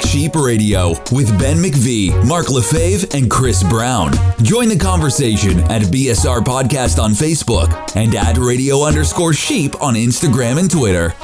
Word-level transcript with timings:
Black 0.00 0.12
Sheep 0.12 0.34
Radio 0.34 0.90
with 1.12 1.28
Ben 1.38 1.58
McVee, 1.58 2.26
Mark 2.26 2.50
Lefebvre, 2.50 3.06
and 3.16 3.30
Chris 3.30 3.62
Brown. 3.62 4.12
Join 4.42 4.68
the 4.68 4.78
conversation 4.78 5.60
at 5.70 5.82
BSR 5.82 6.40
Podcast 6.40 7.02
on 7.02 7.12
Facebook 7.12 7.96
and 7.96 8.14
at 8.14 8.38
radio 8.38 8.82
underscore 8.84 9.32
sheep 9.32 9.80
on 9.82 9.94
Instagram 9.94 10.58
and 10.58 10.70
Twitter. 10.70 11.14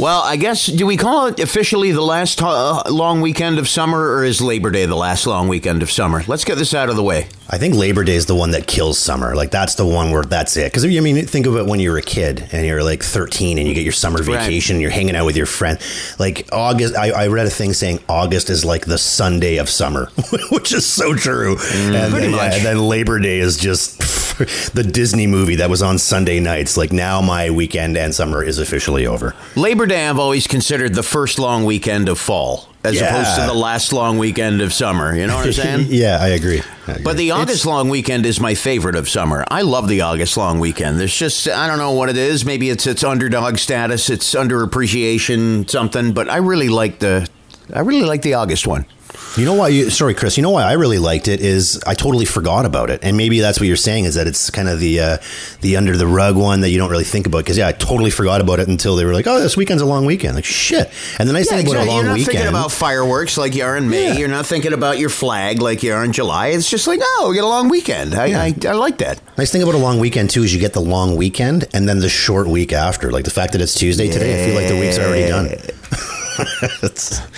Well, 0.00 0.22
I 0.22 0.36
guess, 0.36 0.64
do 0.64 0.86
we 0.86 0.96
call 0.96 1.26
it 1.26 1.40
officially 1.40 1.92
the 1.92 2.00
last 2.00 2.40
uh, 2.40 2.84
long 2.90 3.20
weekend 3.20 3.58
of 3.58 3.68
summer, 3.68 4.14
or 4.14 4.24
is 4.24 4.40
Labor 4.40 4.70
Day 4.70 4.86
the 4.86 4.96
last 4.96 5.26
long 5.26 5.46
weekend 5.46 5.82
of 5.82 5.90
summer? 5.90 6.22
Let's 6.26 6.46
get 6.46 6.56
this 6.56 6.72
out 6.72 6.88
of 6.88 6.96
the 6.96 7.02
way. 7.02 7.28
I 7.50 7.58
think 7.58 7.74
Labor 7.74 8.04
Day 8.04 8.14
is 8.14 8.26
the 8.26 8.34
one 8.34 8.52
that 8.52 8.68
kills 8.68 8.96
summer. 8.96 9.34
Like 9.34 9.50
that's 9.50 9.74
the 9.74 9.84
one 9.84 10.12
where 10.12 10.22
that's 10.22 10.56
it. 10.56 10.72
Because 10.72 10.84
I 10.84 11.00
mean, 11.00 11.26
think 11.26 11.46
of 11.46 11.56
it 11.56 11.66
when 11.66 11.80
you 11.80 11.90
were 11.90 11.98
a 11.98 12.02
kid 12.02 12.48
and 12.52 12.64
you're 12.64 12.82
like 12.82 13.02
13 13.02 13.58
and 13.58 13.66
you 13.66 13.74
get 13.74 13.82
your 13.82 13.92
summer 13.92 14.22
vacation. 14.22 14.76
Right. 14.76 14.82
You're 14.82 14.90
hanging 14.92 15.16
out 15.16 15.26
with 15.26 15.36
your 15.36 15.46
friend. 15.46 15.78
Like 16.18 16.48
August, 16.52 16.94
I, 16.96 17.10
I, 17.10 17.26
read 17.26 17.48
a 17.48 17.50
thing 17.50 17.72
saying 17.72 17.98
August 18.08 18.50
is 18.50 18.64
like 18.64 18.86
the 18.86 18.98
Sunday 18.98 19.56
of 19.56 19.68
summer, 19.68 20.06
which 20.50 20.72
is 20.72 20.86
so 20.86 21.14
true. 21.14 21.56
Mm, 21.56 21.94
and, 21.94 22.14
then, 22.14 22.30
yeah, 22.30 22.54
and, 22.54 22.64
then, 22.64 22.78
Labor 22.78 23.18
Day 23.18 23.40
is 23.40 23.56
just 23.56 24.00
the 24.74 24.82
Disney 24.82 25.26
movie 25.26 25.56
that 25.56 25.70
was 25.70 25.82
on 25.82 25.98
Sunday 25.98 26.40
nights. 26.40 26.76
Like 26.76 26.92
now, 26.92 27.20
my 27.20 27.50
weekend 27.50 27.96
and 27.96 28.14
summer 28.14 28.42
is 28.42 28.58
officially 28.58 29.06
over. 29.06 29.34
Labor 29.56 29.86
Day, 29.86 30.08
I've 30.08 30.18
always 30.18 30.46
considered 30.46 30.94
the 30.94 31.02
first 31.02 31.38
long 31.38 31.64
weekend 31.64 32.08
of 32.08 32.18
fall 32.18 32.70
as 32.82 32.94
yeah. 32.94 33.08
opposed 33.08 33.38
to 33.38 33.46
the 33.46 33.54
last 33.54 33.92
long 33.92 34.18
weekend 34.18 34.62
of 34.62 34.72
summer. 34.72 35.14
You 35.14 35.26
know 35.26 35.36
what 35.36 35.46
I'm 35.46 35.52
saying? 35.52 35.86
yeah, 35.90 36.18
I 36.20 36.28
agree. 36.28 36.62
I 36.86 36.92
agree. 36.92 37.04
But 37.04 37.16
the 37.16 37.32
August 37.32 37.58
it's, 37.58 37.66
long 37.66 37.88
weekend 37.88 38.24
is 38.24 38.40
my 38.40 38.54
favorite 38.54 38.94
of 38.94 39.08
summer. 39.08 39.44
I 39.50 39.62
love 39.62 39.88
the 39.88 40.00
August 40.00 40.36
long 40.36 40.58
weekend. 40.58 40.98
There's 40.98 41.14
just 41.14 41.48
I 41.48 41.66
don't 41.66 41.78
know 41.78 41.92
what 41.92 42.08
it 42.08 42.16
is. 42.16 42.44
Maybe 42.44 42.70
it's 42.70 42.86
it's 42.86 43.04
underdog 43.04 43.58
status, 43.58 44.08
it's 44.08 44.34
underappreciation, 44.34 45.68
something. 45.68 46.12
But 46.12 46.28
I 46.28 46.38
really 46.38 46.68
like 46.68 46.98
the 47.00 47.28
I 47.74 47.80
really 47.80 48.06
like 48.06 48.22
the 48.22 48.34
August 48.34 48.66
one. 48.66 48.86
You 49.36 49.44
know 49.44 49.54
why? 49.54 49.68
You, 49.68 49.90
sorry, 49.90 50.14
Chris. 50.14 50.36
You 50.36 50.42
know 50.42 50.50
why 50.50 50.64
I 50.64 50.72
really 50.72 50.98
liked 50.98 51.28
it 51.28 51.40
is 51.40 51.80
I 51.86 51.94
totally 51.94 52.24
forgot 52.24 52.66
about 52.66 52.90
it, 52.90 53.00
and 53.02 53.16
maybe 53.16 53.40
that's 53.40 53.60
what 53.60 53.66
you're 53.66 53.76
saying 53.76 54.04
is 54.04 54.16
that 54.16 54.26
it's 54.26 54.50
kind 54.50 54.68
of 54.68 54.80
the 54.80 55.00
uh, 55.00 55.18
the 55.60 55.76
under 55.76 55.96
the 55.96 56.06
rug 56.06 56.36
one 56.36 56.62
that 56.62 56.70
you 56.70 56.78
don't 56.78 56.90
really 56.90 57.04
think 57.04 57.26
about. 57.26 57.38
Because 57.38 57.56
yeah, 57.56 57.68
I 57.68 57.72
totally 57.72 58.10
forgot 58.10 58.40
about 58.40 58.58
it 58.58 58.68
until 58.68 58.96
they 58.96 59.04
were 59.04 59.14
like, 59.14 59.26
"Oh, 59.26 59.40
this 59.40 59.56
weekend's 59.56 59.82
a 59.82 59.86
long 59.86 60.04
weekend." 60.04 60.34
Like 60.34 60.44
shit. 60.44 60.90
And 61.18 61.28
the 61.28 61.32
nice 61.32 61.46
yeah, 61.46 61.58
thing 61.58 61.66
exactly. 61.66 61.76
about 61.76 61.84
a 61.84 61.90
long 61.90 61.96
you're 61.96 62.04
not 62.06 62.14
weekend, 62.14 62.32
thinking 62.32 62.48
about 62.48 62.72
fireworks 62.72 63.38
like 63.38 63.54
you 63.54 63.64
are 63.64 63.76
in 63.76 63.88
May. 63.88 64.08
Yeah. 64.08 64.18
You're 64.18 64.28
not 64.28 64.46
thinking 64.46 64.72
about 64.72 64.98
your 64.98 65.10
flag 65.10 65.62
like 65.62 65.82
you 65.82 65.92
are 65.92 66.04
in 66.04 66.12
July. 66.12 66.48
It's 66.48 66.68
just 66.68 66.86
like, 66.86 67.00
oh, 67.02 67.26
we 67.30 67.36
get 67.36 67.44
a 67.44 67.48
long 67.48 67.68
weekend. 67.68 68.14
I, 68.14 68.26
yeah. 68.26 68.42
I, 68.42 68.54
I 68.68 68.72
like 68.72 68.98
that. 68.98 69.20
Nice 69.38 69.52
thing 69.52 69.62
about 69.62 69.74
a 69.74 69.78
long 69.78 70.00
weekend 70.00 70.30
too 70.30 70.42
is 70.42 70.52
you 70.52 70.60
get 70.60 70.72
the 70.72 70.80
long 70.80 71.16
weekend 71.16 71.66
and 71.72 71.88
then 71.88 72.00
the 72.00 72.08
short 72.08 72.48
week 72.48 72.72
after. 72.72 73.12
Like 73.12 73.24
the 73.24 73.30
fact 73.30 73.52
that 73.52 73.60
it's 73.60 73.74
Tuesday 73.74 74.10
today, 74.10 74.42
I 74.42 74.46
feel 74.46 74.54
like 74.56 74.68
the 74.68 74.80
week's 74.80 74.98
already 74.98 75.28
done. 75.28 76.06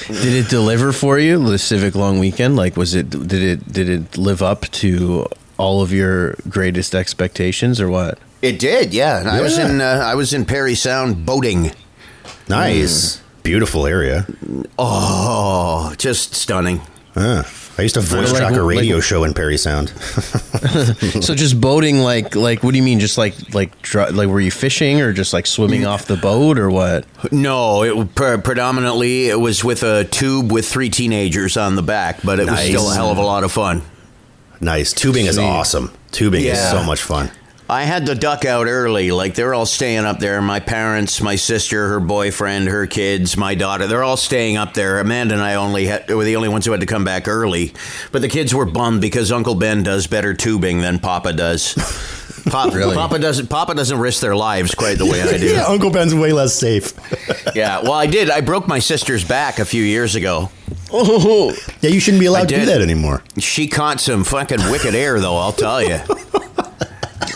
did 0.09 0.35
it 0.35 0.49
deliver 0.49 0.93
for 0.93 1.19
you 1.19 1.43
the 1.49 1.59
Civic 1.59 1.95
Long 1.95 2.19
Weekend? 2.19 2.57
Like, 2.57 2.77
was 2.77 2.95
it 2.95 3.11
did 3.11 3.33
it 3.33 3.73
did 3.73 3.89
it 3.89 4.17
live 4.17 4.43
up 4.43 4.63
to 4.73 5.27
all 5.59 5.83
of 5.83 5.93
your 5.93 6.35
greatest 6.49 6.95
expectations, 6.95 7.81
or 7.81 7.89
what? 7.89 8.19
It 8.41 8.59
did, 8.59 8.93
yeah. 8.93 9.23
yeah. 9.23 9.33
I 9.33 9.41
was 9.41 9.59
in 9.59 9.81
uh, 9.81 10.03
I 10.05 10.15
was 10.15 10.33
in 10.33 10.45
Parry 10.45 10.75
Sound 10.75 11.25
boating. 11.25 11.73
Nice, 12.49 13.17
mm. 13.17 13.43
beautiful 13.43 13.87
area. 13.87 14.27
Oh, 14.79 15.95
just 15.97 16.35
stunning. 16.35 16.81
I 17.83 17.85
used 17.85 17.97
to 17.97 18.01
voice 18.01 18.33
track 18.33 18.55
a 18.55 18.63
radio 18.63 18.95
like, 18.95 19.05
show 19.05 19.25
in 19.25 19.35
Parry 19.35 19.59
Sound. 19.59 19.89
so 21.21 21.35
just 21.35 21.61
boating, 21.61 21.99
like, 21.99 22.37
like, 22.37 22.63
what 22.63 22.71
do 22.71 22.77
you 22.77 22.83
mean? 22.85 23.01
Just 23.01 23.19
like, 23.19 23.35
like, 23.53 23.73
like, 23.93 24.29
were 24.29 24.41
you 24.41 24.53
fishing 24.53 25.01
or 25.01 25.13
just 25.13 25.33
like 25.33 25.49
swimming 25.49 25.85
off 25.85 26.07
the 26.07 26.17
boat 26.17 26.61
or 26.61 26.71
what? 26.71 27.07
No, 27.33 27.83
it 27.83 28.15
pre- 28.15 28.39
predominantly 28.39 29.31
it 29.31 29.41
was 29.41 29.65
with 29.65 29.83
a 29.83 30.05
tube 30.05 30.53
with 30.53 30.65
three 30.65 30.91
teenagers 30.91 31.57
on 31.57 31.75
the 31.75 31.83
back, 31.83 32.21
but 32.23 32.39
it 32.39 32.47
nice. 32.47 32.59
was 32.59 32.69
still 32.69 32.91
a 32.93 32.95
hell 32.95 33.11
of 33.11 33.19
a 33.19 33.23
lot 33.23 33.43
of 33.43 33.51
fun. 33.51 33.83
Nice. 34.61 34.93
Tubing 34.93 35.23
Sweet. 35.23 35.31
is 35.31 35.39
awesome. 35.39 35.93
Tubing 36.13 36.45
yeah. 36.45 36.53
is 36.53 36.71
so 36.71 36.85
much 36.85 37.03
fun. 37.03 37.33
I 37.73 37.85
had 37.85 38.05
to 38.07 38.15
duck 38.15 38.45
out 38.45 38.67
early. 38.67 39.13
Like 39.13 39.35
they're 39.35 39.55
all 39.55 39.65
staying 39.65 40.05
up 40.05 40.19
there. 40.19 40.43
My 40.43 40.61
parents, 40.61 41.23
my 41.23 41.37
sister, 41.37 41.89
her 41.89 42.01
boyfriend, 42.01 42.69
her 42.69 42.87
kids, 42.87 43.35
my 43.39 43.55
daughter. 43.55 43.87
They're 43.87 44.05
all 44.05 44.19
staying 44.19 44.59
up 44.59 44.75
there. 44.75 45.01
Amanda 45.01 45.37
and 45.37 45.43
I 45.43 45.55
only 45.55 45.87
had, 45.87 46.07
were 46.11 46.23
the 46.23 46.37
only 46.37 46.51
ones 46.51 46.67
who 46.67 46.73
had 46.73 46.83
to 46.83 46.87
come 46.87 47.05
back 47.05 47.29
early. 47.29 47.73
But 48.13 48.21
the 48.21 48.29
kids 48.29 48.55
were 48.55 48.67
bummed 48.67 49.01
because 49.01 49.33
Uncle 49.33 49.55
Ben 49.55 49.83
does 49.83 50.07
better 50.07 50.35
tubing 50.35 50.83
than 50.83 50.99
Papa 50.99 51.33
does. 51.33 51.73
Papa, 52.51 52.77
really? 52.77 52.95
Papa 52.95 53.19
doesn't. 53.19 53.47
Papa 53.47 53.75
doesn't 53.75 53.99
risk 53.99 54.21
their 54.21 54.37
lives 54.37 54.75
quite 54.75 54.99
the 54.99 55.07
way 55.07 55.23
I 55.23 55.39
do. 55.39 55.47
yeah, 55.55 55.65
Uncle 55.65 55.91
Ben's 55.91 56.15
way 56.15 56.33
less 56.33 56.55
safe. 56.55 56.93
yeah, 57.55 57.81
well, 57.81 57.95
I 57.95 58.07
did. 58.07 58.29
I 58.29 58.43
broke 58.43 58.69
my 58.69 58.81
sister's 58.81 59.25
back 59.25 59.59
a 59.59 59.65
few 59.65 59.83
years 59.83 60.15
ago. 60.15 60.51
Oh, 60.93 61.57
yeah, 61.81 61.89
you 61.89 62.01
shouldn't 62.01 62.21
be 62.21 62.27
allowed 62.27 62.51
to 62.51 62.57
do 62.57 62.67
that 62.67 62.83
anymore. 62.83 63.23
She 63.39 63.67
caught 63.67 63.99
some 63.99 64.25
fucking 64.25 64.71
wicked 64.71 64.95
air, 64.95 65.21
though. 65.21 65.37
I'll 65.37 65.53
tell 65.53 65.83
you. 65.83 66.01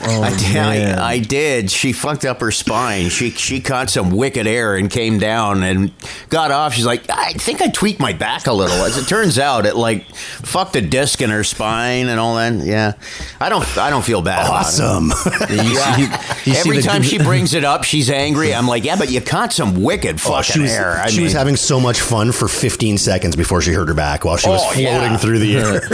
Oh, 0.08 0.22
I, 0.22 0.36
did, 0.36 0.56
I, 0.56 1.08
I, 1.12 1.18
did. 1.18 1.70
She 1.70 1.92
fucked 1.92 2.24
up 2.24 2.40
her 2.40 2.50
spine. 2.50 3.08
She 3.08 3.30
she 3.30 3.60
caught 3.60 3.90
some 3.90 4.10
wicked 4.10 4.46
air 4.46 4.76
and 4.76 4.90
came 4.90 5.18
down 5.18 5.62
and 5.62 5.92
got 6.28 6.50
off. 6.50 6.74
She's 6.74 6.86
like, 6.86 7.10
I 7.10 7.32
think 7.32 7.60
I 7.60 7.68
tweaked 7.68 7.98
my 7.98 8.12
back 8.12 8.46
a 8.46 8.52
little. 8.52 8.76
As 8.84 8.96
it 8.96 9.08
turns 9.08 9.38
out, 9.38 9.66
it 9.66 9.74
like 9.74 10.14
fucked 10.14 10.76
a 10.76 10.80
disc 10.80 11.20
in 11.22 11.30
her 11.30 11.42
spine 11.42 12.08
and 12.08 12.20
all 12.20 12.36
that. 12.36 12.52
Yeah, 12.64 12.92
I 13.40 13.48
don't 13.48 13.76
I 13.76 13.90
don't 13.90 14.04
feel 14.04 14.22
bad. 14.22 14.48
Awesome. 14.48 15.12
yeah. 15.50 15.96
You, 15.96 16.06
you 16.44 16.52
Every 16.58 16.82
time 16.82 17.02
the, 17.02 17.08
she 17.08 17.18
brings 17.18 17.54
it 17.54 17.64
up, 17.64 17.84
she's 17.84 18.10
angry. 18.10 18.54
I'm 18.54 18.68
like, 18.68 18.84
yeah, 18.84 18.96
but 18.96 19.10
you 19.10 19.20
caught 19.20 19.52
some 19.52 19.82
wicked 19.82 20.20
fucking 20.20 20.36
oh, 20.38 20.42
she 20.42 20.60
was, 20.60 20.72
air. 20.72 20.92
I 20.98 21.08
she 21.08 21.16
mean, 21.18 21.24
was 21.24 21.32
having 21.32 21.56
so 21.56 21.80
much 21.80 22.00
fun 22.00 22.32
for 22.32 22.48
15 22.48 22.98
seconds 22.98 23.34
before 23.34 23.60
she 23.60 23.72
hurt 23.72 23.88
her 23.88 23.94
back 23.94 24.24
while 24.24 24.36
she 24.36 24.48
was 24.48 24.62
oh, 24.62 24.70
floating 24.70 24.84
yeah. 24.84 25.16
through 25.16 25.38
the 25.40 25.56
air. 25.56 25.88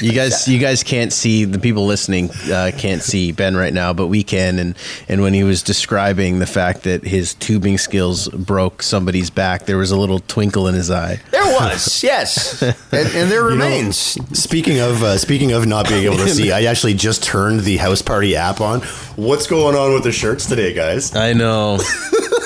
you 0.00 0.12
guys, 0.12 0.46
you 0.46 0.58
guys 0.58 0.82
can't 0.82 1.12
see 1.12 1.44
the 1.44 1.58
people 1.58 1.84
listening 1.86 2.30
uh, 2.50 2.70
can't 2.76 3.02
see 3.02 3.32
Ben 3.32 3.55
right 3.56 3.72
now, 3.72 3.92
but 3.92 4.06
we 4.06 4.22
can. 4.22 4.58
And 4.58 4.76
and 5.08 5.22
when 5.22 5.34
he 5.34 5.44
was 5.44 5.62
describing 5.62 6.38
the 6.38 6.46
fact 6.46 6.82
that 6.82 7.04
his 7.04 7.34
tubing 7.34 7.78
skills 7.78 8.28
broke 8.28 8.82
somebody's 8.82 9.30
back, 9.30 9.66
there 9.66 9.78
was 9.78 9.90
a 9.90 9.98
little 9.98 10.20
twinkle 10.20 10.68
in 10.68 10.74
his 10.74 10.90
eye. 10.90 11.20
There 11.30 11.44
was, 11.44 12.02
yes, 12.02 12.62
and, 12.62 12.76
and 12.92 13.30
there 13.30 13.44
remains. 13.44 14.16
Know, 14.16 14.24
speaking 14.32 14.80
of 14.80 15.02
uh, 15.02 15.18
speaking 15.18 15.52
of 15.52 15.66
not 15.66 15.88
being 15.88 16.04
able 16.04 16.16
to 16.18 16.28
see, 16.28 16.52
I 16.56 16.64
actually 16.64 16.94
just 16.94 17.22
turned 17.22 17.60
the 17.60 17.76
house 17.78 18.02
party 18.02 18.36
app 18.36 18.60
on. 18.60 18.80
What's 19.16 19.46
going 19.46 19.76
on 19.76 19.94
with 19.94 20.02
the 20.04 20.12
shirts 20.12 20.46
today, 20.46 20.72
guys? 20.72 21.14
I 21.14 21.32
know. 21.32 21.78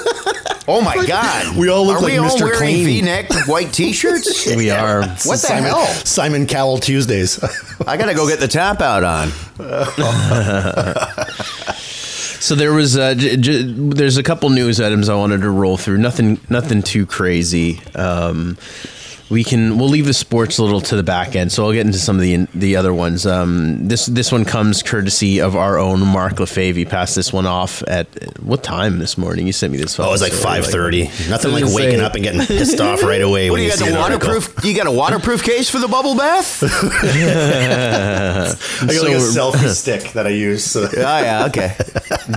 Oh 0.73 0.81
my 0.81 1.05
God! 1.05 1.57
We 1.57 1.69
all 1.69 1.85
look 1.85 1.97
are 1.99 2.03
like 2.03 2.13
we 2.13 2.19
Mr. 2.19 2.31
all 2.31 2.41
wearing 2.43 2.59
Clean. 2.59 2.85
V-neck 2.87 3.49
white 3.49 3.73
T-shirts? 3.73 4.47
we 4.57 4.71
are. 4.71 5.01
What 5.03 5.19
the 5.25 5.37
Simon, 5.37 5.65
hell? 5.71 5.85
Simon 5.87 6.47
Cowell 6.47 6.79
Tuesdays. 6.79 7.43
I 7.87 7.97
gotta 7.97 8.15
go 8.15 8.29
get 8.29 8.39
the 8.39 8.47
tap 8.49 8.81
out 8.81 9.03
on. 9.03 9.31
so 12.41 12.55
there 12.55 12.73
was 12.73 12.97
uh, 12.97 13.15
j- 13.15 13.37
j- 13.37 13.63
there's 13.63 14.17
a 14.17 14.23
couple 14.23 14.49
news 14.51 14.81
items 14.81 15.09
I 15.09 15.17
wanted 15.17 15.41
to 15.41 15.51
roll 15.51 15.77
through. 15.77 15.99
Nothing 15.99 16.39
nothing 16.49 16.83
too 16.83 17.05
crazy. 17.05 17.81
Um, 17.95 18.57
we 19.31 19.45
can 19.45 19.79
we'll 19.79 19.89
leave 19.89 20.07
the 20.07 20.13
sports 20.13 20.59
a 20.59 20.63
little 20.65 20.81
to 20.81 20.97
the 20.97 21.05
back 21.05 21.37
end, 21.37 21.53
so 21.53 21.65
I'll 21.65 21.73
get 21.73 21.87
into 21.87 21.99
some 21.99 22.17
of 22.17 22.23
the 22.23 22.47
the 22.53 22.77
other 22.77 22.93
ones. 22.93 23.27
Um, 23.27 23.87
this 23.87 24.07
this 24.07 24.33
one 24.33 24.45
comes 24.45 24.83
courtesy 24.83 25.41
of 25.41 25.55
our 25.55 25.79
own 25.79 26.01
Mark 26.01 26.41
Lefebvre. 26.41 26.79
He 26.79 26.85
passed 26.85 27.15
this 27.15 27.33
one 27.33 27.47
off 27.47 27.85
at 27.87 28.09
what 28.41 28.65
time 28.65 28.99
this 28.99 29.17
morning? 29.17 29.47
You 29.47 29.53
sent 29.53 29.73
me 29.73 29.79
this. 29.79 29.99
Oh, 30.01 30.09
it 30.09 30.11
was 30.11 30.21
like 30.21 30.33
five 30.33 30.67
thirty. 30.67 31.05
Nothing 31.29 31.53
like 31.53 31.65
waking 31.65 32.01
say, 32.01 32.05
up 32.05 32.15
and 32.15 32.25
getting 32.25 32.41
pissed 32.41 32.81
off 32.81 33.03
right 33.05 33.23
away. 33.23 33.51
What, 33.51 33.59
when 33.59 33.63
you, 33.63 33.71
you 33.71 33.79
got 33.79 33.89
the 33.89 33.95
waterproof? 33.95 34.65
You 34.65 34.75
got 34.77 34.89
a 34.89 34.93
waterproof 34.93 35.45
case 35.45 35.71
for 35.71 35.79
the 35.79 35.89
bubble 35.89 36.17
bath? 36.17 36.63
I 36.63 36.67
got 38.47 38.59
so, 38.59 39.03
like 39.03 39.13
a 39.13 39.21
selfie 39.21 39.69
stick 39.69 40.13
that 40.13 40.27
I 40.27 40.31
use. 40.31 40.65
So. 40.65 40.89
Oh 41.11 41.19
yeah, 41.23 41.47
okay. 41.47 41.75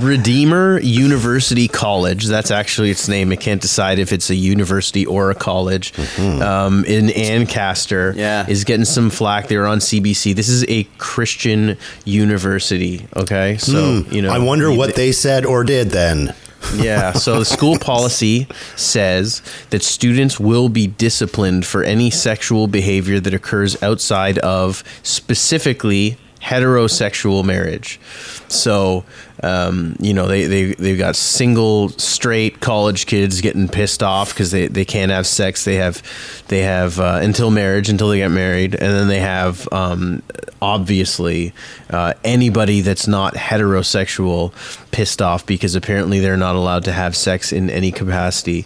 Redeemer 0.01 0.79
University 0.79 1.67
College. 1.67 2.25
That's 2.25 2.49
actually 2.49 2.91
its 2.91 3.07
name. 3.07 3.31
I 3.31 3.35
can't 3.35 3.61
decide 3.61 3.99
if 3.99 4.11
it's 4.11 4.29
a 4.29 4.35
university 4.35 5.05
or 5.05 5.31
a 5.31 5.35
college. 5.35 5.93
Mm-hmm. 5.93 6.41
Um, 6.41 6.82
in 6.85 7.09
Ancaster 7.11 8.13
yeah. 8.15 8.45
is 8.47 8.63
getting 8.63 8.85
some 8.85 9.09
flack. 9.09 9.47
They 9.47 9.57
were 9.57 9.67
on 9.67 9.79
CBC. 9.79 10.35
This 10.35 10.49
is 10.49 10.65
a 10.67 10.83
Christian 10.97 11.77
university. 12.05 13.07
Okay, 13.15 13.57
so 13.57 13.73
mm, 13.73 14.11
you 14.11 14.21
know, 14.21 14.31
I 14.31 14.39
wonder 14.39 14.71
what 14.71 14.95
they 14.95 15.11
said 15.11 15.45
or 15.45 15.63
did 15.63 15.89
then. 15.89 16.33
yeah, 16.75 17.11
so 17.11 17.39
the 17.39 17.45
school 17.45 17.77
policy 17.77 18.47
says 18.75 19.41
that 19.69 19.83
students 19.83 20.39
will 20.39 20.69
be 20.69 20.87
disciplined 20.87 21.65
for 21.65 21.83
any 21.83 22.09
sexual 22.09 22.67
behavior 22.67 23.19
that 23.19 23.33
occurs 23.33 23.81
outside 23.83 24.37
of 24.39 24.83
specifically 25.03 26.17
heterosexual 26.41 27.43
marriage. 27.43 27.99
So, 28.47 29.05
um, 29.43 29.97
you 29.99 30.13
know, 30.13 30.27
they, 30.27 30.45
they, 30.45 30.73
they've 30.73 30.97
got 30.97 31.17
single, 31.17 31.89
straight 31.89 32.61
college 32.61 33.05
kids 33.05 33.41
getting 33.41 33.67
pissed 33.67 34.01
off 34.01 34.33
because 34.33 34.51
they, 34.51 34.67
they 34.67 34.85
can't 34.85 35.11
have 35.11 35.27
sex. 35.27 35.65
They 35.65 35.75
have, 35.75 36.01
they 36.47 36.61
have 36.61 36.99
uh, 36.99 37.19
until 37.21 37.51
marriage, 37.51 37.89
until 37.89 38.07
they 38.07 38.19
get 38.19 38.31
married. 38.31 38.73
And 38.73 38.93
then 38.93 39.09
they 39.09 39.19
have, 39.19 39.67
um, 39.73 40.23
obviously, 40.61 41.53
uh, 41.89 42.13
anybody 42.23 42.79
that's 42.79 43.05
not 43.05 43.33
heterosexual 43.33 44.53
pissed 44.91 45.21
off 45.21 45.45
because 45.45 45.75
apparently 45.75 46.21
they're 46.21 46.37
not 46.37 46.55
allowed 46.55 46.85
to 46.85 46.93
have 46.93 47.13
sex 47.13 47.51
in 47.51 47.69
any 47.69 47.91
capacity. 47.91 48.65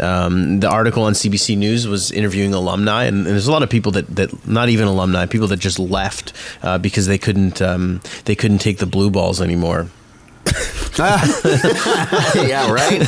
Um, 0.00 0.58
the 0.58 0.68
article 0.68 1.04
on 1.04 1.12
CBC 1.12 1.56
News 1.56 1.86
was 1.86 2.10
interviewing 2.10 2.52
alumni, 2.52 3.04
and, 3.04 3.18
and, 3.18 3.26
there's 3.26 3.46
a 3.46 3.52
lot 3.52 3.62
of 3.62 3.70
people 3.70 3.92
that, 3.92 4.08
that 4.16 4.48
not 4.48 4.70
even 4.70 4.88
alumni, 4.88 5.26
people 5.26 5.46
that 5.48 5.58
just 5.58 5.78
left 5.78 6.32
uh, 6.62 6.78
because 6.78 7.06
they 7.06 7.18
couldn't 7.18 7.62
um, 7.62 8.00
they 8.24 8.34
couldn't 8.34 8.58
take 8.58 8.78
the 8.78 8.86
blue 8.86 9.10
balls 9.10 9.40
anymore. 9.40 9.86
yeah, 10.98 12.70
right. 12.70 13.00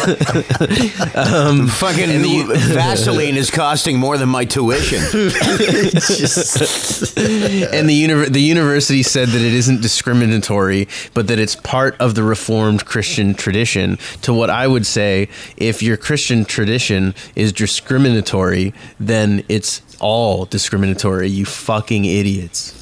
um, 1.17 1.69
Fucking 1.69 2.21
the, 2.21 2.45
Vaseline 2.75 3.37
is 3.37 3.51
costing 3.51 3.99
more 3.99 4.19
than 4.19 4.29
my 4.29 4.45
tuition. 4.45 4.99
just, 5.11 7.17
and 7.17 7.89
the 7.89 7.95
uni- 7.95 8.29
the 8.29 8.43
university 8.43 9.03
said 9.03 9.29
that 9.29 9.41
it 9.41 9.55
isn't 9.55 9.81
discriminatory, 9.81 10.87
but 11.15 11.29
that 11.29 11.39
it's 11.39 11.57
part 11.57 11.97
of 11.99 12.15
the 12.15 12.23
Reformed 12.23 12.85
Christian 12.85 13.33
tradition. 13.33 13.97
To 14.23 14.35
what 14.35 14.51
I 14.51 14.67
would 14.67 14.85
say, 14.85 15.29
if 15.57 15.83
your 15.83 15.97
Christian 15.97 16.45
tradition 16.45 17.15
is 17.37 17.55
discriminatory, 17.55 18.75
then 19.01 19.45
it's 19.49 19.81
all 19.99 20.45
discriminatory. 20.45 21.29
You 21.29 21.47
fucking 21.47 22.05
idiots. 22.05 22.78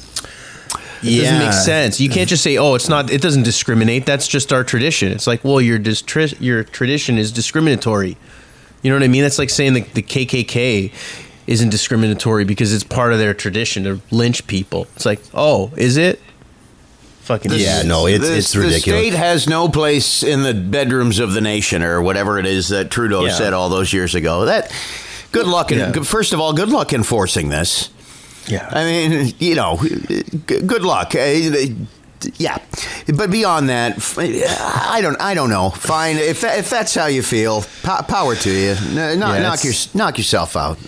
It 1.03 1.09
yeah. 1.09 1.21
doesn't 1.23 1.39
make 1.39 1.53
sense. 1.53 1.99
You 1.99 2.09
can't 2.09 2.29
just 2.29 2.43
say, 2.43 2.57
"Oh, 2.57 2.75
it's 2.75 2.89
not. 2.89 3.11
It 3.11 3.21
doesn't 3.21 3.43
discriminate. 3.43 4.05
That's 4.05 4.27
just 4.27 4.51
our 4.51 4.63
tradition." 4.63 5.11
It's 5.11 5.27
like, 5.27 5.43
well, 5.43 5.61
your 5.61 5.79
distri- 5.79 6.39
your 6.39 6.63
tradition 6.63 7.17
is 7.17 7.31
discriminatory. 7.31 8.17
You 8.81 8.91
know 8.91 8.95
what 8.95 9.03
I 9.03 9.07
mean? 9.07 9.23
That's 9.23 9.39
like 9.39 9.49
saying 9.49 9.73
the, 9.73 9.81
the 9.81 10.01
KKK 10.01 10.91
isn't 11.47 11.69
discriminatory 11.69 12.43
because 12.43 12.73
it's 12.73 12.83
part 12.83 13.13
of 13.13 13.19
their 13.19 13.33
tradition 13.33 13.83
to 13.85 14.01
lynch 14.11 14.45
people. 14.47 14.87
It's 14.95 15.05
like, 15.05 15.21
oh, 15.33 15.71
is 15.77 15.97
it? 15.97 16.21
Fucking 17.21 17.51
yeah, 17.55 17.81
no, 17.81 18.07
it's 18.07 18.25
it's 18.25 18.55
ridiculous. 18.55 18.85
The 18.85 18.91
state 18.91 19.13
has 19.13 19.49
no 19.49 19.67
place 19.67 20.23
in 20.23 20.43
the 20.43 20.53
bedrooms 20.53 21.19
of 21.19 21.33
the 21.33 21.41
nation, 21.41 21.83
or 21.83 22.01
whatever 22.01 22.39
it 22.39 22.45
is 22.45 22.69
that 22.69 22.89
Trudeau 22.89 23.25
yeah. 23.25 23.33
said 23.33 23.51
all 23.51 23.67
those 23.67 23.91
years 23.91 24.15
ago. 24.15 24.45
That 24.45 24.71
good 25.33 25.45
luck. 25.45 25.73
In, 25.73 25.79
yeah. 25.79 25.91
First 26.03 26.31
of 26.31 26.39
all, 26.39 26.53
good 26.53 26.69
luck 26.69 26.93
enforcing 26.93 27.49
this. 27.49 27.89
Yeah. 28.47 28.69
I 28.71 28.83
mean, 28.83 29.33
you 29.39 29.55
know, 29.55 29.77
good 30.45 30.83
luck. 30.83 31.15
Uh, 31.15 31.65
yeah, 32.37 32.57
but 33.15 33.29
beyond 33.29 33.69
that, 33.69 33.97
I 34.17 35.01
don't. 35.01 35.19
I 35.21 35.33
don't 35.33 35.49
know. 35.49 35.69
Fine, 35.69 36.17
if 36.17 36.43
if 36.43 36.69
that's 36.69 36.95
how 36.95 37.05
you 37.05 37.21
feel, 37.21 37.63
power 37.83 38.35
to 38.35 38.49
you. 38.49 38.73
Knock, 38.95 39.17
yeah, 39.17 39.41
knock, 39.41 39.63
your, 39.63 39.73
knock 39.93 40.17
yourself 40.17 40.55
out. 40.55 40.79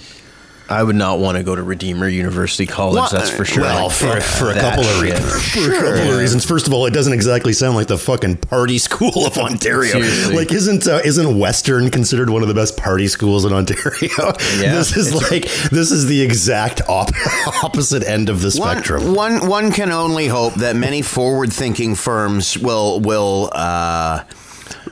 I 0.69 0.83
would 0.83 0.95
not 0.95 1.19
want 1.19 1.37
to 1.37 1.43
go 1.43 1.55
to 1.55 1.63
Redeemer 1.63 2.07
University 2.07 2.67
College. 2.67 3.09
That's 3.11 3.29
for 3.31 3.43
sure. 3.43 3.63
Well, 3.63 3.89
for, 3.89 4.21
for 4.21 4.51
a 4.51 4.53
couple 4.53 4.83
of 4.85 5.01
reasons. 5.01 5.33
For 5.33 5.59
sure. 5.59 5.73
a 5.73 5.97
couple 5.97 6.13
of 6.13 6.19
reasons. 6.19 6.45
First 6.45 6.67
of 6.67 6.73
all, 6.73 6.85
it 6.85 6.93
doesn't 6.93 7.13
exactly 7.13 7.53
sound 7.53 7.75
like 7.75 7.87
the 7.87 7.97
fucking 7.97 8.37
party 8.37 8.77
school 8.77 9.25
of 9.25 9.37
Ontario. 9.37 9.91
Seriously. 9.91 10.35
Like, 10.35 10.51
isn't 10.51 10.87
uh, 10.87 11.01
isn't 11.03 11.39
Western 11.39 11.89
considered 11.89 12.29
one 12.29 12.43
of 12.43 12.47
the 12.47 12.53
best 12.53 12.77
party 12.77 13.07
schools 13.07 13.45
in 13.45 13.53
Ontario? 13.53 14.09
Yeah. 14.59 14.73
this 14.75 14.95
is 14.97 15.13
like 15.13 15.43
this 15.69 15.91
is 15.91 16.07
the 16.07 16.21
exact 16.21 16.81
op- 16.89 17.11
opposite 17.63 18.03
end 18.03 18.29
of 18.29 18.41
the 18.41 18.51
spectrum. 18.51 19.13
One, 19.13 19.39
one 19.39 19.47
one 19.47 19.71
can 19.71 19.91
only 19.91 20.27
hope 20.27 20.55
that 20.55 20.75
many 20.75 21.01
forward-thinking 21.01 21.95
firms 21.95 22.57
will 22.57 22.99
will. 22.99 23.49
Uh, 23.53 24.23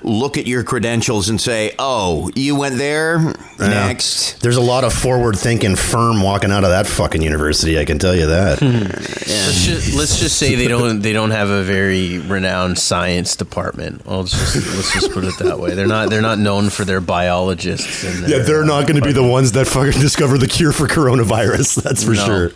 look 0.04 0.38
at 0.38 0.48
your 0.48 0.64
credentials 0.64 1.30
and 1.30 1.40
say, 1.40 1.74
"Oh, 1.80 2.32
you 2.36 2.56
went 2.56 2.78
there 2.78 3.20
yeah. 3.60 3.68
next." 3.68 4.42
There's 4.42 4.56
a 4.58 4.62
lot 4.62 4.84
of 4.84 4.94
forward-thinking 4.94 5.76
firm 5.76 6.22
walking 6.22 6.52
out 6.52 6.64
of 6.64 6.70
that 6.70 6.88
fucking 6.88 7.22
university. 7.22 7.80
I 7.80 7.86
can 7.86 8.00
tell 8.00 8.16
you 8.16 8.28
that. 8.28 8.62
yeah. 8.62 8.70
let's, 8.70 9.66
just, 9.66 9.96
let's, 9.96 10.20
just, 10.20 10.38
say 10.38 10.56
they 10.56 10.68
don't 10.68 11.02
they 11.02 11.14
don't 11.14 11.32
have 11.32 11.50
a 11.50 11.64
very 11.64 12.20
renowned 12.20 12.78
science 12.78 13.36
department. 13.36 14.02
I'll 14.08 14.24
just 14.24 14.56
let's 14.56 14.94
just 14.94 15.12
put 15.12 15.24
it 15.24 15.38
that 15.40 15.60
way. 15.60 15.74
They're 15.74 15.88
not 15.88 16.10
they're 16.10 16.22
not 16.22 16.40
known 16.40 16.70
for 16.70 16.86
their 16.86 17.02
biologists. 17.02 18.04
Their, 18.04 18.30
yeah, 18.30 18.44
they're 18.44 18.66
not 18.66 18.88
going 18.88 19.00
to 19.00 19.06
be 19.06 19.14
the 19.14 19.28
ones 19.28 19.54
that 19.54 19.68
fucking 19.68 20.00
discover 20.00 20.38
the 20.38 20.48
cure 20.48 20.72
for 20.72 20.88
coronavirus. 20.88 21.82
That's 21.84 22.04
for 22.04 22.14
no. 22.14 22.26
sure. 22.26 22.52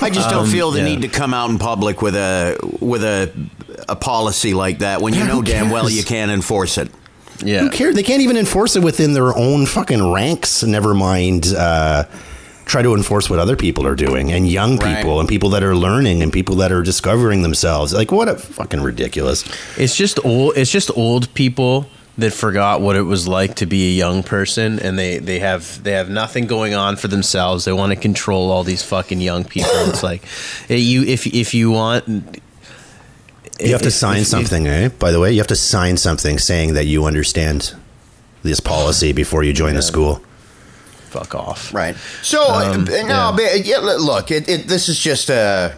I 0.00 0.10
just 0.10 0.30
don't 0.30 0.44
um, 0.44 0.50
feel 0.50 0.70
the 0.70 0.78
yeah. 0.78 0.84
need 0.84 1.02
to 1.02 1.08
come 1.08 1.34
out 1.34 1.50
in 1.50 1.58
public 1.58 2.02
with 2.02 2.14
a 2.14 2.58
with 2.80 3.02
a 3.02 3.32
a 3.88 3.96
policy 3.96 4.54
like 4.54 4.78
that 4.78 5.00
when 5.00 5.14
you 5.14 5.24
know 5.24 5.42
damn 5.42 5.70
well 5.70 5.88
you 5.90 6.04
can't 6.04 6.30
enforce 6.30 6.78
it. 6.78 6.90
Yeah. 7.42 7.60
Who 7.60 7.70
cares? 7.70 7.94
They 7.94 8.02
can't 8.02 8.22
even 8.22 8.36
enforce 8.36 8.76
it 8.76 8.82
within 8.82 9.12
their 9.12 9.36
own 9.36 9.66
fucking 9.66 10.12
ranks. 10.12 10.62
Never 10.62 10.92
mind 10.94 11.46
uh, 11.56 12.04
try 12.64 12.82
to 12.82 12.94
enforce 12.94 13.30
what 13.30 13.38
other 13.38 13.56
people 13.56 13.86
are 13.86 13.94
doing 13.94 14.30
and 14.30 14.48
young 14.48 14.76
people 14.78 15.14
right. 15.14 15.20
and 15.20 15.28
people 15.28 15.50
that 15.50 15.62
are 15.62 15.74
learning 15.74 16.22
and 16.22 16.32
people 16.32 16.56
that 16.56 16.70
are 16.70 16.82
discovering 16.82 17.42
themselves. 17.42 17.92
Like 17.94 18.12
what 18.12 18.28
a 18.28 18.36
fucking 18.36 18.82
ridiculous. 18.82 19.44
It's 19.78 19.96
just 19.96 20.24
old 20.24 20.56
it's 20.56 20.70
just 20.70 20.90
old 20.96 21.32
people 21.34 21.88
that 22.18 22.32
forgot 22.32 22.80
what 22.80 22.96
it 22.96 23.02
was 23.02 23.28
like 23.28 23.54
to 23.54 23.66
be 23.66 23.90
a 23.90 23.96
young 23.96 24.24
person 24.24 24.80
and 24.80 24.98
they, 24.98 25.18
they 25.18 25.38
have 25.38 25.82
they 25.84 25.92
have 25.92 26.10
nothing 26.10 26.46
going 26.46 26.74
on 26.74 26.96
for 26.96 27.08
themselves. 27.08 27.64
They 27.64 27.72
want 27.72 27.92
to 27.92 27.96
control 27.96 28.50
all 28.50 28.64
these 28.64 28.82
fucking 28.82 29.20
young 29.20 29.44
people. 29.44 29.70
it's 29.72 30.02
like 30.02 30.22
you 30.68 31.04
if 31.04 31.26
if 31.26 31.54
you 31.54 31.70
want 31.70 32.40
you 33.60 33.72
have 33.72 33.82
to 33.82 33.90
sign 33.90 34.24
something, 34.24 34.66
eh? 34.66 34.88
By 34.88 35.10
the 35.10 35.20
way, 35.20 35.32
you 35.32 35.38
have 35.38 35.46
to 35.48 35.56
sign 35.56 35.96
something 35.96 36.38
saying 36.38 36.74
that 36.74 36.86
you 36.86 37.04
understand 37.04 37.74
this 38.42 38.60
policy 38.60 39.12
before 39.12 39.42
you 39.42 39.52
join 39.52 39.70
yeah. 39.70 39.76
the 39.76 39.82
school. 39.82 40.22
Fuck 41.10 41.34
off. 41.34 41.72
Right. 41.72 41.96
So 42.22 42.42
um, 42.42 42.84
no, 42.84 43.36
yeah. 43.38 43.54
Yeah, 43.54 43.78
look, 43.78 44.30
it, 44.30 44.48
it, 44.48 44.68
this 44.68 44.88
is 44.88 44.98
just 44.98 45.30
a. 45.30 45.74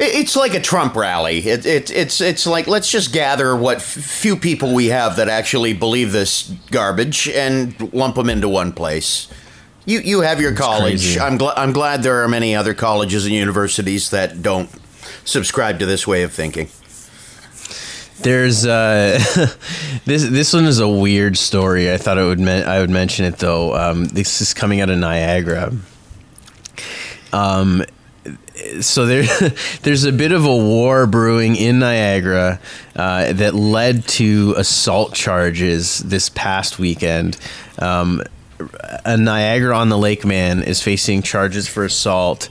It's 0.00 0.36
like 0.36 0.54
a 0.54 0.60
Trump 0.60 0.94
rally. 0.94 1.38
It, 1.38 1.66
it, 1.66 1.90
it's 1.90 2.20
it's 2.20 2.46
like 2.46 2.68
let's 2.68 2.88
just 2.88 3.12
gather 3.12 3.56
what 3.56 3.82
few 3.82 4.36
people 4.36 4.72
we 4.72 4.86
have 4.86 5.16
that 5.16 5.28
actually 5.28 5.72
believe 5.72 6.12
this 6.12 6.54
garbage 6.70 7.28
and 7.28 7.92
lump 7.92 8.14
them 8.14 8.30
into 8.30 8.48
one 8.48 8.72
place. 8.72 9.26
You 9.86 9.98
you 10.00 10.20
have 10.20 10.40
your 10.40 10.52
it's 10.52 10.60
college. 10.60 11.02
Crazy. 11.02 11.18
I'm 11.18 11.36
glad 11.36 11.58
I'm 11.58 11.72
glad 11.72 12.04
there 12.04 12.22
are 12.22 12.28
many 12.28 12.54
other 12.54 12.74
colleges 12.74 13.24
and 13.24 13.34
universities 13.34 14.10
that 14.10 14.40
don't 14.40 14.70
subscribe 15.24 15.78
to 15.80 15.86
this 15.86 16.06
way 16.06 16.22
of 16.22 16.32
thinking. 16.32 16.68
There's 18.20 18.66
uh, 18.66 19.18
this 20.04 20.24
this 20.24 20.52
one 20.52 20.64
is 20.64 20.80
a 20.80 20.88
weird 20.88 21.36
story. 21.36 21.92
I 21.92 21.98
thought 21.98 22.18
it 22.18 22.24
would 22.24 22.40
men- 22.40 22.66
I 22.68 22.80
would 22.80 22.90
mention 22.90 23.24
it 23.24 23.38
though. 23.38 23.74
Um, 23.74 24.06
this 24.06 24.40
is 24.40 24.54
coming 24.54 24.80
out 24.80 24.90
of 24.90 24.98
Niagara. 24.98 25.72
Um, 27.32 27.84
so 28.80 29.06
there, 29.06 29.24
there's 29.82 30.04
a 30.04 30.12
bit 30.12 30.32
of 30.32 30.44
a 30.44 30.56
war 30.56 31.06
brewing 31.06 31.56
in 31.56 31.78
Niagara 31.78 32.60
uh, 32.96 33.32
that 33.32 33.54
led 33.54 34.06
to 34.08 34.54
assault 34.56 35.14
charges 35.14 35.98
this 35.98 36.28
past 36.28 36.78
weekend. 36.78 37.38
Um, 37.78 38.22
a 39.04 39.16
Niagara 39.16 39.76
on 39.76 39.88
the 39.88 39.98
Lake 39.98 40.24
man 40.24 40.62
is 40.62 40.82
facing 40.82 41.22
charges 41.22 41.68
for 41.68 41.84
assault 41.84 42.48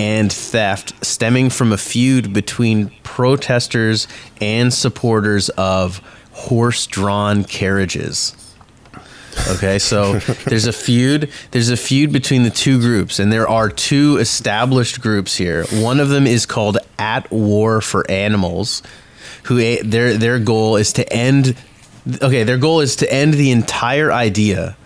and 0.00 0.32
theft 0.32 1.04
stemming 1.04 1.50
from 1.50 1.72
a 1.72 1.76
feud 1.76 2.32
between 2.32 2.90
protesters 3.02 4.08
and 4.40 4.72
supporters 4.72 5.50
of 5.50 6.00
horse 6.32 6.86
drawn 6.86 7.44
carriages. 7.44 8.34
Okay, 9.50 9.78
so 9.78 10.18
there's 10.46 10.64
a 10.64 10.72
feud. 10.72 11.30
There's 11.50 11.68
a 11.68 11.76
feud 11.76 12.14
between 12.14 12.44
the 12.44 12.50
two 12.50 12.80
groups, 12.80 13.18
and 13.18 13.30
there 13.30 13.46
are 13.46 13.68
two 13.68 14.16
established 14.16 15.02
groups 15.02 15.36
here. 15.36 15.66
One 15.66 16.00
of 16.00 16.08
them 16.08 16.26
is 16.26 16.46
called 16.46 16.78
At 16.98 17.30
War 17.30 17.82
for 17.82 18.10
Animals, 18.10 18.82
who 19.44 19.58
eh, 19.58 19.82
their 19.84 20.16
their 20.16 20.38
goal 20.38 20.76
is 20.76 20.94
to 20.94 21.12
end. 21.12 21.54
Okay, 22.22 22.44
their 22.44 22.56
goal 22.56 22.80
is 22.80 22.96
to 22.96 23.12
end 23.12 23.34
the 23.34 23.50
entire 23.50 24.10
idea 24.10 24.78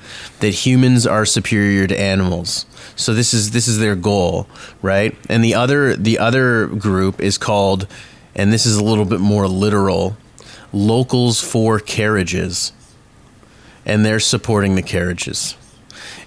that 0.45 0.51
humans 0.51 1.07
are 1.07 1.25
superior 1.25 1.87
to 1.87 1.99
animals. 1.99 2.67
So 2.97 3.15
this 3.15 3.33
is 3.33 3.53
this 3.53 3.67
is 3.67 3.79
their 3.79 3.97
goal, 3.97 4.47
right? 4.83 5.17
And 5.31 5.43
the 5.43 5.55
other 5.55 5.97
the 5.97 6.19
other 6.19 6.67
group 6.67 7.19
is 7.19 7.39
called 7.39 7.87
and 8.35 8.53
this 8.53 8.67
is 8.67 8.77
a 8.77 8.85
little 8.85 9.07
bit 9.07 9.21
more 9.21 9.49
literal, 9.49 10.19
locals 10.71 11.41
for 11.41 11.79
carriages. 11.79 12.73
And 13.87 14.05
they're 14.05 14.21
supporting 14.21 14.75
the 14.75 14.83
carriages. 14.83 15.57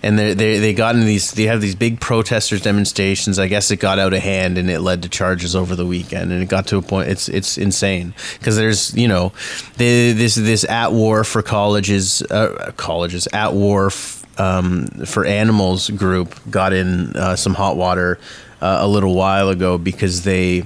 And 0.03 0.17
they 0.17 0.33
they 0.33 0.73
got 0.73 0.95
in 0.95 1.05
these 1.05 1.31
they 1.31 1.43
have 1.43 1.61
these 1.61 1.75
big 1.75 1.99
protesters 1.99 2.61
demonstrations. 2.61 3.39
I 3.39 3.47
guess 3.47 3.71
it 3.71 3.77
got 3.77 3.99
out 3.99 4.13
of 4.13 4.21
hand 4.21 4.57
and 4.57 4.69
it 4.69 4.81
led 4.81 5.03
to 5.03 5.09
charges 5.09 5.55
over 5.55 5.75
the 5.75 5.85
weekend. 5.85 6.31
And 6.31 6.41
it 6.41 6.49
got 6.49 6.67
to 6.67 6.77
a 6.77 6.81
point 6.81 7.09
it's 7.09 7.29
it's 7.29 7.57
insane 7.57 8.13
because 8.37 8.55
there's 8.55 8.95
you 8.95 9.07
know 9.07 9.33
they, 9.77 10.11
this 10.13 10.35
this 10.35 10.63
at 10.65 10.91
war 10.91 11.23
for 11.23 11.41
colleges 11.41 12.21
uh, 12.23 12.71
colleges 12.77 13.27
at 13.33 13.53
war. 13.53 13.87
F- 13.87 14.17
um, 14.39 14.85
for 15.07 15.25
animals 15.25 15.89
group 15.89 16.39
got 16.51 16.71
in 16.71 17.15
uh, 17.15 17.35
some 17.35 17.55
hot 17.55 17.75
water 17.75 18.19
uh, 18.61 18.77
a 18.81 18.87
little 18.87 19.15
while 19.15 19.49
ago 19.49 19.79
because 19.79 20.23
they 20.23 20.63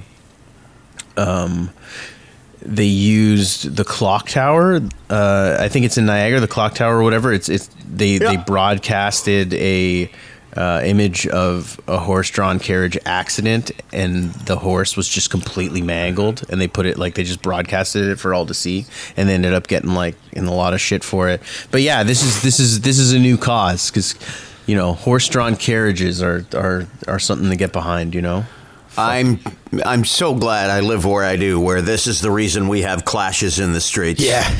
um, 1.16 1.70
they 2.64 2.84
used 2.84 3.76
the 3.76 3.84
clock 3.84 4.28
tower. 4.28 4.80
Uh, 5.10 5.56
I 5.58 5.68
think 5.68 5.84
it's 5.84 5.98
in 5.98 6.06
Niagara, 6.06 6.40
the 6.40 6.48
clock 6.48 6.74
tower 6.74 6.98
or 6.98 7.02
whatever. 7.02 7.32
It's 7.32 7.48
it's 7.48 7.68
they 7.88 8.18
they 8.18 8.36
broadcasted 8.36 9.54
a 9.54 10.10
uh, 10.56 10.82
image 10.84 11.26
of 11.28 11.80
a 11.88 11.98
horse-drawn 11.98 12.58
carriage 12.58 12.98
accident, 13.06 13.70
and 13.92 14.32
the 14.34 14.56
horse 14.56 14.96
was 14.96 15.08
just 15.08 15.30
completely 15.30 15.80
mangled. 15.80 16.44
And 16.50 16.60
they 16.60 16.68
put 16.68 16.86
it 16.86 16.98
like 16.98 17.14
they 17.14 17.24
just 17.24 17.42
broadcasted 17.42 18.06
it 18.08 18.18
for 18.18 18.34
all 18.34 18.46
to 18.46 18.54
see, 18.54 18.86
and 19.16 19.28
they 19.28 19.34
ended 19.34 19.54
up 19.54 19.66
getting 19.66 19.94
like 19.94 20.16
in 20.32 20.46
a 20.46 20.54
lot 20.54 20.74
of 20.74 20.80
shit 20.80 21.02
for 21.02 21.28
it. 21.28 21.42
But 21.70 21.82
yeah, 21.82 22.02
this 22.02 22.22
is 22.22 22.42
this 22.42 22.60
is 22.60 22.80
this 22.82 22.98
is 22.98 23.12
a 23.12 23.18
new 23.18 23.36
cause 23.36 23.90
because 23.90 24.14
you 24.66 24.76
know 24.76 24.92
horse-drawn 24.92 25.56
carriages 25.56 26.22
are 26.22 26.46
are 26.54 26.86
are 27.08 27.18
something 27.18 27.50
to 27.50 27.56
get 27.56 27.72
behind. 27.72 28.14
You 28.14 28.22
know. 28.22 28.44
I'm 28.96 29.40
I'm 29.84 30.04
so 30.04 30.34
glad 30.34 30.68
I 30.68 30.80
live 30.80 31.06
where 31.06 31.24
I 31.24 31.36
do, 31.36 31.58
where 31.58 31.80
this 31.80 32.06
is 32.06 32.20
the 32.20 32.30
reason 32.30 32.68
we 32.68 32.82
have 32.82 33.06
clashes 33.06 33.58
in 33.58 33.72
the 33.72 33.80
streets. 33.80 34.22
Yeah. 34.22 34.42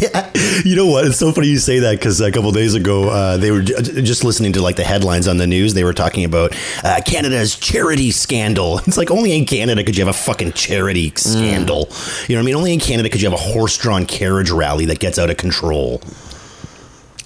yeah. 0.00 0.30
You 0.64 0.76
know 0.76 0.86
what? 0.86 1.06
It's 1.06 1.18
so 1.18 1.30
funny 1.30 1.48
you 1.48 1.58
say 1.58 1.80
that 1.80 1.98
because 1.98 2.22
a 2.22 2.32
couple 2.32 2.50
days 2.52 2.74
ago, 2.74 3.10
uh, 3.10 3.36
they 3.36 3.50
were 3.50 3.60
j- 3.60 4.00
just 4.00 4.24
listening 4.24 4.54
to 4.54 4.62
like 4.62 4.76
the 4.76 4.84
headlines 4.84 5.28
on 5.28 5.36
the 5.36 5.46
news. 5.46 5.74
They 5.74 5.84
were 5.84 5.92
talking 5.92 6.24
about 6.24 6.56
uh, 6.82 7.00
Canada's 7.04 7.56
charity 7.56 8.10
scandal. 8.10 8.80
It's 8.86 8.98
like 8.98 9.10
only 9.10 9.36
in 9.36 9.44
Canada 9.44 9.82
could 9.82 9.96
you 9.96 10.04
have 10.04 10.14
a 10.14 10.18
fucking 10.18 10.52
charity 10.52 11.12
scandal. 11.16 11.86
Mm. 11.86 12.28
You 12.28 12.36
know 12.36 12.40
what 12.40 12.44
I 12.44 12.46
mean? 12.46 12.54
Only 12.54 12.72
in 12.74 12.80
Canada 12.80 13.08
could 13.08 13.20
you 13.20 13.28
have 13.28 13.38
a 13.38 13.42
horse 13.42 13.76
drawn 13.76 14.06
carriage 14.06 14.50
rally 14.50 14.84
that 14.86 15.00
gets 15.00 15.18
out 15.18 15.30
of 15.30 15.36
control. 15.36 16.00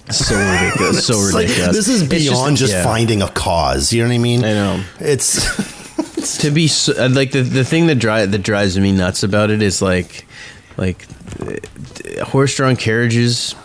So 0.09 0.35
ridiculous. 0.35 1.05
so 1.05 1.19
ridiculous. 1.19 1.67
Like, 1.67 1.71
this 1.75 1.87
is 1.87 2.07
beyond 2.07 2.57
just, 2.57 2.71
just 2.71 2.73
yeah. 2.73 2.83
finding 2.83 3.21
a 3.21 3.29
cause. 3.29 3.93
You 3.93 4.01
know 4.01 4.09
what 4.09 4.15
I 4.15 4.19
mean? 4.19 4.43
I 4.43 4.53
know. 4.53 4.83
It's. 4.99 5.78
To 6.19 6.51
be 6.51 6.67
so, 6.67 6.93
uh, 6.93 7.09
like 7.09 7.31
the 7.31 7.41
the 7.41 7.65
thing 7.65 7.87
that 7.87 7.95
drive 7.95 8.31
that 8.31 8.39
drives 8.39 8.77
me 8.77 8.91
nuts 8.91 9.23
about 9.23 9.49
it 9.49 9.61
is 9.61 9.81
like 9.81 10.25
like 10.77 11.05
uh, 11.41 12.25
horse-drawn 12.25 12.75
carriages 12.75 13.55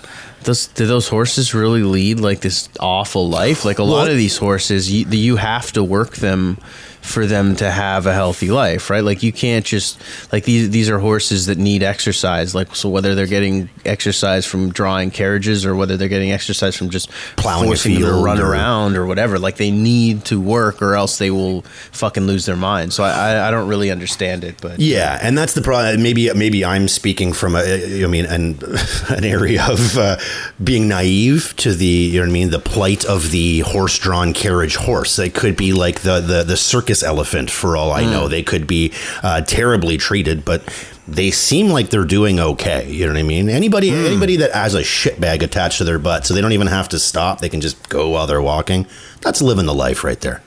those, 0.44 0.66
do 0.68 0.86
those 0.86 1.08
horses 1.08 1.54
really 1.54 1.82
lead 1.82 2.20
like 2.20 2.40
this 2.40 2.68
awful 2.78 3.28
life? 3.28 3.64
Like 3.64 3.78
a 3.78 3.84
lot 3.84 4.08
of 4.08 4.16
these 4.16 4.36
horses, 4.36 4.90
you, 4.92 5.06
you 5.06 5.36
have 5.36 5.72
to 5.72 5.82
work 5.82 6.16
them 6.16 6.58
for 7.04 7.26
them 7.26 7.54
to 7.54 7.70
have 7.70 8.06
a 8.06 8.14
healthy 8.14 8.50
life, 8.50 8.88
right? 8.88 9.04
Like 9.04 9.22
you 9.22 9.30
can't 9.30 9.64
just 9.64 10.00
like 10.32 10.44
these 10.44 10.70
these 10.70 10.88
are 10.88 10.98
horses 10.98 11.46
that 11.46 11.58
need 11.58 11.82
exercise. 11.82 12.54
Like 12.54 12.74
so 12.74 12.88
whether 12.88 13.14
they're 13.14 13.26
getting 13.26 13.68
exercise 13.84 14.46
from 14.46 14.72
drawing 14.72 15.10
carriages 15.10 15.66
or 15.66 15.76
whether 15.76 15.98
they're 15.98 16.08
getting 16.08 16.32
exercise 16.32 16.74
from 16.74 16.88
just 16.88 17.10
plowing 17.36 17.70
a 17.70 17.76
field 17.76 18.04
to 18.04 18.24
run 18.24 18.40
or, 18.40 18.50
around 18.50 18.96
or 18.96 19.04
whatever. 19.04 19.38
Like 19.38 19.58
they 19.58 19.70
need 19.70 20.24
to 20.26 20.40
work 20.40 20.80
or 20.80 20.94
else 20.94 21.18
they 21.18 21.30
will 21.30 21.60
fucking 21.92 22.26
lose 22.26 22.46
their 22.46 22.56
mind. 22.56 22.94
So 22.94 23.04
I 23.04 23.48
I 23.48 23.50
don't 23.50 23.68
really 23.68 23.90
understand 23.90 24.42
it, 24.42 24.58
but 24.62 24.80
yeah, 24.80 25.18
and 25.20 25.36
that's 25.36 25.52
the 25.52 25.62
problem. 25.62 26.02
Maybe 26.02 26.32
maybe 26.32 26.64
I'm 26.64 26.88
speaking 26.88 27.34
from 27.34 27.54
a 27.54 28.02
I 28.02 28.06
mean 28.06 28.24
an 28.24 28.58
an 29.10 29.24
area 29.24 29.62
of 29.68 29.98
uh, 29.98 30.16
being 30.62 30.88
naive 30.88 31.54
to 31.58 31.74
the 31.74 31.84
you 31.84 32.14
know 32.14 32.22
what 32.22 32.30
I 32.30 32.32
mean 32.32 32.48
the 32.48 32.58
plight 32.58 33.04
of 33.04 33.30
the 33.30 33.60
horse 33.60 33.98
drawn 33.98 34.32
carriage 34.32 34.76
horse. 34.76 35.18
It 35.18 35.34
could 35.34 35.54
be 35.54 35.74
like 35.74 36.00
the 36.00 36.20
the 36.20 36.42
the 36.44 36.56
circus 36.56 36.93
circus 36.94 37.02
elephant 37.02 37.50
for 37.50 37.76
all 37.76 37.92
I 37.92 38.04
mm. 38.04 38.10
know. 38.10 38.28
They 38.28 38.42
could 38.42 38.66
be 38.66 38.92
uh, 39.22 39.40
terribly 39.42 39.96
treated, 39.96 40.44
but 40.44 40.62
they 41.06 41.30
seem 41.30 41.68
like 41.68 41.90
they're 41.90 42.04
doing 42.04 42.40
okay. 42.40 42.90
You 42.90 43.06
know 43.06 43.12
what 43.12 43.18
I 43.18 43.22
mean? 43.22 43.48
Anybody 43.48 43.90
mm. 43.90 44.06
anybody 44.06 44.36
that 44.36 44.52
has 44.52 44.74
a 44.74 44.82
shitbag 44.82 45.42
attached 45.42 45.78
to 45.78 45.84
their 45.84 45.98
butt, 45.98 46.26
so 46.26 46.34
they 46.34 46.40
don't 46.40 46.52
even 46.52 46.68
have 46.68 46.88
to 46.90 46.98
stop. 46.98 47.40
They 47.40 47.48
can 47.48 47.60
just 47.60 47.88
go 47.88 48.10
while 48.10 48.26
they're 48.26 48.42
walking. 48.42 48.86
That's 49.20 49.42
living 49.42 49.66
the 49.66 49.74
life 49.74 50.04
right 50.04 50.20
there. 50.20 50.42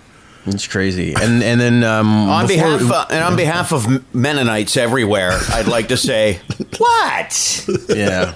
It's 0.45 0.67
crazy. 0.67 1.13
And 1.13 1.43
and 1.43 1.59
then 1.59 1.83
um, 1.83 2.07
on 2.29 2.47
before, 2.47 2.77
behalf 2.77 2.91
uh, 2.91 3.05
and 3.11 3.23
on 3.23 3.35
behalf 3.35 3.73
of 3.73 4.13
Mennonites 4.13 4.77
everywhere, 4.77 5.37
I'd 5.51 5.67
like 5.67 5.89
to 5.89 5.97
say, 5.97 6.39
what? 6.77 7.67
Yeah, 7.89 8.33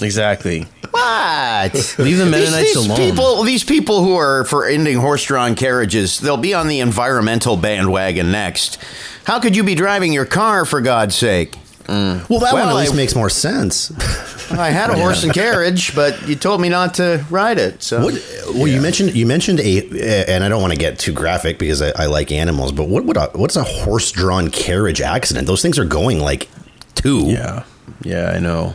exactly. 0.00 0.66
What? 0.92 1.94
Leave 1.98 2.18
the 2.18 2.26
Mennonites 2.26 2.74
these, 2.74 2.74
these 2.74 2.86
alone. 2.86 2.98
People, 2.98 3.42
these 3.42 3.64
people 3.64 4.04
who 4.04 4.14
are 4.16 4.44
for 4.44 4.66
ending 4.66 4.98
horse-drawn 4.98 5.54
carriages, 5.54 6.20
they'll 6.20 6.36
be 6.36 6.54
on 6.54 6.68
the 6.68 6.80
environmental 6.80 7.56
bandwagon 7.56 8.30
next. 8.30 8.78
How 9.24 9.40
could 9.40 9.56
you 9.56 9.64
be 9.64 9.74
driving 9.74 10.12
your 10.12 10.26
car 10.26 10.64
for 10.64 10.80
God's 10.80 11.16
sake? 11.16 11.56
Mm. 11.84 12.28
Well, 12.28 12.40
that 12.40 12.54
well, 12.54 12.66
one 12.66 12.68
at 12.68 12.78
least 12.78 12.92
I, 12.92 12.96
makes 12.96 13.14
more 13.14 13.30
sense. 13.30 13.90
I 14.52 14.70
had 14.70 14.90
a 14.90 14.96
horse 14.96 15.24
and 15.24 15.32
carriage, 15.32 15.94
but 15.94 16.28
you 16.28 16.36
told 16.36 16.60
me 16.60 16.68
not 16.68 16.94
to 16.94 17.24
ride 17.28 17.58
it. 17.58 17.82
So, 17.82 18.04
what, 18.04 18.14
well, 18.46 18.68
yeah. 18.68 18.76
you 18.76 18.80
mentioned 18.80 19.14
you 19.14 19.26
mentioned 19.26 19.60
a, 19.60 20.26
and 20.28 20.44
I 20.44 20.48
don't 20.48 20.60
want 20.60 20.72
to 20.72 20.78
get 20.78 20.98
too 20.98 21.12
graphic 21.12 21.58
because 21.58 21.82
I, 21.82 22.04
I 22.04 22.06
like 22.06 22.30
animals, 22.30 22.70
but 22.70 22.88
what 22.88 23.04
would 23.04 23.16
a, 23.16 23.30
what's 23.34 23.56
a 23.56 23.64
horse-drawn 23.64 24.50
carriage 24.50 25.00
accident? 25.00 25.46
Those 25.46 25.62
things 25.62 25.78
are 25.78 25.84
going 25.84 26.20
like 26.20 26.48
two. 26.94 27.26
Yeah, 27.26 27.64
yeah, 28.02 28.32
I 28.34 28.38
know. 28.38 28.74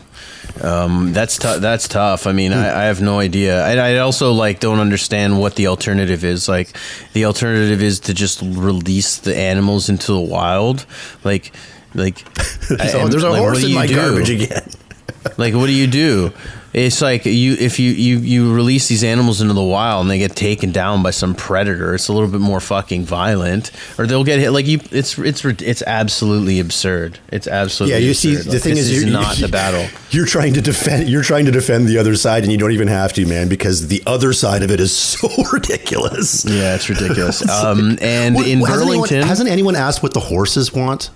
Um, 0.61 1.13
that's 1.13 1.37
tough. 1.37 1.61
That's 1.61 1.87
tough. 1.87 2.27
I 2.27 2.31
mean, 2.31 2.53
I, 2.53 2.81
I, 2.81 2.83
have 2.85 3.01
no 3.01 3.19
idea. 3.19 3.63
I, 3.63 3.95
I, 3.95 3.97
also 3.99 4.31
like 4.33 4.59
don't 4.59 4.79
understand 4.79 5.39
what 5.39 5.55
the 5.55 5.67
alternative 5.67 6.23
is. 6.23 6.47
Like, 6.47 6.75
the 7.13 7.25
alternative 7.25 7.81
is 7.81 7.99
to 8.01 8.13
just 8.13 8.41
release 8.41 9.17
the 9.17 9.35
animals 9.35 9.89
into 9.89 10.13
the 10.13 10.19
wild. 10.19 10.85
Like, 11.23 11.51
like 11.93 12.19
so, 12.61 12.75
there's 13.07 13.23
a 13.23 13.29
like, 13.29 13.39
horse 13.39 13.63
in 13.63 13.73
my 13.73 13.87
do? 13.87 13.95
garbage 13.95 14.29
again. 14.29 14.69
like, 15.37 15.53
what 15.53 15.67
do 15.67 15.73
you 15.73 15.87
do? 15.87 16.33
It's 16.77 17.01
like 17.01 17.25
you 17.25 17.53
if 17.60 17.79
you, 17.79 17.89
you 17.89 18.19
you 18.19 18.53
release 18.53 18.88
these 18.88 19.03
animals 19.03 19.41
into 19.41 19.55
the 19.55 19.63
wild 19.63 20.01
and 20.01 20.12
they 20.12 20.19
get 20.19 20.36
taken 20.36 20.72
down 20.72 21.01
by 21.01 21.10
some 21.10 21.34
predator. 21.34 21.96
It's 21.96 22.07
a 22.07 22.13
little 22.13 22.29
bit 22.29 22.39
more 22.39 22.60
fucking 22.60 23.03
violent, 23.03 23.72
or 23.98 24.05
they'll 24.05 24.24
get 24.24 24.38
hit. 24.38 24.51
Like 24.51 24.67
you, 24.67 24.79
it's 24.91 25.17
it's 25.17 25.43
it's 25.43 25.81
absolutely 25.81 26.60
absurd. 26.60 27.17
It's 27.29 27.48
absolutely 27.48 27.96
yeah. 27.96 28.05
You 28.05 28.12
absurd. 28.12 28.19
see, 28.19 28.36
the 28.36 28.51
like, 28.51 28.62
thing 28.62 28.77
is, 28.77 28.91
is 28.91 29.05
not 29.05 29.38
the 29.38 29.48
battle. 29.48 29.88
You're 30.12 30.27
trying 30.27 30.53
to 30.53 30.62
defend. 30.62 31.10
You're 31.10 31.24
trying 31.24 31.46
to 31.46 31.51
defend 31.51 31.88
the 31.88 31.98
other 31.98 32.15
side, 32.15 32.43
and 32.43 32.51
you 32.51 32.60
don't 32.60 32.74
even 32.74 32.89
have 32.89 33.12
to, 33.13 33.25
man, 33.25 33.50
because 33.50 33.88
the 33.88 34.03
other 34.05 34.31
side 34.31 34.62
of 34.62 34.69
it 34.69 34.79
is 34.79 34.96
so 34.96 35.27
ridiculous. 35.51 36.46
Yeah, 36.46 36.75
it's 36.75 36.89
ridiculous. 36.89 37.43
Um, 37.57 37.98
and 38.01 38.36
what, 38.36 38.48
in 38.48 38.60
hasn't 38.60 38.88
Burlington, 38.88 39.15
anyone, 39.15 39.27
hasn't 39.27 39.50
anyone 39.50 39.75
asked 39.75 40.03
what 40.03 40.13
the 40.13 40.19
horses 40.19 40.74
want? 40.74 41.10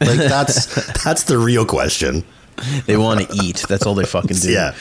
Like 0.00 0.16
that's 0.16 0.66
that's 1.04 1.22
the 1.24 1.38
real 1.38 1.64
question 1.64 2.24
they 2.86 2.96
want 2.96 3.20
to 3.20 3.36
eat. 3.42 3.64
That's 3.68 3.86
all 3.86 3.94
they 3.94 4.04
fucking 4.04 4.36
do. 4.36 4.48
Yeah. 4.58 4.72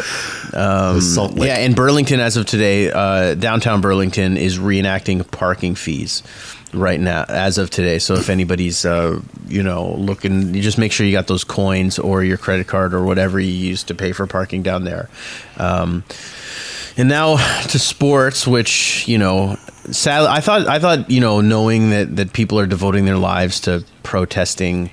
Um, 0.54 1.02
yeah. 1.36 1.60
In 1.60 1.74
Burlington, 1.74 2.20
as 2.20 2.38
of 2.38 2.46
today, 2.46 2.90
uh, 2.92 3.36
downtown 3.36 3.82
Burlington 3.82 4.38
is 4.38 4.58
reenacting 4.58 5.30
parking 5.30 5.76
fees 5.76 6.24
right 6.74 7.00
now, 7.00 7.26
as 7.28 7.58
of 7.58 7.70
today. 7.70 8.00
So 8.00 8.16
if 8.16 8.30
anybody's, 8.30 8.86
uh, 8.86 9.22
you 9.48 9.62
know, 9.62 9.94
looking, 9.96 10.54
you 10.54 10.62
just 10.62 10.78
make 10.78 10.92
sure 10.92 11.06
you 11.06 11.12
got 11.12 11.28
those 11.28 11.44
coins 11.44 12.00
or 12.00 12.24
your 12.24 12.38
credit 12.38 12.68
card 12.68 12.94
or 12.94 13.04
whatever 13.04 13.40
you 13.40 13.52
use 13.52 13.84
to 13.84 13.96
pay 13.96 14.14
for 14.14 14.26
parking 14.26 14.64
down 14.64 14.84
there. 14.84 15.10
Um, 15.58 16.04
and 16.98 17.10
now 17.10 17.38
to 17.68 17.80
sports, 17.80 18.48
which 18.48 19.08
you 19.08 19.18
know, 19.18 19.58
sadly, 19.92 20.30
I 20.30 20.40
thought 20.42 20.68
I 20.68 20.80
thought 20.80 21.10
you 21.12 21.22
know, 21.22 21.42
knowing 21.42 21.92
that 21.92 22.16
that 22.16 22.34
people 22.34 22.60
are 22.60 22.66
devoting 22.66 23.06
their 23.06 23.18
lives 23.18 23.62
to 23.62 23.86
protesting 24.04 24.90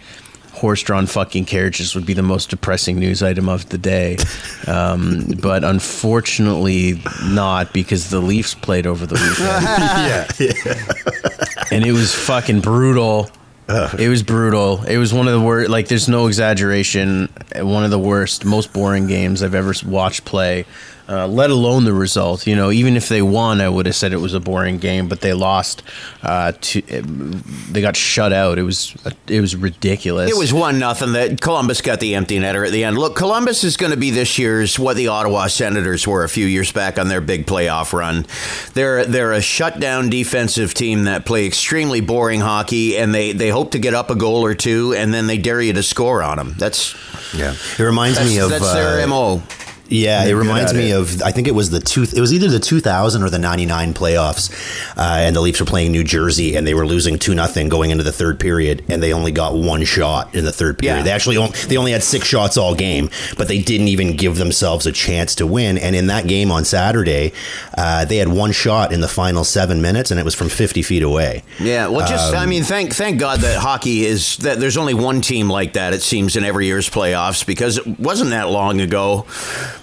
horse-drawn 0.65 1.05
fucking 1.05 1.45
carriages 1.45 1.95
would 1.95 2.07
be 2.07 2.15
the 2.15 2.23
most 2.23 2.49
depressing 2.49 2.99
news 2.99 3.23
item 3.23 3.51
of 3.51 3.69
the 3.69 3.77
day, 3.77 4.17
um, 4.67 5.27
but 5.43 5.63
unfortunately 5.63 7.03
not 7.25 7.71
because 7.75 8.09
the 8.09 8.19
Leafs 8.19 8.55
played 8.55 8.87
over 8.87 9.05
the 9.05 9.15
weekend. 9.15 9.63
yeah, 9.69 10.27
yeah. 10.41 11.65
and 11.71 11.85
it 11.85 11.93
was 11.93 12.15
fucking 12.15 12.63
brutal. 12.63 13.29
Ugh. 13.69 14.01
It 14.01 14.09
was 14.09 14.23
brutal. 14.23 14.83
It 14.85 14.97
was 14.97 15.13
one 15.13 15.29
of 15.29 15.35
the 15.35 15.41
worst. 15.41 15.69
Like, 15.69 15.89
there's 15.89 16.09
no 16.09 16.29
exaggeration. 16.29 17.29
One 17.57 17.85
of 17.85 17.91
the 17.91 17.99
worst, 17.99 18.47
most 18.47 18.73
boring 18.73 19.07
games 19.07 19.43
I've 19.43 19.55
ever 19.55 19.75
watched 19.85 20.25
play 20.25 20.65
uh, 21.09 21.27
let 21.27 21.51
alone 21.51 21.85
the 21.85 21.93
result. 21.93 22.47
You 22.47 22.57
know, 22.57 22.71
even 22.71 22.97
if 22.97 23.09
they 23.09 23.21
won, 23.23 23.61
I 23.61 23.69
would 23.69 23.87
have 23.87 23.95
said 23.95 24.13
it 24.13 24.19
was 24.19 24.35
a 24.35 24.41
boring 24.41 24.79
game, 24.79 25.09
but 25.09 25.21
they 25.21 25.33
lost. 25.33 25.83
Uh, 26.23 26.53
to, 26.61 26.81
they 26.81 27.81
got 27.81 27.97
shut 27.97 28.33
out. 28.33 28.59
It 28.59 28.63
was 28.63 28.97
it 29.27 29.41
was 29.41 29.55
ridiculous. 29.55 30.31
It 30.31 30.37
was 30.37 30.53
one 30.53 30.79
nothing. 30.79 31.13
That 31.13 31.41
Columbus 31.41 31.83
got 31.83 32.01
the 32.01 32.15
empty 32.15 32.39
netter 32.39 32.67
at 32.67 32.73
the 32.73 32.85
end. 32.85 32.97
Look, 32.99 33.17
Columbus 33.17 33.65
is 33.65 33.77
going 33.77 33.93
to 33.93 33.99
be 33.99 34.11
this 34.11 34.39
year's 34.39 34.79
what 34.79 34.97
the 34.97 35.09
Ottawa 35.09 35.47
Senators 35.49 36.07
were 36.07 36.25
a 36.25 36.29
few 36.29 36.47
years 36.47 36.73
back 36.73 36.99
on 36.99 37.09
their 37.09 37.21
big 37.21 37.47
playoff 37.47 37.93
run. 37.93 38.27
They're 38.73 39.05
they're 39.05 39.33
a 39.33 39.43
shutdown 39.43 40.09
defensive 40.09 40.73
team 40.73 41.05
that 41.05 41.27
play 41.27 41.47
extremely 41.47 42.01
boring 42.01 42.41
hockey, 42.41 42.97
and 42.97 43.15
they 43.15 43.33
they 43.33 43.51
hope 43.51 43.73
to 43.73 43.79
get 43.79 43.95
up 43.95 44.11
a 44.11 44.15
goal 44.15 44.45
or 44.45 44.55
two, 44.55 44.95
and 44.95 45.13
then 45.13 45.27
they 45.27 45.37
dare 45.37 45.61
you 45.61 45.75
to 45.75 45.83
score 45.83 46.23
on 46.23 46.39
them. 46.39 46.55
That's 46.57 46.95
yeah. 47.35 47.55
It 47.79 47.83
reminds 47.83 48.21
me 48.21 48.39
of 48.39 48.51
that's 48.51 48.73
their 48.73 49.03
uh, 49.03 49.07
mo 49.07 49.43
Yeah, 49.89 50.25
it 50.25 50.33
reminds 50.33 50.73
me 50.73 50.93
it. 50.93 50.97
of. 50.97 51.23
I 51.23 51.31
think 51.31 51.47
it 51.47 51.55
was 51.55 51.71
the 51.71 51.81
two. 51.81 52.03
It 52.03 52.21
was 52.21 52.33
either 52.33 52.49
the 52.49 52.59
2000 52.59 53.23
or 53.23 53.29
the 53.29 53.39
99 53.39 53.93
playoffs, 53.95 54.51
uh, 54.97 55.19
and 55.21 55.37
the 55.37 55.41
Leafs 55.41 55.61
were 55.61 55.67
playing 55.67 55.93
New 55.93 56.05
Jersey, 56.05 56.57
and 56.57 56.67
they 56.67 56.75
were 56.75 56.87
losing 56.87 57.19
two 57.19 57.35
nothing 57.35 57.69
going 57.69 57.91
into 57.91 58.03
the 58.03 58.13
third 58.13 58.41
period, 58.41 58.85
and 58.89 59.03
they 59.03 59.13
only 59.13 59.31
got 59.31 59.55
one 59.55 59.85
shot 59.85 60.35
in 60.35 60.45
the 60.45 60.53
third 60.53 60.79
period. 60.79 60.99
Yeah. 60.99 61.03
They 61.03 61.11
actually 61.11 61.37
only, 61.37 61.57
they 61.69 61.77
only 61.77 61.93
had 61.93 62.03
six 62.03 62.27
shots 62.27 62.57
all 62.57 62.75
game, 62.75 63.11
but 63.37 63.49
they 63.49 63.61
didn't 63.61 63.89
even 63.89 64.17
give 64.17 64.37
themselves 64.37 64.87
a 64.87 64.93
chance 64.93 65.35
to 65.37 65.47
win. 65.47 65.77
And 65.77 65.95
in 65.95 66.07
that 66.07 66.27
game 66.27 66.51
on 66.51 66.65
Saturday, 66.65 67.33
uh, 67.77 68.07
they 68.07 68.17
had 68.17 68.29
one 68.29 68.53
shot 68.53 68.93
in 68.93 69.03
the 69.03 69.09
final 69.09 69.45
seven 69.45 69.83
minutes, 69.83 70.11
and 70.11 70.19
it 70.19 70.25
was 70.25 70.35
from 70.35 70.49
50 70.49 70.83
feet 70.83 71.03
away. 71.03 71.43
Yeah, 71.61 71.89
well, 71.89 72.07
just 72.07 72.33
um, 72.33 72.41
I 72.41 72.47
mean, 72.47 72.63
thank 72.63 72.95
thank 72.95 73.21
God 73.21 73.41
that 73.41 73.59
hockey 73.59 74.07
is 74.07 74.39
that 74.39 74.59
there's 74.59 74.79
only 74.79 74.95
one 74.95 75.21
team 75.21 75.51
like 75.51 75.75
that. 75.75 75.93
It 75.93 76.01
seems 76.03 76.37
in 76.37 76.45
every 76.45 76.67
year's 76.67 76.89
playoffs 76.89 77.45
because 77.47 77.79
it 77.79 78.01
wasn't 78.01 78.31
that 78.31 78.49
long 78.49 78.81
ago 78.81 79.27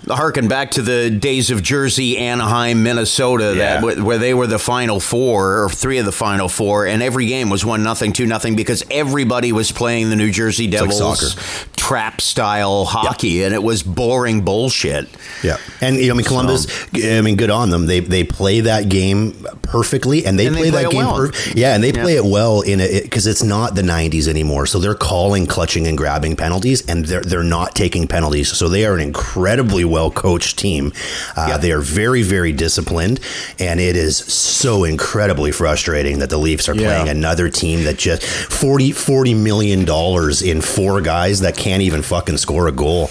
harken 0.08 0.48
back 0.48 0.72
to 0.72 0.82
the 0.82 1.10
days 1.10 1.52
of 1.52 1.62
Jersey, 1.62 2.18
Anaheim, 2.18 2.84
Minnesota, 2.84 3.54
yeah. 3.56 3.82
that 3.82 4.00
where 4.00 4.18
they 4.18 4.34
were 4.34 4.48
the 4.48 4.60
final 4.60 5.00
four 5.00 5.64
or 5.64 5.70
three 5.70 5.98
of 5.98 6.06
the 6.06 6.12
final 6.12 6.50
four, 6.50 6.86
and 6.86 7.02
every 7.02 7.26
game 7.26 7.50
was 7.50 7.66
one 7.66 7.84
nothing, 7.84 8.14
two 8.14 8.26
nothing 8.26 8.56
because 8.56 8.84
everybody 8.90 9.52
was 9.52 9.72
playing 9.72 10.10
the 10.10 10.16
New 10.16 10.32
Jersey 10.32 10.68
Devils 10.68 11.02
like 11.02 11.76
trap 11.76 12.22
style 12.22 12.86
hockey, 12.86 13.44
and 13.44 13.54
it 13.54 13.62
was 13.62 13.84
boring 13.84 14.46
bullshit. 14.46 15.10
Yeah, 15.44 15.58
and 15.82 15.98
you 15.98 16.08
know, 16.08 16.14
I 16.14 16.18
mean, 16.18 16.26
Columbus. 16.26 16.64
So, 16.64 17.18
I 17.18 17.22
mean, 17.22 17.36
good 17.36 17.50
on 17.50 17.70
them. 17.70 17.86
They 17.86 18.00
they 18.00 18.24
play 18.24 18.62
that 18.62 18.90
game 18.90 19.34
perfectly, 19.62 20.26
and 20.26 20.40
they, 20.40 20.48
and 20.48 20.56
play, 20.56 20.70
they 20.70 20.72
play, 20.72 20.84
that 20.84 20.92
game. 20.92 21.06
Well. 21.06 21.30
Per- 21.30 21.52
yeah, 21.54 21.76
and 21.76 21.84
they 21.84 21.92
yeah. 21.92 22.04
play 22.04 22.16
it 22.16 22.24
well 22.24 22.62
in 22.62 22.80
it 22.80 23.04
because 23.04 23.28
it's 23.28 23.44
not 23.44 23.76
the 23.76 23.82
'90s 23.82 24.28
anymore. 24.28 24.66
So 24.66 24.80
they're 24.80 24.96
calling 24.96 25.48
clutching 25.48 25.88
and 25.88 25.98
grabbing 25.98 26.36
penalties, 26.36 26.86
and 26.88 27.06
they're 27.06 27.24
they're 27.24 27.44
not 27.44 27.76
taking 27.76 28.08
penalties. 28.08 28.56
So 28.56 28.70
they 28.70 28.86
are 28.86 28.94
an 28.94 29.02
incredibly 29.02 29.84
well 29.92 30.10
coached 30.10 30.58
team. 30.58 30.94
Uh, 31.36 31.48
yep. 31.50 31.62
They 31.62 31.72
are 31.72 31.82
very, 31.82 32.24
very 32.24 32.52
disciplined, 32.52 33.20
and 33.60 33.80
it 33.80 33.96
is 33.96 34.18
so 34.18 34.84
incredibly 34.84 35.52
frustrating 35.52 36.20
that 36.20 36.30
the 36.30 36.38
Leafs 36.38 36.68
are 36.70 36.76
yeah. 36.76 36.88
playing 36.88 37.10
another 37.10 37.50
team 37.50 37.84
that 37.84 37.98
just 37.98 38.24
40, 38.24 38.92
40 38.92 39.34
million 39.36 39.86
dollars 39.86 40.42
in 40.42 40.62
four 40.62 41.02
guys 41.02 41.42
that 41.42 41.58
can't 41.58 41.82
even 41.82 42.02
fucking 42.02 42.38
score 42.38 42.68
a 42.68 42.72
goal. 42.72 43.10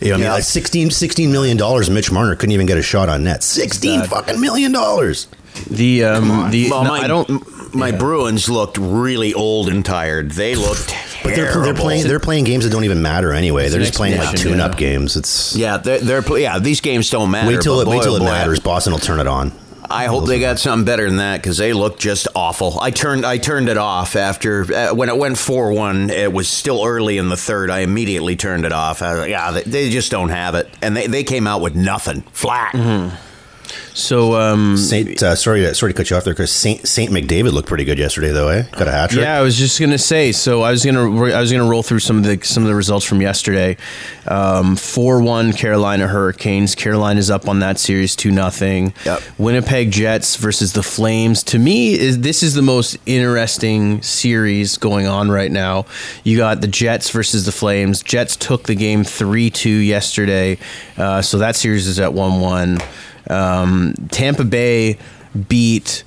You 0.00 0.10
know, 0.10 0.14
I 0.14 0.18
mean, 0.18 0.28
like 0.28 0.44
16, 0.44 0.90
16 0.90 1.32
million 1.32 1.56
dollars. 1.56 1.90
Mitch 1.90 2.12
Marner 2.12 2.36
couldn't 2.36 2.52
even 2.52 2.66
get 2.66 2.78
a 2.78 2.82
shot 2.82 3.08
on 3.08 3.24
net. 3.24 3.42
Sixteen 3.42 4.04
fucking 4.04 4.40
million 4.40 4.70
dollars. 4.70 5.26
The 5.70 6.04
um, 6.04 6.50
the 6.50 6.70
well, 6.70 6.84
no, 6.84 6.90
my, 6.90 6.98
I 7.00 7.06
don't. 7.06 7.74
My 7.74 7.88
yeah. 7.88 7.98
Bruins 7.98 8.48
looked 8.48 8.78
really 8.78 9.34
old 9.34 9.68
and 9.68 9.84
tired. 9.84 10.30
They 10.32 10.54
looked 10.54 10.94
but 11.22 11.34
they're, 11.34 11.62
they're, 11.62 11.74
playing 11.74 12.06
they're 12.06 12.20
playing 12.20 12.44
games 12.44 12.64
that 12.64 12.70
don't 12.70 12.84
even 12.84 13.02
matter 13.02 13.32
anyway. 13.32 13.64
It's 13.64 13.72
they're 13.72 13.82
just 13.82 13.94
playing 13.94 14.18
like 14.18 14.36
tune 14.36 14.60
up 14.60 14.72
yeah. 14.72 14.78
games. 14.78 15.16
It's 15.16 15.56
yeah, 15.56 15.78
they're, 15.78 16.00
they're 16.00 16.38
yeah. 16.38 16.58
These 16.58 16.80
games 16.80 17.10
don't 17.10 17.30
matter. 17.30 17.48
Wait 17.48 17.60
till 17.60 17.80
it 17.80 17.84
boy, 17.84 17.92
wait 17.92 18.02
till 18.02 18.16
it 18.16 18.22
matters. 18.22 18.60
Boston 18.60 18.92
will 18.92 19.00
turn 19.00 19.20
it 19.20 19.26
on. 19.26 19.52
I 19.90 20.06
hope 20.06 20.26
they 20.26 20.38
got 20.38 20.58
something 20.58 20.84
better 20.84 21.06
than 21.06 21.16
that 21.16 21.38
because 21.38 21.56
they 21.56 21.72
look 21.72 21.98
just 21.98 22.28
awful. 22.34 22.78
I 22.80 22.90
turned 22.90 23.24
I 23.24 23.38
turned 23.38 23.68
it 23.68 23.78
off 23.78 24.16
after 24.16 24.72
uh, 24.72 24.94
when 24.94 25.08
it 25.08 25.16
went 25.16 25.38
four 25.38 25.72
one. 25.72 26.10
It 26.10 26.32
was 26.32 26.48
still 26.48 26.84
early 26.84 27.16
in 27.16 27.30
the 27.30 27.36
third. 27.36 27.70
I 27.70 27.80
immediately 27.80 28.36
turned 28.36 28.66
it 28.66 28.72
off. 28.72 29.00
Like, 29.00 29.30
yeah, 29.30 29.50
they, 29.52 29.62
they, 29.62 29.90
just 29.90 30.10
don't 30.10 30.28
have 30.28 30.54
it, 30.54 30.68
and 30.82 30.94
they, 30.94 31.06
they 31.06 31.24
came 31.24 31.46
out 31.46 31.62
with 31.62 31.74
nothing 31.74 32.20
flat. 32.32 32.74
Mm-hmm. 32.74 33.16
So 33.94 34.34
um, 34.34 34.76
Saint, 34.76 35.22
uh, 35.22 35.34
sorry, 35.34 35.60
to, 35.60 35.74
sorry 35.74 35.92
to 35.92 35.96
cut 35.96 36.10
you 36.10 36.16
off 36.16 36.24
there, 36.24 36.34
because 36.34 36.52
Saint 36.52 36.86
Saint 36.86 37.10
McDavid 37.10 37.52
looked 37.52 37.68
pretty 37.68 37.84
good 37.84 37.98
yesterday, 37.98 38.30
though. 38.30 38.48
Eh, 38.48 38.62
got 38.72 38.88
a 38.88 38.92
hat 38.92 39.10
trick. 39.10 39.22
Yeah, 39.22 39.38
I 39.38 39.42
was 39.42 39.56
just 39.56 39.80
gonna 39.80 39.98
say. 39.98 40.32
So 40.32 40.62
I 40.62 40.70
was 40.70 40.84
gonna 40.84 41.10
I 41.32 41.40
was 41.40 41.50
gonna 41.50 41.68
roll 41.68 41.82
through 41.82 42.00
some 42.00 42.18
of 42.18 42.24
the 42.24 42.38
some 42.44 42.62
of 42.62 42.68
the 42.68 42.74
results 42.74 43.04
from 43.04 43.20
yesterday. 43.20 43.76
Um, 44.26 44.76
four 44.76 45.18
um, 45.18 45.24
one 45.24 45.52
Carolina 45.52 46.06
Hurricanes. 46.06 46.74
Carolina's 46.74 47.30
up 47.30 47.48
on 47.48 47.60
that 47.60 47.78
series 47.78 48.14
two 48.14 48.30
nothing. 48.30 48.94
Yep. 49.04 49.22
Winnipeg 49.38 49.90
Jets 49.90 50.36
versus 50.36 50.72
the 50.72 50.82
Flames. 50.82 51.42
To 51.44 51.58
me, 51.58 51.98
is 51.98 52.20
this 52.20 52.42
is 52.42 52.54
the 52.54 52.62
most 52.62 52.96
interesting 53.06 54.02
series 54.02 54.76
going 54.76 55.06
on 55.06 55.30
right 55.30 55.50
now. 55.50 55.86
You 56.24 56.36
got 56.36 56.60
the 56.60 56.68
Jets 56.68 57.10
versus 57.10 57.46
the 57.46 57.52
Flames. 57.52 58.02
Jets 58.02 58.36
took 58.36 58.64
the 58.64 58.74
game 58.74 59.04
three 59.04 59.50
two 59.50 59.70
yesterday, 59.70 60.58
uh, 60.96 61.22
so 61.22 61.38
that 61.38 61.56
series 61.56 61.86
is 61.86 61.98
at 61.98 62.12
one 62.12 62.40
one. 62.40 62.78
Um, 63.28 63.94
Tampa 64.10 64.44
Bay 64.44 64.98
beat 65.48 66.04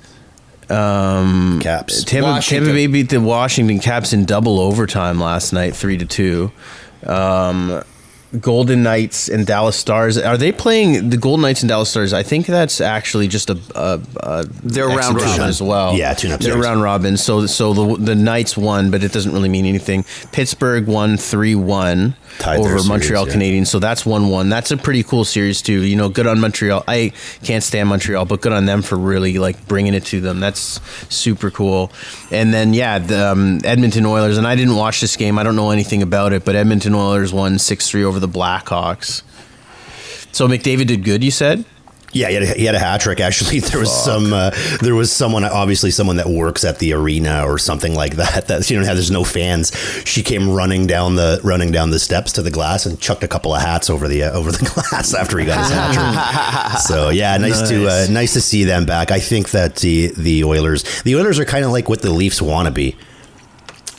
um, 0.68 1.60
Caps. 1.60 2.04
Tampa, 2.04 2.40
Tampa, 2.42 2.72
Bay 2.72 2.86
beat 2.86 3.10
the 3.10 3.20
Washington 3.20 3.78
Caps 3.78 4.12
in 4.12 4.24
double 4.24 4.58
overtime 4.58 5.20
last 5.20 5.52
night, 5.52 5.76
three 5.76 5.98
to 5.98 6.06
two. 6.06 6.50
Um, 7.06 7.82
Golden 8.40 8.82
Knights 8.82 9.28
and 9.28 9.46
Dallas 9.46 9.76
Stars. 9.76 10.16
Are 10.16 10.38
they 10.38 10.52
playing 10.52 11.10
the 11.10 11.18
Golden 11.18 11.42
Knights 11.42 11.60
and 11.60 11.68
Dallas 11.68 11.90
Stars? 11.90 12.14
I 12.14 12.22
think 12.22 12.46
that's 12.46 12.80
actually 12.80 13.28
just 13.28 13.50
a, 13.50 13.60
a, 13.74 14.00
a 14.20 14.44
they're 14.62 14.88
round 14.88 15.16
robin 15.16 15.42
as 15.42 15.60
well. 15.60 15.94
Yeah, 15.94 16.14
tune 16.14 16.32
up. 16.32 16.40
They're 16.40 16.56
round 16.56 16.80
robin. 16.80 17.18
So 17.18 17.46
so 17.46 17.74
the 17.74 18.02
the 18.02 18.14
Knights 18.14 18.56
won, 18.56 18.90
but 18.90 19.04
it 19.04 19.12
doesn't 19.12 19.32
really 19.32 19.50
mean 19.50 19.66
anything. 19.66 20.04
Pittsburgh 20.32 20.86
won 20.86 21.18
three 21.18 21.54
one 21.54 22.16
over 22.44 22.82
Montreal 22.84 23.26
series, 23.26 23.36
Canadiens. 23.36 23.66
So 23.68 23.78
that's 23.78 24.04
one 24.04 24.28
one. 24.28 24.48
That's 24.48 24.70
a 24.70 24.76
pretty 24.76 25.02
cool 25.02 25.24
series 25.24 25.62
too. 25.62 25.82
You 25.82 25.96
know, 25.96 26.08
good 26.08 26.26
on 26.26 26.40
Montreal. 26.40 26.84
I 26.88 27.12
can't 27.42 27.62
stand 27.62 27.88
Montreal, 27.88 28.24
but 28.24 28.40
good 28.40 28.52
on 28.52 28.66
them 28.66 28.82
for 28.82 28.96
really 28.96 29.38
like 29.38 29.66
bringing 29.68 29.94
it 29.94 30.04
to 30.06 30.20
them. 30.20 30.40
That's 30.40 30.80
super 31.14 31.50
cool. 31.50 31.92
And 32.30 32.52
then 32.52 32.74
yeah, 32.74 32.98
the 32.98 33.32
um, 33.32 33.60
Edmonton 33.64 34.06
Oilers. 34.06 34.38
And 34.38 34.46
I 34.46 34.56
didn't 34.56 34.76
watch 34.76 35.00
this 35.00 35.16
game. 35.16 35.38
I 35.38 35.42
don't 35.42 35.56
know 35.56 35.70
anything 35.70 36.02
about 36.02 36.32
it, 36.32 36.44
but 36.44 36.54
Edmonton 36.54 36.94
Oilers 36.94 37.32
won 37.32 37.58
six 37.58 37.88
three 37.88 38.04
over 38.04 38.18
the 38.18 38.28
Blackhawks. 38.28 39.22
So 40.32 40.48
McDavid 40.48 40.86
did 40.86 41.04
good, 41.04 41.22
you 41.22 41.30
said? 41.30 41.64
Yeah, 42.12 42.28
he 42.28 42.34
had, 42.34 42.42
a, 42.42 42.46
he 42.54 42.64
had 42.64 42.74
a 42.74 42.78
hat 42.78 43.00
trick. 43.00 43.20
Actually, 43.20 43.60
there 43.60 43.80
was 43.80 43.90
Fuck. 43.90 44.04
some. 44.04 44.32
Uh, 44.32 44.50
there 44.82 44.94
was 44.94 45.10
someone, 45.10 45.44
obviously, 45.44 45.90
someone 45.90 46.16
that 46.16 46.28
works 46.28 46.64
at 46.64 46.78
the 46.78 46.92
arena 46.92 47.44
or 47.46 47.58
something 47.58 47.94
like 47.94 48.16
that. 48.16 48.46
That 48.52 48.68
you 48.68 48.78
know, 48.78 48.84
there's 48.84 49.10
no 49.10 49.24
fans. 49.24 49.72
She 50.04 50.22
came 50.22 50.50
running 50.50 50.86
down 50.86 51.14
the 51.14 51.40
running 51.44 51.70
down 51.70 51.90
the 51.90 51.98
steps 51.98 52.32
to 52.32 52.42
the 52.42 52.50
glass 52.50 52.86
and 52.86 53.00
chucked 53.00 53.22
a 53.22 53.28
couple 53.28 53.54
of 53.54 53.62
hats 53.62 53.88
over 53.88 54.08
the 54.08 54.24
uh, 54.24 54.32
over 54.38 54.50
the 54.50 54.58
glass 54.64 55.14
after 55.14 55.38
he 55.38 55.46
got 55.46 55.58
his 55.60 55.70
hat 55.70 56.72
trick. 56.72 56.80
so 56.80 57.08
yeah, 57.10 57.36
nice, 57.36 57.60
nice. 57.60 57.68
to 57.70 57.86
uh, 57.86 58.06
nice 58.10 58.32
to 58.34 58.40
see 58.40 58.64
them 58.64 58.84
back. 58.84 59.10
I 59.10 59.20
think 59.20 59.50
that 59.50 59.76
the 59.76 60.08
the 60.16 60.44
Oilers 60.44 61.02
the 61.02 61.14
Oilers 61.16 61.38
are 61.38 61.44
kind 61.44 61.64
of 61.64 61.70
like 61.70 61.88
what 61.88 62.02
the 62.02 62.10
Leafs 62.10 62.42
want 62.42 62.66
to 62.66 62.72
be 62.72 62.96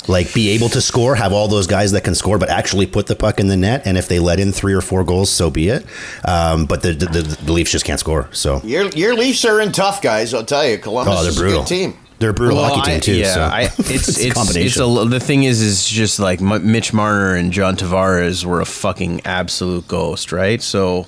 like 0.07 0.33
be 0.33 0.49
able 0.49 0.69
to 0.69 0.81
score, 0.81 1.15
have 1.15 1.33
all 1.33 1.47
those 1.47 1.67
guys 1.67 1.91
that 1.91 2.03
can 2.03 2.15
score, 2.15 2.37
but 2.37 2.49
actually 2.49 2.85
put 2.85 3.07
the 3.07 3.15
puck 3.15 3.39
in 3.39 3.47
the 3.47 3.57
net. 3.57 3.83
And 3.85 3.97
if 3.97 4.07
they 4.07 4.19
let 4.19 4.39
in 4.39 4.51
three 4.51 4.73
or 4.73 4.81
four 4.81 5.03
goals, 5.03 5.29
so 5.29 5.49
be 5.49 5.69
it. 5.69 5.85
Um, 6.25 6.65
but 6.65 6.81
the, 6.81 6.93
the, 6.93 7.21
the 7.21 7.51
Leafs 7.51 7.71
just 7.71 7.85
can't 7.85 7.99
score. 7.99 8.29
So 8.31 8.61
your 8.63 8.89
your 8.89 9.15
Leafs 9.15 9.45
are 9.45 9.61
in 9.61 9.71
tough, 9.71 10.01
guys. 10.01 10.33
I'll 10.33 10.45
tell 10.45 10.67
you, 10.67 10.77
Columbus 10.77 11.15
oh, 11.17 11.23
they're 11.23 11.33
brutal. 11.33 11.63
team. 11.63 11.97
They're 12.19 12.29
a 12.29 12.33
brutal 12.33 12.57
well, 12.57 12.75
hockey 12.75 12.91
team 12.91 13.01
too. 13.01 13.15
Yeah, 13.15 13.33
so. 13.33 13.41
I, 13.41 13.61
it's 13.63 13.79
it's 13.89 14.17
it's, 14.17 14.55
it's 14.55 14.79
a, 14.79 15.05
the 15.09 15.19
thing 15.19 15.43
is 15.43 15.61
is 15.61 15.85
just 15.85 16.19
like 16.19 16.39
Mitch 16.39 16.93
Marner 16.93 17.35
and 17.35 17.51
John 17.51 17.75
Tavares 17.75 18.45
were 18.45 18.61
a 18.61 18.65
fucking 18.65 19.21
absolute 19.25 19.87
ghost, 19.89 20.31
right? 20.31 20.61
So 20.61 21.05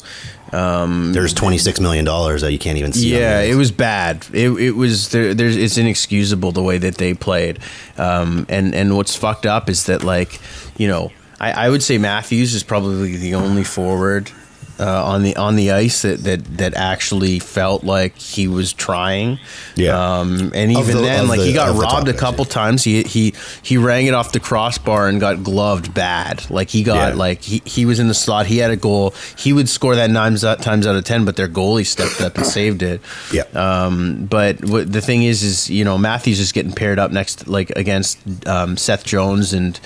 um, 0.55 1.11
there's 1.11 1.33
twenty 1.33 1.57
six 1.57 1.79
million 1.79 2.05
dollars 2.05 2.41
that 2.41 2.51
you 2.51 2.59
can't 2.59 2.77
even 2.77 2.93
see. 2.93 3.13
Yeah, 3.13 3.41
it 3.41 3.55
was 3.55 3.71
bad. 3.71 4.25
It, 4.31 4.49
it 4.51 4.71
was 4.71 5.09
there, 5.09 5.33
there's 5.33 5.57
it's 5.57 5.77
inexcusable 5.77 6.51
the 6.53 6.63
way 6.63 6.77
that 6.77 6.95
they 6.95 7.13
played. 7.13 7.59
Um, 7.97 8.45
and 8.47 8.73
and 8.73 8.95
what's 8.95 9.15
fucked 9.15 9.45
up 9.45 9.69
is 9.69 9.85
that 9.87 10.03
like 10.03 10.39
you 10.77 10.87
know 10.87 11.11
I, 11.39 11.65
I 11.65 11.69
would 11.69 11.83
say 11.83 11.97
Matthews 11.97 12.53
is 12.53 12.63
probably 12.63 13.17
the 13.17 13.35
only 13.35 13.63
forward 13.63 14.31
uh, 14.79 15.05
on 15.05 15.23
the 15.23 15.35
on 15.35 15.55
the 15.55 15.71
ice 15.71 16.01
that, 16.01 16.23
that 16.23 16.57
that 16.57 16.73
actually 16.75 17.39
felt 17.39 17.83
like 17.83 18.17
he 18.17 18.47
was 18.47 18.73
trying. 18.73 19.39
Yeah. 19.75 20.19
Um, 20.19 20.51
and 20.53 20.71
even 20.71 20.97
the, 20.97 21.01
then, 21.01 21.27
like 21.27 21.39
the, 21.39 21.45
he 21.45 21.53
got 21.53 21.75
robbed 21.75 22.07
a 22.07 22.13
couple 22.13 22.45
times. 22.45 22.83
He 22.83 23.03
he 23.03 23.33
he 23.61 23.77
rang 23.77 24.07
it 24.07 24.13
off 24.13 24.31
the 24.31 24.39
crossbar 24.39 25.07
and 25.07 25.19
got 25.19 25.43
gloved 25.43 25.93
bad. 25.93 26.49
Like 26.49 26.69
he 26.69 26.83
got 26.83 27.13
yeah. 27.13 27.15
like 27.15 27.41
he, 27.41 27.61
he 27.65 27.85
was 27.85 27.99
in 27.99 28.07
the 28.07 28.13
slot. 28.13 28.47
He 28.47 28.57
had 28.57 28.71
a 28.71 28.77
goal. 28.77 29.13
He 29.37 29.53
would 29.53 29.69
score 29.69 29.95
that 29.95 30.09
nine 30.09 30.35
times 30.35 30.87
out 30.87 30.95
of 30.95 31.03
ten, 31.03 31.25
but 31.25 31.35
their 31.35 31.47
goalie 31.47 31.85
stepped 31.85 32.21
up 32.21 32.35
and 32.35 32.45
saved 32.45 32.81
it. 32.81 33.01
Yeah. 33.31 33.43
Um, 33.53 34.25
but 34.25 34.57
the 34.59 35.01
thing 35.01 35.23
is, 35.23 35.43
is 35.43 35.69
you 35.69 35.85
know 35.85 35.97
Matthews 35.97 36.39
is 36.39 36.51
getting 36.51 36.73
paired 36.73 36.99
up 36.99 37.11
next 37.11 37.47
like 37.47 37.69
against 37.71 38.19
um, 38.47 38.77
Seth 38.77 39.05
Jones 39.05 39.53
and 39.53 39.79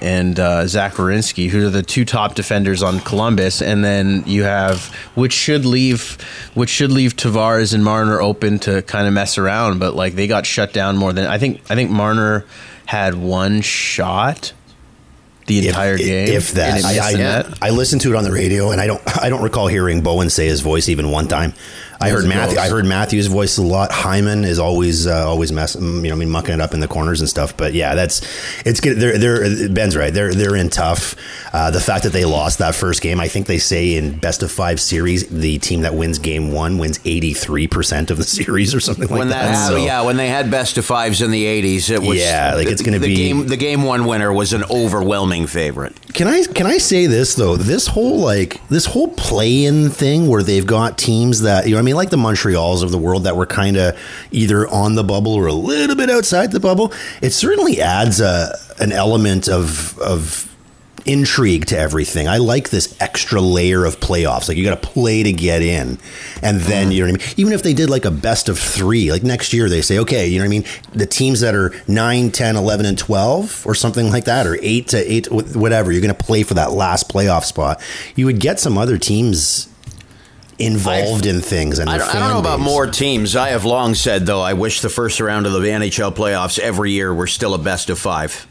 and 0.00 0.38
uh, 0.38 0.66
Zach 0.66 0.94
Werenski, 0.94 1.48
who 1.48 1.66
are 1.66 1.70
the 1.70 1.82
two 1.82 2.04
top 2.04 2.34
defenders 2.34 2.82
on 2.82 3.00
Columbus, 3.00 3.62
and 3.62 3.84
then 3.84 4.22
you 4.26 4.44
have 4.44 4.86
which 5.14 5.32
should 5.32 5.64
leave 5.64 6.18
which 6.54 6.70
should 6.70 6.90
leave 6.90 7.16
Tavares 7.16 7.74
and 7.74 7.84
Marner 7.84 8.20
open 8.20 8.58
to 8.60 8.82
kind 8.82 9.06
of 9.06 9.12
mess 9.12 9.38
around, 9.38 9.78
but 9.78 9.94
like 9.94 10.14
they 10.14 10.26
got 10.26 10.46
shut 10.46 10.72
down 10.72 10.96
more 10.96 11.12
than 11.12 11.26
I 11.26 11.38
think. 11.38 11.62
I 11.70 11.74
think 11.74 11.90
Marner 11.90 12.44
had 12.86 13.14
one 13.14 13.60
shot 13.62 14.52
the 15.46 15.66
entire 15.66 15.94
if, 15.94 16.00
game. 16.00 16.28
If 16.28 16.52
that, 16.52 16.84
I, 16.84 17.48
I, 17.62 17.68
I, 17.68 17.70
listened 17.70 18.02
to 18.02 18.12
it 18.12 18.16
on 18.16 18.24
the 18.24 18.32
radio, 18.32 18.70
and 18.70 18.80
I 18.80 18.86
don't 18.86 19.02
I 19.22 19.28
don't 19.28 19.42
recall 19.42 19.66
hearing 19.66 20.02
Bowen 20.02 20.30
say 20.30 20.46
his 20.46 20.60
voice 20.60 20.88
even 20.88 21.10
one 21.10 21.28
time. 21.28 21.54
I 22.00 22.10
heard 22.10 22.26
Matthew. 22.26 22.56
goes. 22.56 22.64
I 22.64 22.68
heard 22.68 22.84
Matthew's 22.84 23.26
voice 23.26 23.58
a 23.58 23.62
lot. 23.62 23.90
Hyman 23.92 24.44
is 24.44 24.58
always 24.58 25.06
uh, 25.06 25.26
always 25.28 25.52
mess, 25.52 25.74
you 25.76 25.80
know, 25.80 26.12
I 26.12 26.14
mean, 26.16 26.30
mucking 26.30 26.54
it 26.54 26.60
up 26.60 26.74
in 26.74 26.80
the 26.80 26.88
corners 26.88 27.20
and 27.20 27.28
stuff. 27.28 27.56
But 27.56 27.72
yeah, 27.74 27.94
that's 27.94 28.20
it's 28.66 28.80
good. 28.80 28.98
They're 28.98 29.18
they're 29.18 29.68
Ben's 29.68 29.96
right. 29.96 30.12
They're 30.12 30.32
they're 30.34 30.56
in 30.56 30.68
tough. 30.70 31.14
Uh, 31.52 31.70
the 31.70 31.80
fact 31.80 32.04
that 32.04 32.12
they 32.12 32.24
lost 32.26 32.58
that 32.58 32.74
first 32.74 33.00
game, 33.00 33.18
I 33.20 33.28
think 33.28 33.46
they 33.46 33.58
say 33.58 33.94
in 33.96 34.18
best 34.18 34.42
of 34.42 34.50
five 34.52 34.78
series, 34.80 35.26
the 35.28 35.58
team 35.58 35.82
that 35.82 35.94
wins 35.94 36.18
game 36.18 36.52
one 36.52 36.78
wins 36.78 37.00
eighty 37.04 37.32
three 37.32 37.66
percent 37.66 38.10
of 38.10 38.18
the 38.18 38.24
series 38.36 38.74
or 38.74 38.80
something 38.80 39.08
like 39.08 39.18
when 39.18 39.28
that, 39.30 39.46
that. 39.46 39.54
happened, 39.54 39.84
yeah, 39.84 40.02
when 40.02 40.16
they 40.16 40.28
had 40.28 40.50
best 40.50 40.76
of 40.78 40.84
fives 40.84 41.22
in 41.22 41.30
the 41.30 41.44
'80s, 41.44 41.90
it 41.90 42.02
was 42.02 42.18
Yeah, 42.18 42.54
like, 42.56 42.66
it's 42.68 42.82
gonna 42.82 43.00
be- 43.00 43.14
game. 43.14 43.46
The 43.46 43.56
game 43.56 43.82
one 43.84 44.04
winner 44.06 44.32
was 44.32 44.52
an 44.52 44.64
overwhelming 44.70 45.46
favorite. 45.46 45.94
Can 46.12 46.28
I 46.28 46.44
can 46.44 46.66
I 46.66 46.78
say 46.78 47.06
this 47.06 47.34
though? 47.34 47.56
This 47.56 47.86
whole 47.86 48.18
like 48.20 48.66
this 48.68 48.84
whole 48.86 49.08
play-in 49.08 49.90
thing 49.90 50.26
where 50.28 50.42
they've 50.42 50.66
got 50.66 50.98
teams 50.98 51.40
that 51.42 51.64
you 51.66 51.70
know 51.72 51.76
what 51.78 51.80
I 51.80 51.82
mean 51.86 51.96
like 51.96 52.10
the 52.10 52.16
Montreals 52.16 52.82
of 52.82 52.90
the 52.90 52.98
world 52.98 53.24
that 53.24 53.36
were 53.36 53.46
kind 53.46 53.76
of 53.76 53.98
either 54.30 54.68
on 54.68 54.94
the 54.94 55.04
bubble 55.04 55.34
or 55.34 55.46
a 55.46 55.52
little 55.52 55.96
bit 55.96 56.10
outside 56.10 56.52
the 56.52 56.60
bubble. 56.60 56.92
It 57.22 57.30
certainly 57.30 57.80
adds 57.80 58.20
a 58.20 58.54
an 58.78 58.92
element 58.92 59.48
of 59.48 59.98
of 59.98 60.52
intrigue 61.06 61.66
to 61.66 61.78
everything. 61.78 62.28
I 62.28 62.38
like 62.38 62.70
this 62.70 62.96
extra 63.00 63.40
layer 63.40 63.84
of 63.84 64.00
playoffs. 64.00 64.48
Like 64.48 64.56
you 64.56 64.64
got 64.64 64.82
to 64.82 64.88
play 64.88 65.22
to 65.22 65.32
get 65.32 65.62
in. 65.62 65.98
And 66.42 66.60
then, 66.60 66.90
you 66.90 67.06
know 67.06 67.12
what 67.12 67.22
I 67.22 67.24
mean? 67.24 67.34
Even 67.36 67.52
if 67.52 67.62
they 67.62 67.72
did 67.72 67.88
like 67.88 68.04
a 68.04 68.10
best 68.10 68.48
of 68.48 68.58
3, 68.58 69.12
like 69.12 69.22
next 69.22 69.52
year 69.52 69.68
they 69.68 69.82
say, 69.82 69.98
"Okay, 70.00 70.26
you 70.26 70.38
know 70.38 70.44
what 70.44 70.48
I 70.48 70.58
mean, 70.58 70.64
the 70.92 71.06
teams 71.06 71.40
that 71.40 71.54
are 71.54 71.72
9, 71.86 72.30
10, 72.30 72.56
11 72.56 72.86
and 72.86 72.98
12 72.98 73.66
or 73.66 73.74
something 73.74 74.10
like 74.10 74.24
that 74.24 74.46
or 74.46 74.58
8 74.60 74.88
to 74.88 75.12
8 75.12 75.30
whatever, 75.30 75.92
you're 75.92 76.02
going 76.02 76.14
to 76.14 76.24
play 76.24 76.42
for 76.42 76.54
that 76.54 76.72
last 76.72 77.08
playoff 77.08 77.44
spot." 77.44 77.80
You 78.16 78.26
would 78.26 78.40
get 78.40 78.58
some 78.58 78.76
other 78.76 78.98
teams 78.98 79.68
involved 80.58 81.26
in 81.26 81.40
things 81.42 81.78
and 81.78 81.88
I 81.90 81.98
their 81.98 82.06
don't, 82.06 82.16
I 82.16 82.18
don't 82.20 82.30
know 82.30 82.38
about 82.40 82.58
base. 82.58 82.66
more 82.66 82.86
teams. 82.86 83.36
I 83.36 83.48
have 83.50 83.64
long 83.64 83.94
said 83.94 84.26
though, 84.26 84.40
I 84.40 84.54
wish 84.54 84.80
the 84.80 84.88
first 84.88 85.20
round 85.20 85.46
of 85.46 85.52
the 85.52 85.58
NHL 85.60 86.14
playoffs 86.14 86.58
every 86.58 86.92
year 86.92 87.12
were 87.14 87.26
still 87.26 87.54
a 87.54 87.58
best 87.58 87.90
of 87.90 87.98
five. 87.98 88.46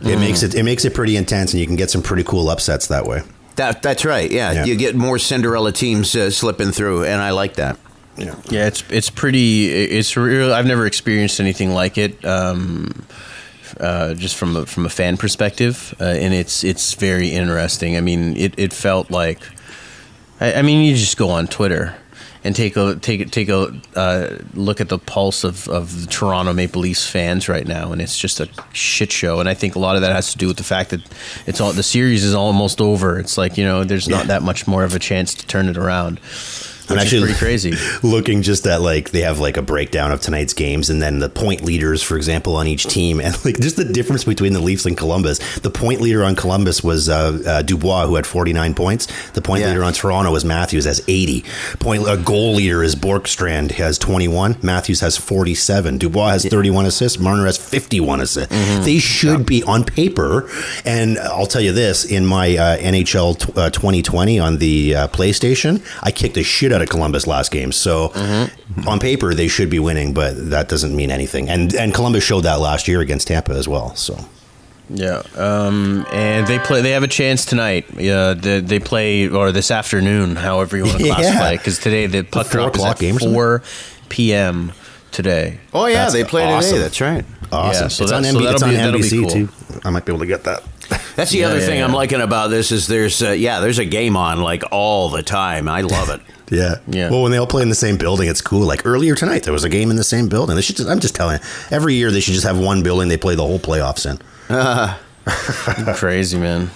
It 0.00 0.18
makes 0.20 0.44
it 0.44 0.54
it 0.54 0.62
makes 0.62 0.84
it 0.84 0.94
pretty 0.94 1.16
intense 1.16 1.52
and 1.52 1.60
you 1.60 1.66
can 1.66 1.74
get 1.76 1.90
some 1.90 2.02
pretty 2.02 2.22
cool 2.22 2.48
upsets 2.48 2.86
that 2.86 3.04
way. 3.06 3.22
That 3.56 3.82
that's 3.82 4.04
right. 4.04 4.30
Yeah, 4.30 4.52
Yeah. 4.52 4.64
you 4.66 4.76
get 4.76 4.94
more 4.94 5.18
Cinderella 5.18 5.72
teams 5.72 6.14
uh, 6.14 6.30
slipping 6.30 6.70
through, 6.70 7.04
and 7.04 7.20
I 7.20 7.30
like 7.30 7.54
that. 7.54 7.76
Yeah. 8.16 8.36
Yeah, 8.48 8.66
it's 8.68 8.84
it's 8.90 9.10
pretty. 9.10 9.66
It's 9.68 10.16
real. 10.16 10.52
I've 10.54 10.66
never 10.66 10.86
experienced 10.86 11.40
anything 11.40 11.70
like 11.74 11.98
it. 11.98 12.24
Um, 12.24 13.04
uh, 13.80 14.14
just 14.14 14.36
from 14.36 14.56
a, 14.56 14.66
from 14.66 14.86
a 14.86 14.88
fan 14.88 15.16
perspective, 15.16 15.92
uh, 16.00 16.04
and 16.04 16.32
it's 16.32 16.62
it's 16.62 16.94
very 16.94 17.28
interesting. 17.30 17.96
I 17.96 18.00
mean, 18.00 18.36
it, 18.36 18.54
it 18.56 18.72
felt 18.72 19.10
like. 19.10 19.40
I, 20.40 20.54
I 20.54 20.62
mean, 20.62 20.84
you 20.84 20.94
just 20.94 21.16
go 21.16 21.30
on 21.30 21.46
Twitter 21.46 21.94
and 22.44 22.54
take 22.54 22.76
a 22.76 22.96
take 22.96 23.30
take 23.30 23.48
a 23.48 23.80
uh, 23.96 24.38
look 24.54 24.80
at 24.80 24.88
the 24.88 24.98
pulse 24.98 25.44
of, 25.44 25.68
of 25.68 26.02
the 26.02 26.06
Toronto 26.06 26.52
Maple 26.52 26.82
Leafs 26.82 27.08
fans 27.08 27.48
right 27.48 27.66
now, 27.66 27.92
and 27.92 28.00
it's 28.00 28.18
just 28.18 28.40
a 28.40 28.48
shit 28.72 29.10
show. 29.10 29.40
And 29.40 29.48
I 29.48 29.54
think 29.54 29.74
a 29.74 29.78
lot 29.78 29.96
of 29.96 30.02
that 30.02 30.12
has 30.12 30.32
to 30.32 30.38
do 30.38 30.46
with 30.46 30.56
the 30.56 30.64
fact 30.64 30.90
that 30.90 31.00
it's 31.46 31.60
all 31.60 31.72
the 31.72 31.82
series 31.82 32.24
is 32.24 32.34
almost 32.34 32.80
over. 32.80 33.18
It's 33.18 33.36
like 33.36 33.58
you 33.58 33.64
know, 33.64 33.84
there's 33.84 34.08
not 34.08 34.28
that 34.28 34.42
much 34.42 34.66
more 34.66 34.84
of 34.84 34.94
a 34.94 34.98
chance 34.98 35.34
to 35.34 35.46
turn 35.46 35.68
it 35.68 35.76
around. 35.76 36.20
I'm 36.90 36.98
actually 36.98 37.22
pretty 37.22 37.38
crazy. 37.38 37.74
looking 38.02 38.42
just 38.42 38.66
at 38.66 38.80
like 38.80 39.10
they 39.10 39.20
have 39.22 39.38
like 39.38 39.56
a 39.56 39.62
breakdown 39.62 40.10
of 40.12 40.20
tonight's 40.20 40.54
games 40.54 40.90
and 40.90 41.00
then 41.02 41.18
the 41.18 41.28
point 41.28 41.62
leaders, 41.62 42.02
for 42.02 42.16
example, 42.16 42.56
on 42.56 42.66
each 42.66 42.84
team, 42.86 43.20
and 43.24 43.34
like 43.44 43.58
just 43.60 43.76
the 43.76 43.84
difference 43.84 44.24
between 44.24 44.52
the 44.52 44.60
Leafs 44.60 44.86
and 44.86 44.96
Columbus. 44.96 45.38
The 45.60 45.70
point 45.70 46.00
leader 46.00 46.24
on 46.24 46.34
Columbus 46.36 46.82
was 46.82 47.08
uh, 47.08 47.40
uh, 47.46 47.62
Dubois, 47.62 48.06
who 48.06 48.14
had 48.16 48.26
49 48.26 48.74
points. 48.74 49.06
The 49.32 49.42
point 49.42 49.60
Yeah. 49.62 49.68
leader 49.68 49.84
on 49.84 49.92
Toronto 49.92 50.32
was 50.32 50.44
Matthews, 50.44 50.84
has 50.84 51.02
80. 51.08 51.44
Point 51.78 52.06
uh, 52.06 52.16
goal 52.16 52.54
leader 52.54 52.82
is 52.82 52.94
Bjorkstrand, 52.94 53.72
has 53.72 53.98
21. 53.98 54.56
Matthews 54.62 55.00
has 55.00 55.16
47. 55.16 55.98
Dubois 55.98 56.30
has 56.30 56.44
31 56.46 56.86
assists. 56.86 57.18
Marner 57.18 57.46
has 57.46 57.58
51 57.58 58.20
assists. 58.20 58.54
Mm-hmm. 58.54 58.84
They 58.84 58.98
should 58.98 59.46
be 59.46 59.62
on 59.64 59.84
paper. 59.84 60.48
And 60.84 61.18
I'll 61.18 61.46
tell 61.46 61.60
you 61.62 61.72
this: 61.72 62.04
in 62.04 62.24
my 62.26 62.56
uh, 62.56 62.76
NHL 62.78 63.38
t- 63.38 63.52
uh, 63.56 63.70
2020 63.70 64.38
on 64.38 64.58
the 64.58 64.94
uh, 64.94 65.08
PlayStation, 65.08 65.82
I 66.02 66.10
kicked 66.10 66.34
the 66.34 66.42
shit 66.42 66.72
out 66.72 66.77
of 66.82 66.88
Columbus 66.88 67.26
last 67.26 67.50
game. 67.50 67.72
So 67.72 68.08
Mm-hmm. 68.08 68.88
on 68.88 68.98
paper, 69.00 69.34
they 69.34 69.48
should 69.48 69.70
be 69.70 69.78
winning, 69.78 70.14
but 70.14 70.50
that 70.50 70.68
doesn't 70.68 70.94
mean 70.94 71.10
anything. 71.10 71.48
And 71.48 71.74
and 71.74 71.92
Columbus 71.94 72.24
showed 72.24 72.42
that 72.42 72.60
last 72.60 72.88
year 72.88 73.00
against 73.00 73.28
Tampa 73.28 73.52
as 73.52 73.66
well. 73.68 73.94
So 73.96 74.18
Yeah, 74.90 75.22
um, 75.36 76.06
and 76.12 76.46
they 76.46 76.58
play. 76.58 76.80
They 76.82 76.92
have 76.92 77.02
a 77.02 77.08
chance 77.08 77.44
tonight. 77.44 77.84
Yeah, 77.96 78.32
they, 78.34 78.60
they 78.60 78.78
play 78.80 79.28
or 79.28 79.52
this 79.52 79.70
afternoon, 79.70 80.36
however 80.36 80.76
you 80.78 80.84
want 80.84 80.98
to 80.98 81.04
Yeah. 81.06 81.14
classify 81.14 81.50
it. 81.52 81.58
Because 81.58 81.78
today 81.78 82.06
the 82.06 82.22
puck 82.22 82.46
four 82.46 82.60
drop 82.62 82.76
is 82.76 82.84
at 82.84 82.98
game 82.98 83.18
four 83.18 83.62
p.m. 84.08 84.72
today. 85.12 85.58
Oh 85.74 85.86
yeah, 85.86 85.94
That's 86.04 86.12
they 86.14 86.24
play 86.24 86.44
awesome. 86.44 86.70
today. 86.72 86.82
That's 86.82 87.00
right. 87.00 87.24
awesome! 87.52 87.84
Yeah, 87.84 87.88
so 87.88 88.04
it's 88.04 88.12
on, 88.12 88.22
that- 88.22 88.32
so 88.32 88.38
NB- 88.38 88.42
that'll 88.44 88.54
it's 88.54 88.62
on 88.62 88.70
be- 88.70 88.76
that'll 88.76 88.92
be 89.00 89.06
NBC 89.06 89.20
cool. 89.20 89.30
too. 89.30 89.80
I 89.84 89.90
might 89.90 90.04
be 90.06 90.12
able 90.12 90.20
to 90.20 90.26
get 90.26 90.44
that. 90.44 90.62
That's 91.18 91.32
the 91.32 91.38
Yeah, 91.38 91.48
other 91.48 91.58
yeah, 91.58 91.66
thing 91.66 91.82
I'm 91.82 91.92
liking 91.92 92.20
about 92.20 92.48
this 92.48 92.70
is 92.70 92.86
there's 92.86 93.20
uh, 93.22 93.32
yeah 93.32 93.58
there's 93.58 93.78
a 93.80 93.84
game 93.84 94.16
on 94.16 94.40
like 94.40 94.62
all 94.70 95.08
the 95.08 95.22
time. 95.24 95.68
I 95.68 95.80
love 95.82 96.08
it. 96.10 96.20
Yeah. 96.50 96.76
Yeah. 96.86 97.10
Well, 97.10 97.22
when 97.24 97.30
they 97.30 97.36
all 97.36 97.46
play 97.46 97.60
in 97.60 97.68
the 97.68 97.74
same 97.74 97.98
building, 97.98 98.26
it's 98.26 98.40
cool. 98.40 98.64
Like 98.66 98.86
earlier 98.86 99.14
tonight, 99.14 99.42
there 99.42 99.52
was 99.52 99.64
a 99.64 99.68
game 99.68 99.90
in 99.90 99.96
the 99.96 100.02
same 100.04 100.28
building. 100.30 100.56
They 100.56 100.62
should 100.62 100.76
just, 100.78 100.88
I'm 100.88 100.98
just 100.98 101.14
telling 101.14 101.36
you, 101.40 101.44
every 101.70 101.92
year 101.92 102.10
they 102.10 102.20
should 102.20 102.32
just 102.32 102.46
have 102.46 102.58
one 102.58 102.82
building 102.82 103.08
they 103.08 103.18
play 103.18 103.34
the 103.34 103.44
whole 103.44 103.58
playoffs 103.58 104.06
in. 104.08 104.16
crazy 105.96 106.38
man, 106.38 106.70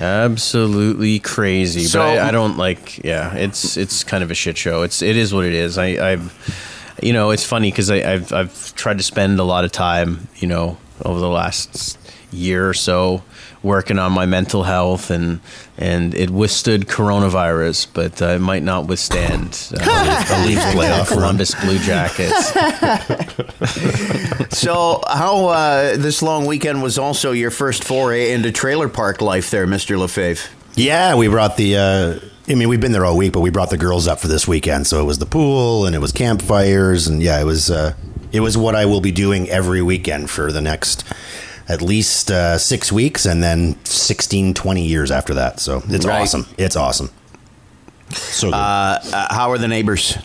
absolutely 0.00 1.18
crazy. 1.20 1.84
So- 1.84 2.00
but 2.00 2.18
I, 2.18 2.28
I 2.28 2.30
don't 2.32 2.56
like. 2.56 3.04
Yeah, 3.04 3.34
it's 3.36 3.76
it's 3.76 4.02
kind 4.04 4.24
of 4.24 4.30
a 4.30 4.34
shit 4.34 4.58
show. 4.58 4.82
It's 4.82 5.02
it 5.02 5.16
is 5.16 5.32
what 5.32 5.44
it 5.44 5.54
is. 5.54 5.78
I 5.78 6.12
I've 6.12 6.98
you 7.02 7.12
know 7.12 7.30
it's 7.30 7.44
funny 7.44 7.70
because 7.70 7.90
I've 7.90 8.32
I've 8.32 8.74
tried 8.74 8.98
to 8.98 9.04
spend 9.04 9.38
a 9.38 9.44
lot 9.44 9.64
of 9.64 9.70
time 9.72 10.26
you 10.36 10.48
know 10.48 10.76
over 11.04 11.20
the 11.20 11.28
last 11.28 11.98
year 12.32 12.68
or 12.68 12.74
so 12.74 13.22
working 13.62 13.98
on 13.98 14.12
my 14.12 14.26
mental 14.26 14.62
health 14.62 15.10
and 15.10 15.40
and 15.78 16.14
it 16.14 16.30
withstood 16.30 16.86
coronavirus, 16.86 17.88
but 17.92 18.22
uh, 18.22 18.26
it 18.26 18.38
might 18.40 18.62
not 18.62 18.86
withstand 18.86 19.72
uh, 19.78 20.24
A 20.30 20.46
Leafs 20.46 20.64
playoff 20.66 21.10
run. 21.10 21.18
Columbus 21.18 21.54
Blue 21.54 21.78
Jackets. 21.78 22.52
So 24.56 25.02
how 25.06 25.48
uh, 25.48 25.96
this 25.96 26.22
long 26.22 26.46
weekend 26.46 26.82
was 26.82 26.98
also 26.98 27.32
your 27.32 27.50
first 27.50 27.84
foray 27.84 28.32
into 28.32 28.50
trailer 28.50 28.88
park 28.88 29.20
life 29.20 29.50
there, 29.50 29.66
Mister 29.66 29.98
Lefebvre. 29.98 30.48
Yeah, 30.74 31.14
we 31.14 31.28
brought 31.28 31.56
the. 31.56 31.76
Uh, 31.76 32.18
I 32.48 32.54
mean, 32.54 32.68
we've 32.68 32.80
been 32.80 32.92
there 32.92 33.04
all 33.04 33.16
week, 33.16 33.32
but 33.32 33.40
we 33.40 33.50
brought 33.50 33.70
the 33.70 33.76
girls 33.76 34.06
up 34.06 34.18
for 34.18 34.28
this 34.28 34.48
weekend. 34.48 34.86
So 34.86 35.00
it 35.00 35.04
was 35.04 35.18
the 35.18 35.26
pool 35.26 35.84
and 35.84 35.94
it 35.94 35.98
was 35.98 36.10
campfires, 36.12 37.06
and 37.06 37.22
yeah, 37.22 37.40
it 37.40 37.44
was. 37.44 37.70
It 38.36 38.40
was 38.40 38.56
what 38.56 38.74
I 38.74 38.84
will 38.86 39.00
be 39.00 39.12
doing 39.12 39.48
every 39.48 39.82
weekend 39.82 40.30
for 40.30 40.52
the 40.52 40.60
next 40.60 41.04
at 41.68 41.82
least 41.82 42.30
uh, 42.30 42.58
six 42.58 42.92
weeks, 42.92 43.26
and 43.26 43.42
then 43.42 43.76
16, 43.84 44.54
20 44.54 44.86
years 44.86 45.10
after 45.10 45.34
that. 45.34 45.58
So 45.58 45.82
it's 45.88 46.06
Right. 46.06 46.20
awesome. 46.20 46.46
It's 46.56 46.76
awesome. 46.76 47.10
So 48.12 48.48
good. 48.48 48.54
Uh, 48.54 49.00
uh, 49.12 49.34
how 49.34 49.50
are 49.50 49.58
the 49.58 49.66
neighbors? 49.66 50.16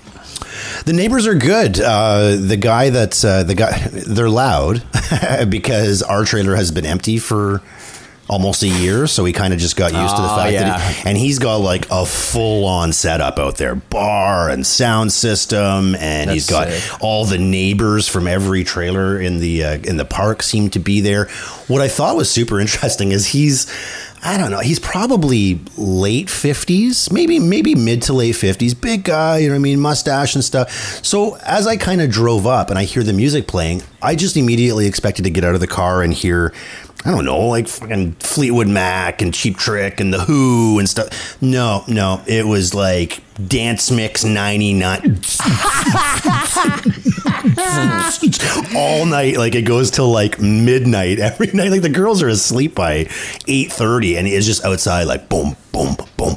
The 0.86 0.94
neighbors 0.94 1.26
are 1.26 1.34
good. 1.34 1.80
Uh, 1.80 2.36
the 2.36 2.58
guy 2.58 2.92
that's 2.92 3.24
uh, 3.24 3.42
the 3.44 3.56
guy, 3.56 3.76
they're 3.92 4.30
loud 4.30 4.84
because 5.50 6.04
our 6.04 6.26
trailer 6.26 6.56
has 6.56 6.70
been 6.72 6.86
empty 6.86 7.18
for 7.18 7.62
almost 8.32 8.64
a 8.64 8.68
year, 8.68 9.06
so 9.08 9.24
we 9.24 9.34
kind 9.34 9.54
of 9.54 9.60
just 9.60 9.76
got 9.76 9.92
used 9.94 10.16
to 10.16 10.22
the 10.22 10.32
Oh, 10.32 10.36
fact 10.38 10.54
yeah. 10.54 10.64
that, 10.78 10.96
he, 10.96 11.10
and 11.10 11.18
he's 11.18 11.38
got 11.38 11.58
like 11.58 11.86
a 11.92 12.06
full 12.06 12.66
on 12.66 12.94
setup 12.94 13.38
out 13.38 13.58
there, 13.58 13.76
bar 13.76 14.50
and 14.50 14.66
sound 14.66 15.12
system, 15.12 15.96
and 15.96 16.32
he's 16.32 16.50
got 16.50 16.70
sick. 16.70 17.04
all 17.04 17.26
the 17.26 17.38
neighbors 17.38 18.08
from 18.08 18.28
every 18.28 18.64
trailer 18.64 19.20
in 19.22 19.40
the 19.40 19.64
uh, 19.64 19.78
in 19.80 19.98
the 19.98 20.06
park 20.06 20.42
seem 20.42 20.70
to 20.72 20.80
be 20.80 21.02
there. 21.02 21.26
What 21.68 21.82
I 21.82 21.90
thought 21.90 22.16
was 22.16 22.32
super 22.32 22.60
interesting 22.60 23.12
is 23.12 23.28
he's. 23.28 23.68
I 24.24 24.38
don't 24.38 24.52
know. 24.52 24.60
He's 24.60 24.78
probably 24.80 25.60
late 25.78 26.30
fifties, 26.30 27.12
maybe 27.12 27.40
maybe 27.40 27.74
mid 27.74 28.04
to 28.04 28.14
late 28.14 28.34
fifties. 28.36 28.76
Big 28.76 29.04
guy, 29.04 29.40
you 29.40 29.48
know 29.48 29.54
what 29.56 29.60
I 29.62 29.62
mean, 29.64 29.80
mustache 29.80 30.36
and 30.36 30.44
stuff. 30.44 30.72
So 31.04 31.38
as 31.38 31.66
I 31.66 31.76
kind 31.76 32.02
of 32.02 32.12
drove 32.12 32.46
up 32.46 32.70
and 32.70 32.78
I 32.78 32.84
hear 32.84 33.02
the 33.02 33.14
music 33.14 33.48
playing, 33.48 33.82
I 34.00 34.14
just 34.16 34.38
immediately 34.38 34.86
expected 34.86 35.24
to 35.24 35.32
get 35.32 35.44
out 35.44 35.56
of 35.56 35.60
the 35.60 35.66
car 35.66 36.04
and 36.04 36.14
hear, 36.14 36.54
I 37.04 37.12
don't 37.12 37.26
know, 37.26 37.48
like 37.48 37.68
fucking 37.68 38.14
Fleetwood 38.14 38.68
Mac 38.68 39.22
and 39.22 39.34
Cheap 39.34 39.58
Trick 39.58 40.00
and 40.00 40.14
the 40.14 40.20
Who 40.20 40.78
and 40.78 40.88
stuff. 40.88 41.42
No, 41.42 41.84
no, 41.88 42.22
it 42.28 42.46
was 42.46 42.76
like 42.76 43.24
Dance 43.48 43.90
Mix 43.90 44.24
ninety 44.24 44.74
nine. 44.74 45.02
all 48.76 49.06
night 49.06 49.38
like 49.38 49.56
it 49.56 49.64
goes 49.64 49.90
till 49.90 50.12
like 50.12 50.40
midnight 50.40 51.20
every 51.20 51.48
night 51.48 51.72
like 51.72 51.82
the 51.82 51.90
girls 51.90 52.22
are 52.22 52.28
asleep 52.28 52.76
by 52.76 53.06
8.30 53.06 54.20
and 54.20 54.28
it's 54.28 54.46
just 54.46 54.64
outside 54.64 55.04
like 55.04 55.28
boom 55.28 55.56
boom 55.72 55.96
boom, 56.18 56.36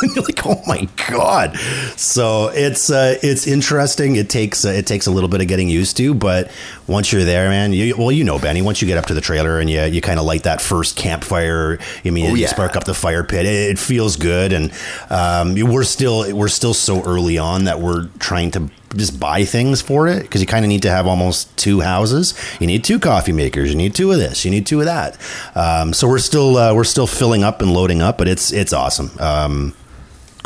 boom. 0.00 0.10
You're 0.14 0.24
like, 0.24 0.46
oh 0.46 0.60
my 0.66 0.88
god. 1.08 1.56
So 1.96 2.48
it's 2.48 2.90
uh, 2.90 3.18
it's 3.22 3.46
interesting. 3.46 4.16
It 4.16 4.28
takes 4.30 4.64
uh, 4.64 4.68
it 4.70 4.86
takes 4.86 5.06
a 5.06 5.10
little 5.10 5.28
bit 5.28 5.40
of 5.40 5.48
getting 5.48 5.68
used 5.68 5.96
to, 5.98 6.14
but 6.14 6.50
once 6.86 7.12
you're 7.12 7.24
there, 7.24 7.48
man, 7.48 7.72
you, 7.72 7.96
well, 7.96 8.12
you 8.12 8.22
know, 8.22 8.38
Benny. 8.38 8.62
Once 8.62 8.80
you 8.80 8.86
get 8.86 8.96
up 8.96 9.06
to 9.06 9.14
the 9.14 9.20
trailer 9.20 9.58
and 9.58 9.68
you 9.68 9.82
you 9.82 10.00
kind 10.00 10.18
of 10.20 10.24
light 10.26 10.44
that 10.44 10.60
first 10.60 10.96
campfire, 10.96 11.78
I 12.04 12.10
mean, 12.10 12.26
Oh, 12.26 12.34
you 12.34 12.42
yeah. 12.42 12.48
spark 12.48 12.76
up 12.76 12.84
the 12.84 12.94
fire 12.94 13.24
pit. 13.24 13.44
It, 13.46 13.70
it 13.72 13.78
feels 13.78 14.16
good, 14.16 14.52
and 14.52 14.72
um, 15.10 15.54
we're 15.54 15.84
still 15.84 16.34
we're 16.36 16.48
still 16.48 16.74
so 16.74 17.02
early 17.04 17.38
on 17.38 17.64
that 17.64 17.80
we're 17.80 18.06
trying 18.18 18.50
to 18.52 18.70
just 18.94 19.18
buy 19.18 19.44
things 19.44 19.82
for 19.82 20.06
it 20.06 20.22
because 20.22 20.40
you 20.40 20.46
kind 20.46 20.64
of 20.64 20.68
need 20.68 20.82
to 20.82 20.90
have 20.90 21.06
almost 21.06 21.54
two 21.58 21.80
houses. 21.80 22.34
You 22.60 22.66
need 22.68 22.84
two 22.84 22.98
coffee 23.00 23.32
makers. 23.32 23.68
You 23.70 23.76
need 23.76 23.94
two 23.94 24.12
of 24.12 24.18
this. 24.18 24.44
You 24.44 24.50
need 24.52 24.64
two 24.66 24.78
of 24.80 24.86
that. 24.86 25.18
Um, 25.56 25.92
so 25.92 26.08
we're 26.08 26.18
still 26.18 26.56
uh, 26.56 26.72
we're 26.74 26.84
still 26.84 27.06
filling 27.08 27.42
up 27.42 27.60
and 27.60 27.72
loading 27.72 28.00
up, 28.00 28.16
but 28.16 28.28
it's 28.28 28.52
it's 28.52 28.72
awesome. 28.72 29.10
Um, 29.18 29.74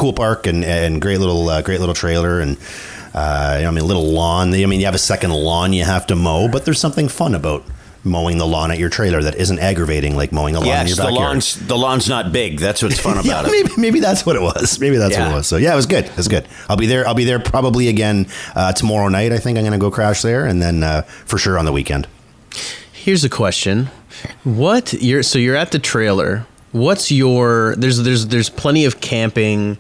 cool 0.01 0.13
park 0.13 0.47
and 0.47 0.65
and 0.65 1.01
great 1.01 1.19
little 1.19 1.49
uh, 1.49 1.63
great 1.63 1.81
little 1.81 1.95
trailer 1.95 2.41
and. 2.41 2.57
Uh, 3.13 3.65
I 3.67 3.71
mean, 3.73 3.85
little 3.85 4.13
lawn. 4.13 4.55
I 4.55 4.67
mean, 4.67 4.79
you 4.79 4.85
have 4.87 4.95
a 4.95 4.99
second 4.99 5.33
lawn 5.33 5.73
you 5.73 5.83
have 5.83 6.07
to 6.07 6.15
mow, 6.15 6.47
but 6.47 6.65
there's 6.65 6.79
something 6.79 7.09
fun 7.09 7.35
about 7.35 7.65
mowing 8.05 8.39
the 8.39 8.47
lawn 8.47 8.71
at 8.71 8.79
your 8.79 8.89
trailer 8.89 9.23
that 9.23 9.35
isn't 9.35 9.59
aggravating 9.59 10.17
like 10.17 10.33
mowing 10.33 10.55
the 10.55 10.61
lawn 10.61 10.69
in 10.69 10.87
Yes, 10.87 10.97
your 10.97 11.07
the 11.07 11.13
lawn's 11.13 11.57
the 11.67 11.77
lawn's 11.77 12.09
not 12.09 12.33
big. 12.33 12.61
That's 12.61 12.83
what's 12.83 13.01
fun 13.01 13.17
yeah, 13.25 13.41
about 13.41 13.47
it. 13.47 13.51
maybe 13.51 13.81
maybe 13.81 14.01
that's 14.01 14.25
what 14.25 14.37
it 14.37 14.43
was. 14.43 14.79
Maybe 14.79 14.97
that's 14.97 15.19
what 15.19 15.31
it 15.31 15.35
was. 15.35 15.49
So 15.49 15.57
yeah, 15.57 15.73
it 15.73 15.77
was 15.77 15.87
good. 15.87 16.05
It 16.05 16.17
was 16.17 16.29
good. 16.29 16.47
I'll 16.69 16.77
be 16.77 16.87
there. 16.87 17.07
I'll 17.07 17.15
be 17.15 17.25
there 17.25 17.41
probably 17.41 17.89
again 17.89 18.29
uh, 18.55 18.73
tomorrow 18.73 19.09
night. 19.09 19.33
I 19.33 19.39
think 19.39 19.59
I'm 19.59 19.65
going 19.65 19.73
to 19.73 19.79
go 19.79 19.91
crash 19.91 20.23
there, 20.23 20.47
and 20.47 20.63
then 20.63 20.85
uh, 20.85 21.03
for 21.03 21.37
sure 21.37 21.59
on 21.59 21.65
the 21.65 21.73
weekend. 21.73 22.07
Here's 22.93 23.25
a 23.25 23.29
question: 23.29 23.91
What 24.45 24.93
you're 24.93 25.25
so 25.25 25.41
you're 25.41 25.57
at 25.57 25.73
the 25.73 25.81
trailer? 25.81 26.47
What's 26.73 27.11
your 27.11 27.75
there's 27.77 27.99
there's 28.03 28.29
there's 28.29 28.49
plenty 28.49 28.85
of 28.85 29.01
camping, 29.01 29.79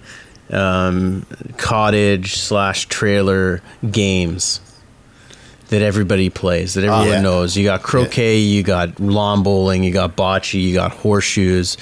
um, 0.51 1.27
cottage 1.57 2.37
slash 2.37 2.87
trailer 2.87 3.63
games 3.91 4.61
that 5.71 5.83
everybody 5.83 6.29
plays 6.29 6.75
that 6.75 6.85
everyone 6.85 7.09
yeah. 7.09 7.21
knows. 7.21 7.57
You 7.57 7.65
got 7.65 7.83
croquet, 7.83 8.39
you 8.39 8.63
got 8.63 9.01
lawn 9.01 9.43
bowling, 9.43 9.85
you 9.85 9.93
got 9.93 10.17
bocce, 10.17 10.61
you 10.61 10.75
got 10.75 10.91
horseshoes. 10.91 11.77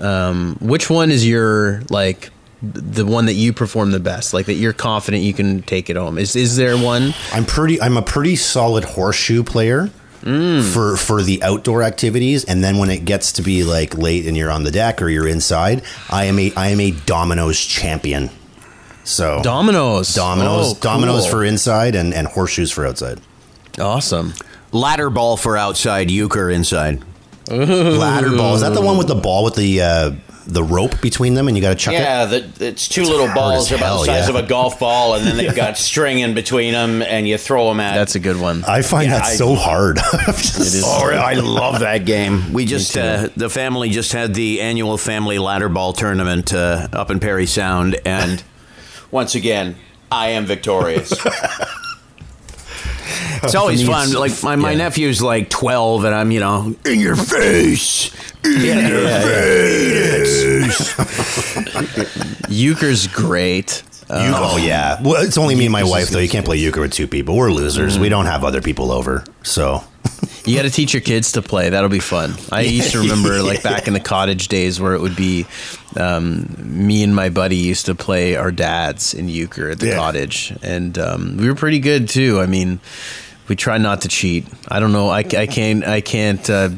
Um, 0.00 0.56
which 0.60 0.90
one 0.90 1.10
is 1.10 1.26
your 1.26 1.82
like? 1.88 2.30
The 2.62 3.04
one 3.04 3.26
that 3.26 3.34
you 3.34 3.52
perform 3.52 3.90
the 3.92 4.00
best, 4.00 4.32
like 4.34 4.46
that 4.46 4.54
you're 4.54 4.72
confident 4.72 5.22
you 5.22 5.34
can 5.34 5.62
take 5.62 5.88
it 5.88 5.96
home. 5.96 6.18
Is 6.18 6.34
is 6.34 6.56
there 6.56 6.76
one? 6.76 7.14
I'm 7.32 7.44
pretty. 7.44 7.80
I'm 7.80 7.96
a 7.96 8.02
pretty 8.02 8.34
solid 8.34 8.82
horseshoe 8.82 9.44
player. 9.44 9.90
For 10.26 10.96
for 10.96 11.22
the 11.22 11.40
outdoor 11.44 11.84
activities, 11.84 12.44
and 12.44 12.64
then 12.64 12.78
when 12.78 12.90
it 12.90 13.04
gets 13.04 13.30
to 13.32 13.42
be 13.42 13.62
like 13.62 13.96
late 13.96 14.26
and 14.26 14.36
you're 14.36 14.50
on 14.50 14.64
the 14.64 14.72
deck 14.72 15.00
or 15.00 15.08
you're 15.08 15.28
inside, 15.28 15.82
I 16.10 16.24
am 16.24 16.38
a 16.40 16.52
I 16.56 16.68
am 16.70 16.80
a 16.80 16.90
dominoes 16.90 17.60
champion. 17.64 18.30
So 19.04 19.40
Dominoes. 19.44 20.12
dominoes, 20.14 20.72
Oh, 20.72 20.78
dominoes 20.80 21.22
cool. 21.22 21.30
for 21.30 21.44
inside, 21.44 21.94
and 21.94 22.12
and 22.12 22.26
horseshoes 22.26 22.72
for 22.72 22.84
outside. 22.84 23.20
awesome. 23.78 24.34
Ladder 24.72 25.10
ball 25.10 25.36
for 25.36 25.56
outside, 25.56 26.10
euchre 26.10 26.50
inside. 26.50 27.02
Ladder 27.48 28.30
ball 28.36 28.56
is 28.56 28.62
that 28.62 28.74
the 28.74 28.80
one 28.80 28.98
with 28.98 29.06
the 29.06 29.14
ball 29.14 29.44
with 29.44 29.54
the 29.54 29.80
uh, 29.80 30.10
the 30.46 30.62
rope 30.62 31.00
between 31.00 31.34
them, 31.34 31.48
and 31.48 31.56
you 31.56 31.60
got 31.62 31.70
to 31.70 31.74
chuck 31.76 31.94
it. 31.94 31.98
Yeah, 31.98 32.66
it's 32.66 32.88
two 32.88 33.02
little 33.02 33.26
hard 33.26 33.34
balls 33.34 33.72
as 33.72 33.78
about 33.78 33.98
the 34.00 34.06
size 34.06 34.28
yeah. 34.28 34.38
of 34.38 34.44
a 34.44 34.48
golf 34.48 34.78
ball, 34.78 35.14
and 35.14 35.26
then 35.26 35.36
they've 35.36 35.54
got 35.64 35.76
string 35.76 36.20
in 36.20 36.34
between 36.34 36.72
them, 36.72 37.02
and 37.02 37.26
you 37.28 37.36
throw 37.36 37.68
them 37.68 37.80
at. 37.80 37.94
That's 37.96 38.14
a 38.14 38.20
good 38.20 38.40
one. 38.40 38.64
I 38.64 38.82
find 38.82 39.08
Yeah, 39.08 39.18
that 39.18 39.26
I- 39.26 39.34
so 39.36 39.54
hard. 39.54 39.98
It 40.28 40.74
is. 40.74 40.82
Oh, 40.84 41.10
I 41.10 41.34
love 41.34 41.80
that 41.80 42.04
game. 42.06 42.44
We 42.52 42.64
just 42.64 42.96
uh, 42.96 43.28
the 43.36 43.50
family 43.50 43.90
just 43.90 44.12
had 44.12 44.34
the 44.34 44.60
annual 44.60 44.96
family 44.96 45.38
ladder 45.38 45.68
ball 45.68 45.92
tournament 45.92 46.52
uh, 46.54 46.88
up 46.92 47.10
in 47.10 47.20
Parry 47.20 47.46
Sound, 47.46 47.98
and 48.04 48.42
Once 49.10 49.34
again, 49.34 49.76
I 50.10 50.28
am 50.28 50.46
victorious. 50.46 51.12
it's 53.42 53.54
always 53.54 53.86
fun. 53.86 54.12
Like 54.12 54.42
my, 54.42 54.56
my 54.56 54.70
yeah. 54.72 54.78
nephew's 54.78 55.20
like 55.22 55.50
twelve, 55.50 56.04
and 56.04 56.14
I'm 56.14 56.30
you 56.30 56.40
know 56.40 56.74
in 56.84 57.00
your 57.00 57.16
face, 57.16 58.10
in 58.46 58.86
your 58.88 59.08
face. 59.08 60.96
Euchre's 62.48 63.06
great. 63.08 63.82
Uh, 64.08 64.32
oh 64.36 64.56
yeah. 64.56 65.00
Well, 65.02 65.20
it's 65.24 65.36
only 65.36 65.54
me 65.56 65.64
and 65.66 65.72
my 65.72 65.82
wife 65.84 66.10
though. 66.10 66.20
You 66.20 66.28
can't 66.28 66.44
play 66.46 66.58
euchre 66.58 66.80
with 66.80 66.92
two 66.92 67.08
people. 67.08 67.36
We're 67.36 67.50
losers. 67.50 67.98
We 67.98 68.08
don't 68.08 68.26
have 68.26 68.44
other 68.44 68.62
people 68.62 68.92
over. 68.92 69.24
So 69.42 69.82
you 70.44 70.54
got 70.56 70.62
to 70.62 70.70
teach 70.70 70.94
your 70.94 71.00
kids 71.00 71.32
to 71.32 71.42
play. 71.42 71.70
That'll 71.70 71.90
be 71.90 71.98
fun. 71.98 72.34
I 72.52 72.60
used 72.60 72.92
to 72.92 73.00
remember 73.00 73.42
like 73.50 73.64
back 73.64 73.88
in 73.88 73.94
the 73.94 74.00
cottage 74.00 74.46
days 74.46 74.80
where 74.80 74.94
it 74.94 75.00
would 75.00 75.16
be 75.16 75.44
um, 75.96 76.54
me 76.58 77.02
and 77.02 77.16
my 77.16 77.30
buddy 77.30 77.56
used 77.56 77.86
to 77.86 77.96
play 77.96 78.36
our 78.36 78.52
dads 78.52 79.12
in 79.12 79.28
euchre 79.28 79.70
at 79.70 79.80
the 79.80 79.88
Yeah. 79.88 79.96
cottage, 79.96 80.56
and 80.62 80.96
um, 80.98 81.36
we 81.36 81.48
were 81.48 81.56
pretty 81.56 81.80
good 81.80 82.08
too. 82.08 82.38
I 82.40 82.46
mean, 82.46 82.78
we 83.48 83.56
try 83.56 83.78
not 83.78 84.02
to 84.02 84.08
cheat. 84.08 84.46
I 84.68 84.78
don't 84.78 84.92
know. 84.92 85.08
I, 85.08 85.18
I 85.20 85.46
can't. 85.48 85.84
I 85.84 86.00
can't. 86.00 86.48
Uh, 86.48 86.68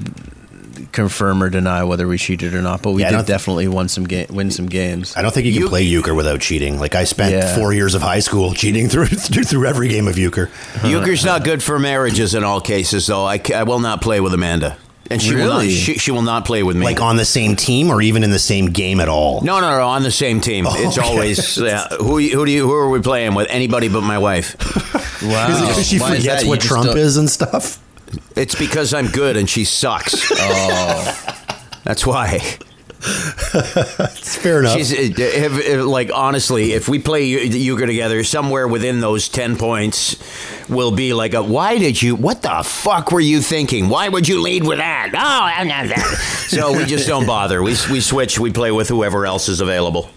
confirm 0.92 1.42
or 1.42 1.50
deny 1.50 1.84
whether 1.84 2.06
we 2.08 2.16
cheated 2.18 2.54
or 2.54 2.62
not 2.62 2.82
but 2.82 2.92
we 2.92 3.02
Yeah, 3.02 3.10
did 3.10 3.16
don't- 3.16 3.26
definitely 3.26 3.68
win 3.68 3.88
some 3.88 4.04
ga- 4.06 4.26
win 4.30 4.50
some 4.50 4.66
games 4.66 5.14
I 5.16 5.22
don't 5.22 5.32
think 5.32 5.46
you 5.46 5.52
can 5.52 5.62
You- 5.62 5.68
play 5.68 5.82
euchre 5.82 6.14
without 6.14 6.40
cheating. 6.40 6.78
Like 6.80 6.94
I 6.94 7.04
spent 7.04 7.32
Yeah. 7.32 7.54
four 7.54 7.72
years 7.72 7.94
of 7.94 8.02
high 8.02 8.20
school 8.20 8.54
cheating 8.54 8.88
through 8.88 9.06
through, 9.06 9.44
through 9.44 9.66
every 9.66 9.88
game 9.88 10.08
of 10.08 10.16
euchre. 10.18 10.50
Euchre's 10.84 11.24
not 11.24 11.44
good 11.44 11.62
for 11.62 11.78
marriages 11.78 12.34
in 12.34 12.44
all 12.44 12.60
cases, 12.60 13.06
though. 13.06 13.24
I, 13.24 13.40
I 13.54 13.62
will 13.64 13.80
not 13.80 14.00
play 14.00 14.20
with 14.20 14.32
Amanda, 14.34 14.76
and 15.10 15.20
she 15.20 15.34
will 15.34 15.48
not. 15.48 15.64
She, 15.64 15.94
she 15.98 16.10
will 16.10 16.22
not 16.22 16.44
play 16.44 16.62
with 16.62 16.76
me. 16.76 16.84
Like 16.84 17.00
on 17.00 17.16
the 17.16 17.24
same 17.24 17.56
team 17.56 17.90
or 17.90 18.00
even 18.02 18.24
in 18.24 18.30
the 18.30 18.38
same 18.38 18.66
game 18.66 19.00
at 19.00 19.08
all. 19.08 19.40
no, 19.42 19.60
no, 19.60 19.70
no, 19.78 19.86
on 19.88 20.02
the 20.02 20.10
same 20.10 20.40
team. 20.40 20.66
Oh, 20.66 20.74
it's 20.76 20.98
okay. 20.98 21.06
always 21.06 21.56
yeah, 21.58 21.88
who 21.98 22.18
who 22.18 22.44
do 22.46 22.50
you 22.52 22.66
who 22.66 22.74
are 22.74 22.88
we 22.90 23.00
playing 23.00 23.34
with? 23.34 23.48
Anybody 23.50 23.88
but 23.88 24.02
my 24.02 24.18
wife. 24.18 24.56
wow 25.22 25.48
Is 25.50 25.58
it 25.58 25.68
because 25.68 25.86
she 25.88 25.98
Why 25.98 26.16
forgets 26.16 26.42
that? 26.42 26.48
What 26.48 26.60
just 26.60 26.68
Trump 26.68 26.96
is 26.96 27.16
and 27.16 27.28
stuff? 27.28 27.78
It's 28.36 28.54
because 28.54 28.94
I'm 28.94 29.08
good 29.08 29.36
and 29.36 29.48
she 29.48 29.64
sucks. 29.64 30.30
Oh, 30.40 31.44
that's 31.84 32.06
why. 32.06 32.40
It's 33.00 34.36
fair 34.36 34.60
enough. 34.60 34.76
She's 34.76 34.92
uh, 34.92 34.96
if, 35.22 35.58
if, 35.66 35.84
like 35.84 36.10
honestly, 36.12 36.72
if 36.72 36.88
we 36.88 36.98
play 36.98 37.24
euchre 37.24 37.86
together, 37.86 38.22
somewhere 38.24 38.66
within 38.68 39.00
those 39.00 39.28
ten 39.28 39.56
points 39.56 40.16
will 40.68 40.90
be 40.90 41.12
like 41.14 41.34
a. 41.34 41.42
Why 41.42 41.78
did 41.78 42.00
you? 42.02 42.16
What 42.16 42.42
the 42.42 42.62
fuck 42.64 43.12
were 43.12 43.20
you 43.20 43.40
thinking? 43.40 43.88
Why 43.88 44.08
would 44.08 44.28
you 44.28 44.42
lead 44.42 44.66
with 44.66 44.78
that? 44.78 45.10
Oh, 45.14 45.18
I'm 45.18 45.68
not 45.68 45.88
that. 45.88 46.16
so 46.48 46.76
we 46.76 46.84
just 46.84 47.06
don't 47.06 47.26
bother. 47.26 47.62
We 47.62 47.76
we 47.90 48.00
switch. 48.00 48.38
We 48.38 48.52
play 48.52 48.72
with 48.72 48.88
whoever 48.88 49.24
else 49.26 49.48
is 49.48 49.60
available. 49.60 50.10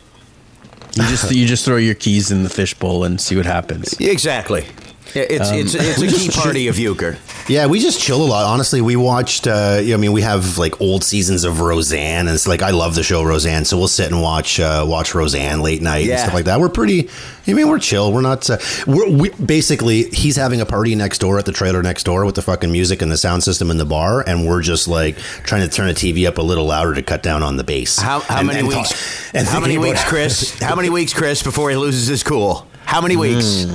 you 0.95 1.03
just 1.03 1.31
you 1.31 1.45
just 1.45 1.65
throw 1.65 1.77
your 1.77 1.95
keys 1.95 2.31
in 2.31 2.43
the 2.43 2.49
fishbowl 2.49 3.03
and 3.03 3.21
see 3.21 3.35
what 3.37 3.45
happens 3.45 3.93
Exactly. 3.99 4.65
Yeah, 5.13 5.23
It's 5.29 5.51
it's 5.51 5.75
it's 5.75 6.01
a 6.01 6.07
key 6.07 6.29
party 6.29 6.67
of 6.67 6.79
euchre. 6.79 7.17
Yeah, 7.47 7.65
we 7.67 7.79
just 7.79 7.99
chill 7.99 8.21
a 8.23 8.25
lot. 8.25 8.45
Honestly, 8.45 8.81
we 8.81 8.95
watched. 8.95 9.47
Uh, 9.47 9.79
I 9.83 9.97
mean, 9.97 10.11
we 10.11 10.21
have 10.21 10.57
like 10.57 10.79
old 10.79 11.03
seasons 11.03 11.43
of 11.43 11.59
Roseanne, 11.59 12.27
and 12.27 12.29
it's 12.35 12.47
like 12.47 12.61
I 12.61 12.69
love 12.71 12.95
the 12.95 13.03
show 13.03 13.23
Roseanne, 13.23 13.65
so 13.65 13.77
we'll 13.77 13.87
sit 13.87 14.11
and 14.11 14.21
watch 14.21 14.59
uh, 14.59 14.85
watch 14.87 15.13
Roseanne 15.15 15.61
late 15.61 15.81
night 15.81 16.09
and 16.09 16.19
stuff 16.19 16.33
like 16.33 16.45
that. 16.45 16.59
We're 16.59 16.69
pretty. 16.69 17.09
I 17.47 17.53
mean, 17.53 17.67
we're 17.67 17.79
chill. 17.79 18.13
We're 18.13 18.21
not. 18.21 18.49
Uh, 18.49 18.57
we're 18.87 19.09
we, 19.09 19.29
basically 19.31 20.03
he's 20.11 20.35
having 20.35 20.61
a 20.61 20.65
party 20.65 20.95
next 20.95 21.17
door 21.19 21.39
at 21.39 21.45
the 21.45 21.51
trailer 21.51 21.81
next 21.81 22.03
door 22.03 22.25
with 22.25 22.35
the 22.35 22.41
fucking 22.41 22.71
music 22.71 23.01
and 23.01 23.11
the 23.11 23.17
sound 23.17 23.43
system 23.43 23.71
in 23.71 23.77
the 23.77 23.85
bar, 23.85 24.21
and 24.27 24.47
we're 24.47 24.61
just 24.61 24.87
like 24.87 25.17
trying 25.43 25.67
to 25.67 25.73
turn 25.75 25.87
the 25.87 25.93
TV 25.93 26.27
up 26.27 26.37
a 26.37 26.41
little 26.41 26.65
louder 26.65 26.93
to 26.93 27.01
cut 27.01 27.23
down 27.23 27.43
on 27.43 27.57
the 27.57 27.63
bass. 27.63 27.97
How, 27.99 28.19
how 28.21 28.37
And- 28.39 28.47
many 28.47 28.59
and 28.59 28.67
weeks? 28.67 28.89
talk- 28.89 29.31
and 29.35 29.47
how 29.47 29.59
many 29.59 29.77
weeks, 29.77 30.03
Chris? 30.03 30.59
How 30.59 30.75
many 30.75 30.89
weeks, 30.89 31.13
Chris, 31.13 31.41
before 31.43 31.69
he 31.69 31.75
loses 31.75 32.07
his 32.07 32.23
cool? 32.23 32.67
How 32.85 33.01
many 33.01 33.15
weeks? 33.15 33.65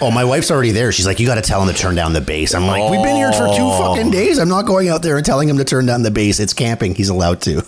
Oh, 0.00 0.10
my 0.10 0.24
wife's 0.24 0.50
already 0.50 0.70
there. 0.70 0.92
She's 0.92 1.06
like, 1.06 1.18
you 1.18 1.26
got 1.26 1.34
to 1.36 1.42
tell 1.42 1.62
him 1.62 1.74
to 1.74 1.80
turn 1.80 1.94
down 1.94 2.12
the 2.12 2.20
bass. 2.20 2.54
I'm 2.54 2.66
like, 2.66 2.90
we've 2.90 3.02
been 3.02 3.16
here 3.16 3.32
for 3.32 3.48
two 3.48 3.64
oh. 3.64 3.94
fucking 3.94 4.10
days. 4.10 4.38
I'm 4.38 4.48
not 4.48 4.66
going 4.66 4.88
out 4.88 5.02
there 5.02 5.16
and 5.16 5.26
telling 5.26 5.48
him 5.48 5.58
to 5.58 5.64
turn 5.64 5.86
down 5.86 6.02
the 6.02 6.10
bass. 6.10 6.38
It's 6.38 6.52
camping. 6.52 6.94
He's 6.94 7.08
allowed 7.08 7.40
to. 7.42 7.54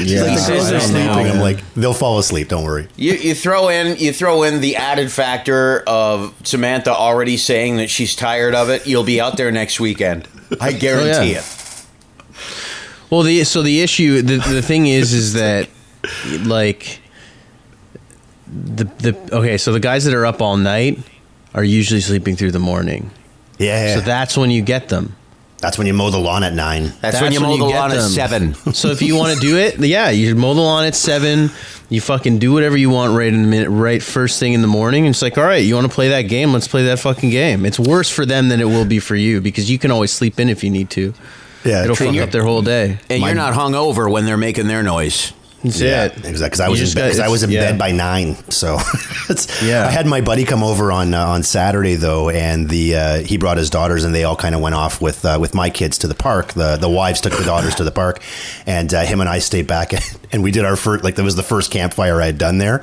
yeah 0.00 0.22
like, 0.22 0.38
the 0.38 0.46
girls 0.48 0.72
are 0.72 0.80
sleeping. 0.80 1.06
know. 1.06 1.12
I'm 1.12 1.38
like, 1.38 1.62
they'll 1.74 1.94
fall 1.94 2.18
asleep. 2.18 2.48
Don't 2.48 2.64
worry. 2.64 2.88
you, 2.96 3.12
you 3.12 3.34
throw 3.34 3.68
in 3.68 3.96
you 3.98 4.12
throw 4.12 4.42
in 4.42 4.60
the 4.60 4.76
added 4.76 5.12
factor 5.12 5.80
of 5.86 6.34
Samantha 6.44 6.92
already 6.92 7.36
saying 7.36 7.76
that 7.76 7.90
she's 7.90 8.16
tired 8.16 8.54
of 8.54 8.70
it. 8.70 8.86
You'll 8.86 9.04
be 9.04 9.20
out 9.20 9.36
there 9.36 9.52
next 9.52 9.80
weekend. 9.80 10.28
I 10.60 10.70
oh, 10.74 10.78
guarantee 10.78 11.32
yeah. 11.32 11.40
it. 11.40 11.86
Well, 13.10 13.22
the 13.22 13.44
so 13.44 13.62
the 13.62 13.82
issue, 13.82 14.22
the, 14.22 14.36
the 14.36 14.62
thing 14.62 14.86
is, 14.86 15.12
is 15.12 15.34
that 15.34 15.68
like 16.44 16.99
the 18.50 18.84
the 18.84 19.16
okay, 19.36 19.58
so 19.58 19.72
the 19.72 19.80
guys 19.80 20.04
that 20.04 20.14
are 20.14 20.26
up 20.26 20.40
all 20.40 20.56
night 20.56 20.98
are 21.54 21.64
usually 21.64 22.00
sleeping 22.00 22.36
through 22.36 22.52
the 22.52 22.58
morning. 22.58 23.10
Yeah. 23.58 23.94
So 23.94 24.00
that's 24.00 24.36
when 24.36 24.50
you 24.50 24.62
get 24.62 24.88
them. 24.88 25.16
That's 25.58 25.76
when 25.76 25.86
you 25.86 25.92
mow 25.92 26.08
the 26.08 26.18
lawn 26.18 26.42
at 26.42 26.54
nine. 26.54 26.90
That's, 27.02 27.20
when 27.20 27.32
you 27.32 27.40
mow 27.40 27.58
the 27.58 27.66
get 27.68 27.78
lawn 27.78 27.92
at 27.92 28.00
seven. 28.00 28.54
So 28.72 28.88
if 28.88 29.02
you 29.02 29.14
want 29.14 29.34
to 29.34 29.40
do 29.40 29.56
it, 29.58 29.78
yeah, 29.78 30.08
you 30.08 30.34
mow 30.34 30.54
the 30.54 30.60
lawn 30.62 30.84
at 30.84 30.94
seven. 30.94 31.50
You 31.90 32.00
fucking 32.00 32.38
do 32.38 32.52
whatever 32.52 32.78
you 32.78 32.88
want 32.88 33.14
right 33.14 33.28
in 33.32 33.42
the 33.42 33.48
minute, 33.48 33.68
right 33.68 34.02
first 34.02 34.40
thing 34.40 34.54
in 34.54 34.62
the 34.62 34.68
morning. 34.68 35.04
And 35.04 35.12
it's 35.14 35.20
like, 35.20 35.36
all 35.36 35.44
right, 35.44 35.62
you 35.62 35.74
want 35.74 35.86
to 35.86 35.92
play 35.92 36.08
that 36.10 36.22
game? 36.22 36.52
Let's 36.52 36.68
play 36.68 36.84
that 36.84 36.98
fucking 37.00 37.28
game. 37.28 37.66
It's 37.66 37.78
worse 37.78 38.08
for 38.08 38.24
them 38.24 38.48
than 38.48 38.60
it 38.60 38.64
will 38.64 38.86
be 38.86 39.00
for 39.00 39.16
you 39.16 39.42
because 39.42 39.70
you 39.70 39.78
can 39.78 39.90
always 39.90 40.12
sleep 40.12 40.40
in 40.40 40.48
if 40.48 40.64
you 40.64 40.70
need 40.70 40.88
to. 40.90 41.12
Yeah, 41.64 41.84
it'll 41.84 41.96
true. 41.96 42.06
fuck 42.06 42.16
up 42.22 42.30
their 42.30 42.44
whole 42.44 42.62
day. 42.62 42.98
And 43.10 43.20
My- 43.20 43.28
you're 43.28 43.36
not 43.36 43.52
hung 43.52 43.74
over 43.74 44.08
when 44.08 44.24
they're 44.24 44.38
making 44.38 44.66
their 44.66 44.82
noise. 44.82 45.34
That's 45.62 45.78
Yeah, 45.80 46.04
it. 46.06 46.24
exactly. 46.24 46.38
Because 46.46 46.60
I 46.60 46.68
was 46.68 46.80
in 46.80 46.84
just 46.86 46.94
bed. 46.96 47.16
got- 47.16 47.26
I 47.26 47.28
was 47.28 47.42
in 47.42 47.50
yeah. 47.50 47.60
bed 47.60 47.78
by 47.78 47.92
nine. 47.92 48.34
So, 48.50 48.78
Yeah. 49.62 49.86
I 49.86 49.90
had 49.90 50.06
my 50.06 50.20
buddy 50.22 50.44
come 50.44 50.62
over 50.64 50.90
on 50.90 51.12
uh, 51.12 51.24
on 51.26 51.42
Saturday 51.42 51.96
though, 51.96 52.30
and 52.30 52.68
the 52.68 52.96
uh, 52.96 53.18
he 53.18 53.36
brought 53.36 53.58
his 53.58 53.68
daughters, 53.68 54.04
and 54.04 54.14
they 54.14 54.24
all 54.24 54.36
kind 54.36 54.54
of 54.54 54.60
went 54.62 54.74
off 54.74 55.02
with 55.02 55.22
uh, 55.24 55.36
with 55.40 55.54
my 55.54 55.68
kids 55.68 55.98
to 55.98 56.06
the 56.08 56.14
park. 56.14 56.54
The 56.54 56.76
the 56.76 56.88
wives 56.88 57.20
took 57.20 57.36
the 57.36 57.44
daughters 57.44 57.74
to 57.74 57.84
the 57.84 57.90
park, 57.92 58.22
and 58.66 58.92
uh, 58.94 59.02
him 59.02 59.20
and 59.20 59.28
I 59.28 59.38
stayed 59.38 59.66
back, 59.66 59.92
and 60.32 60.42
we 60.42 60.50
did 60.50 60.64
our 60.64 60.76
first 60.76 61.04
like 61.04 61.16
that 61.16 61.24
was 61.24 61.36
the 61.36 61.42
first 61.42 61.70
campfire 61.70 62.22
I 62.22 62.26
had 62.26 62.38
done 62.38 62.56
there. 62.58 62.82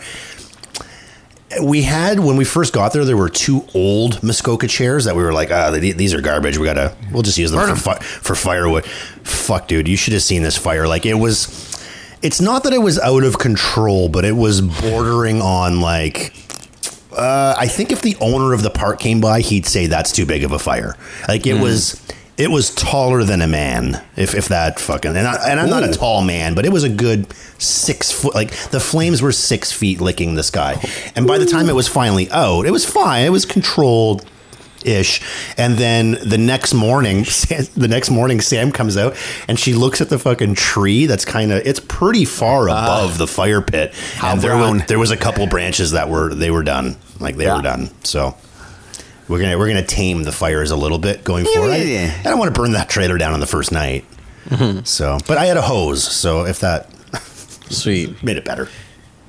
We 1.63 1.83
had 1.83 2.19
when 2.19 2.35
we 2.35 2.43
first 2.43 2.73
got 2.73 2.91
there, 2.91 3.05
there 3.05 3.15
were 3.17 3.29
two 3.29 3.65
old 3.73 4.21
Muskoka 4.21 4.67
chairs 4.67 5.05
that 5.05 5.15
we 5.15 5.23
were 5.23 5.31
like, 5.31 5.49
ah, 5.49 5.71
th- 5.71 5.95
these 5.95 6.13
are 6.13 6.19
garbage. 6.21 6.57
We 6.57 6.65
gotta, 6.65 6.93
we'll 7.11 7.23
just 7.23 7.37
use 7.37 7.51
them 7.51 7.65
for, 7.69 7.75
fi- 7.77 7.99
for 7.99 8.35
firewood. 8.35 8.85
Fuck, 8.85 9.69
dude, 9.69 9.87
you 9.87 9.95
should 9.95 10.11
have 10.11 10.21
seen 10.23 10.43
this 10.43 10.57
fire. 10.57 10.87
Like 10.89 11.05
it 11.05 11.13
was, 11.13 11.47
it's 12.21 12.41
not 12.41 12.63
that 12.63 12.73
it 12.73 12.79
was 12.79 12.99
out 12.99 13.23
of 13.23 13.37
control, 13.37 14.09
but 14.09 14.25
it 14.25 14.35
was 14.35 14.61
bordering 14.61 15.41
on 15.41 15.81
like. 15.81 16.33
Uh, 17.11 17.55
I 17.57 17.67
think 17.67 17.91
if 17.91 18.01
the 18.01 18.15
owner 18.21 18.53
of 18.53 18.61
the 18.61 18.69
park 18.69 18.99
came 18.99 19.19
by, 19.21 19.41
he'd 19.41 19.65
say 19.65 19.87
that's 19.87 20.11
too 20.11 20.25
big 20.25 20.43
of 20.43 20.51
a 20.51 20.59
fire. 20.59 20.95
Like 21.27 21.47
it 21.47 21.59
was, 21.59 21.99
it 22.37 22.51
was 22.51 22.73
taller 22.75 23.23
than 23.23 23.41
a 23.41 23.47
man. 23.47 24.03
If 24.15 24.35
if 24.35 24.49
that 24.49 24.79
fucking 24.79 25.15
and, 25.15 25.27
I, 25.27 25.49
and 25.49 25.59
I'm 25.59 25.69
not 25.69 25.83
a 25.83 25.91
tall 25.91 26.21
man, 26.23 26.53
but 26.53 26.65
it 26.65 26.71
was 26.71 26.83
a 26.83 26.89
good 26.89 27.33
six 27.57 28.11
foot. 28.11 28.35
Like 28.35 28.51
the 28.69 28.79
flames 28.79 29.21
were 29.21 29.31
six 29.31 29.71
feet 29.71 29.99
licking 29.99 30.35
the 30.35 30.43
sky, 30.43 30.79
and 31.15 31.25
by 31.25 31.39
the 31.39 31.45
time 31.45 31.69
it 31.69 31.75
was 31.75 31.87
finally 31.87 32.29
out, 32.29 32.67
it 32.67 32.71
was 32.71 32.85
fine. 32.85 33.25
It 33.25 33.31
was 33.31 33.45
controlled 33.45 34.23
ish. 34.87 35.21
And 35.57 35.75
then 35.77 36.11
the 36.23 36.37
next 36.37 36.73
morning, 36.73 37.25
Sam, 37.25 37.65
the 37.75 37.87
next 37.87 38.09
morning, 38.09 38.41
Sam 38.41 38.71
comes 38.71 38.97
out 38.97 39.15
and 39.47 39.59
she 39.59 39.73
looks 39.73 40.01
at 40.01 40.09
the 40.09 40.17
fucking 40.19 40.55
tree. 40.55 41.05
That's 41.05 41.25
kind 41.25 41.51
of 41.51 41.65
it's 41.65 41.79
pretty 41.79 42.25
far 42.25 42.67
above 42.67 43.17
the 43.17 43.27
fire 43.27 43.61
pit. 43.61 43.93
How 44.15 44.33
and 44.33 44.41
there 44.41 44.57
was, 44.57 44.85
there 44.87 44.99
was 44.99 45.11
a 45.11 45.17
couple 45.17 45.45
branches 45.47 45.91
that 45.91 46.09
were 46.09 46.33
they 46.33 46.51
were 46.51 46.63
done, 46.63 46.95
like 47.19 47.35
they 47.37 47.45
Yeah. 47.45 47.57
were 47.57 47.61
done. 47.63 47.89
So. 48.03 48.35
We're 49.29 49.41
gonna 49.41 49.57
we're 49.57 49.67
gonna 49.67 49.83
tame 49.85 50.23
the 50.23 50.31
fires 50.31 50.71
a 50.71 50.77
little 50.77 50.99
bit 50.99 51.25
going 51.25 51.43
forward. 51.43 51.71
I, 51.73 51.77
yeah. 51.83 52.17
I 52.21 52.29
don't 52.29 52.39
want 52.39 52.55
to 52.55 52.57
burn 52.61 52.71
that 52.71 52.87
trailer 52.87 53.17
down 53.17 53.33
on 53.33 53.41
the 53.41 53.45
first 53.45 53.73
night. 53.73 54.05
So, 54.85 55.17
but 55.27 55.37
I 55.37 55.43
had 55.47 55.57
a 55.57 55.61
hose, 55.61 56.01
so 56.01 56.45
if 56.45 56.61
that 56.61 56.89
Sweet. 57.69 58.23
made 58.23 58.37
it 58.37 58.45
better. 58.45 58.69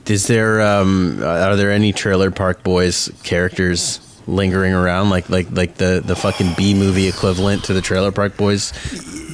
Is 0.07 0.29
there 0.29 0.61
um 0.63 1.21
are 1.21 1.57
there 1.57 1.73
any 1.73 1.93
Trailer 1.93 2.31
Park 2.31 2.63
Boys 2.63 3.11
characters 3.25 3.99
lingering 4.29 4.75
around 4.75 5.11
like 5.11 5.29
like 5.29 5.51
like 5.51 5.75
the 5.77 6.03
the 6.05 6.15
fucking 6.15 6.55
B 6.57 6.75
movie 6.75 7.09
equivalent 7.09 7.65
to 7.65 7.73
the 7.73 7.81
Trailer 7.81 8.13
Park 8.13 8.37
Boys 8.37 8.73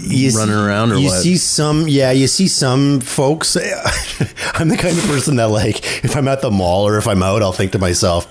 you 0.07 0.31
running 0.37 0.55
around 0.55 0.93
or 0.93 0.97
you 0.99 1.09
what? 1.09 1.23
see 1.23 1.37
some 1.37 1.89
yeah 1.89 2.11
you 2.11 2.27
see 2.27 2.49
some 2.49 3.01
folks 3.01 3.57
i'm 4.55 4.69
the 4.69 4.77
kind 4.77 4.97
of 4.97 5.05
person 5.05 5.37
that 5.37 5.49
like 5.49 6.05
if 6.05 6.17
i'm 6.17 6.29
at 6.29 6.41
the 6.43 6.51
mall 6.51 6.87
or 6.87 6.99
if 6.99 7.07
i'm 7.07 7.23
out 7.23 7.43
i'll 7.43 7.53
think 7.53 7.73
to 7.73 7.79
myself 7.79 8.29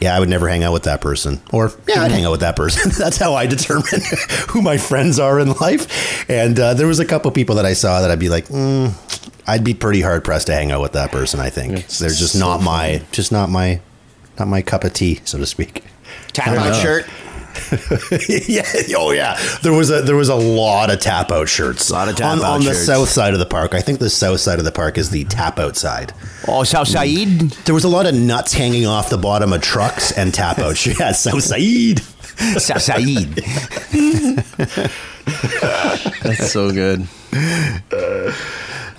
yeah 0.00 0.14
i 0.14 0.20
would 0.20 0.28
never 0.28 0.48
hang 0.48 0.62
out 0.62 0.72
with 0.72 0.84
that 0.84 1.00
person. 1.00 1.40
Or 1.52 1.72
yeah 1.88 2.02
i'd 2.02 2.12
hang 2.12 2.24
out 2.24 2.30
with 2.30 2.40
that 2.40 2.56
person. 2.56 2.90
That's 2.98 3.16
how 3.16 3.34
i 3.34 3.46
determine 3.46 4.00
who 4.48 4.62
my 4.62 4.78
friends 4.78 5.18
are 5.18 5.38
in 5.38 5.52
life. 5.54 6.28
And 6.30 6.58
uh, 6.58 6.74
there 6.74 6.86
was 6.86 7.00
a 7.00 7.04
couple 7.04 7.30
people 7.30 7.56
that 7.56 7.66
i 7.66 7.72
saw 7.72 8.00
that 8.00 8.10
i'd 8.10 8.18
be 8.18 8.28
like 8.28 8.46
mm, 8.46 8.92
i'd 9.46 9.64
be 9.64 9.74
pretty 9.74 10.00
hard 10.00 10.24
pressed 10.24 10.46
to 10.46 10.54
hang 10.54 10.70
out 10.70 10.80
with 10.80 10.92
that 10.92 11.10
person 11.10 11.40
i 11.40 11.50
think. 11.50 11.80
It's 11.80 11.98
they're 11.98 12.08
just 12.08 12.34
so 12.34 12.38
not 12.38 12.62
my 12.62 13.02
just 13.12 13.32
not 13.32 13.50
my 13.50 13.80
not 14.38 14.48
my 14.48 14.62
cup 14.62 14.84
of 14.84 14.94
tea 14.94 15.20
so 15.24 15.38
to 15.38 15.46
speak 15.46 15.84
Tap 16.32 16.48
out 16.48 16.80
shirt. 16.80 17.06
yeah. 18.48 18.64
Oh 18.96 19.10
yeah. 19.10 19.38
There 19.62 19.72
was 19.72 19.90
a 19.90 20.02
there 20.02 20.16
was 20.16 20.28
a 20.28 20.34
lot 20.34 20.90
of 20.90 21.00
tap 21.00 21.30
out 21.30 21.48
shirts. 21.48 21.90
Lot 21.90 22.08
of 22.08 22.16
tap 22.16 22.32
on, 22.32 22.38
out 22.38 22.44
on 22.44 22.60
the 22.60 22.72
shirts. 22.72 22.86
south 22.86 23.08
side 23.08 23.32
of 23.32 23.40
the 23.40 23.46
park. 23.46 23.74
I 23.74 23.80
think 23.80 23.98
the 23.98 24.10
south 24.10 24.40
side 24.40 24.58
of 24.58 24.64
the 24.64 24.72
park 24.72 24.98
is 24.98 25.10
the 25.10 25.24
tap 25.24 25.58
out 25.58 25.76
side. 25.76 26.12
Oh, 26.46 26.64
South 26.64 26.88
mm. 26.88 26.92
Said. 26.92 27.50
There 27.64 27.74
was 27.74 27.84
a 27.84 27.88
lot 27.88 28.06
of 28.06 28.14
nuts 28.14 28.52
hanging 28.52 28.86
off 28.86 29.10
the 29.10 29.18
bottom 29.18 29.52
of 29.52 29.62
trucks 29.62 30.12
and 30.12 30.32
tap 30.32 30.58
out. 30.58 30.76
shirts. 30.76 31.00
yeah, 31.00 31.12
south 31.12 31.42
side. 31.42 32.00
South 32.60 32.82
Said. 32.82 33.04
That's 36.22 36.52
so 36.52 36.72
good. 36.72 37.06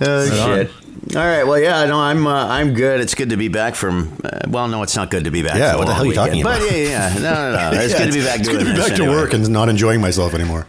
shit. 0.00 0.70
All 1.14 1.20
right. 1.22 1.44
Well, 1.44 1.58
yeah. 1.58 1.84
No, 1.86 1.98
I'm. 2.00 2.26
Uh, 2.26 2.46
I'm 2.46 2.74
good. 2.74 3.00
It's 3.00 3.14
good 3.14 3.30
to 3.30 3.36
be 3.36 3.48
back 3.48 3.74
from. 3.74 4.16
Uh, 4.24 4.40
well, 4.48 4.68
no, 4.68 4.82
it's 4.82 4.96
not 4.96 5.10
good 5.10 5.24
to 5.24 5.30
be 5.30 5.42
back. 5.42 5.56
Yeah, 5.56 5.70
from 5.72 5.80
what 5.80 5.86
the 5.88 5.94
hell 5.94 6.04
are 6.04 6.06
you 6.06 6.14
talking 6.14 6.40
about? 6.40 6.60
But 6.60 6.70
yeah, 6.72 6.76
yeah. 7.14 7.14
No, 7.18 7.52
no, 7.52 7.70
no. 7.72 7.78
It's 7.82 7.92
Yeah, 7.92 7.98
good 8.04 8.12
to 8.12 8.18
be 8.18 8.24
back. 8.24 8.40
It's 8.40 8.48
doing 8.48 8.58
good 8.64 8.66
to 8.68 8.72
be 8.74 8.78
back 8.78 8.96
to 8.96 9.02
anyway. 9.04 9.14
work 9.20 9.32
and 9.34 9.48
not 9.50 9.68
enjoying 9.68 10.00
myself 10.00 10.32
anymore. 10.34 10.66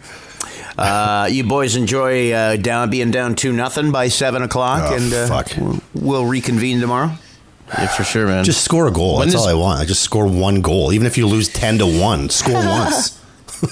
Uh, 0.77 1.27
you 1.31 1.43
boys 1.43 1.75
enjoy 1.75 2.31
uh, 2.31 2.55
down 2.57 2.89
being 2.89 3.12
down 3.12 3.36
two 3.36 3.53
nothing 3.53 3.91
by 3.91 4.07
seven 4.07 4.41
o'clock, 4.41 4.91
Oh, 4.91 4.95
and 4.95 5.13
uh, 5.13 5.27
fuck. 5.27 5.51
We'll, 5.57 5.79
we'll 5.93 6.25
reconvene 6.25 6.79
tomorrow. 6.81 7.12
Yeah, 7.69 7.88
for 7.88 8.03
sure, 8.03 8.25
man. 8.27 8.43
Just 8.43 8.63
score 8.63 8.88
a 8.88 8.91
goal. 8.91 9.17
When 9.19 9.27
That's 9.27 9.36
does- 9.36 9.43
all 9.45 9.49
I 9.49 9.53
want. 9.53 9.79
I 9.81 9.86
just 9.86 10.01
score 10.03 10.27
one 10.27 10.62
goal. 10.62 10.91
Even 10.93 11.05
if 11.07 11.17
you 11.17 11.27
lose 11.27 11.47
ten 11.47 11.77
to 11.77 11.86
one, 11.86 12.29
score 12.29 12.53
once. 12.65 13.19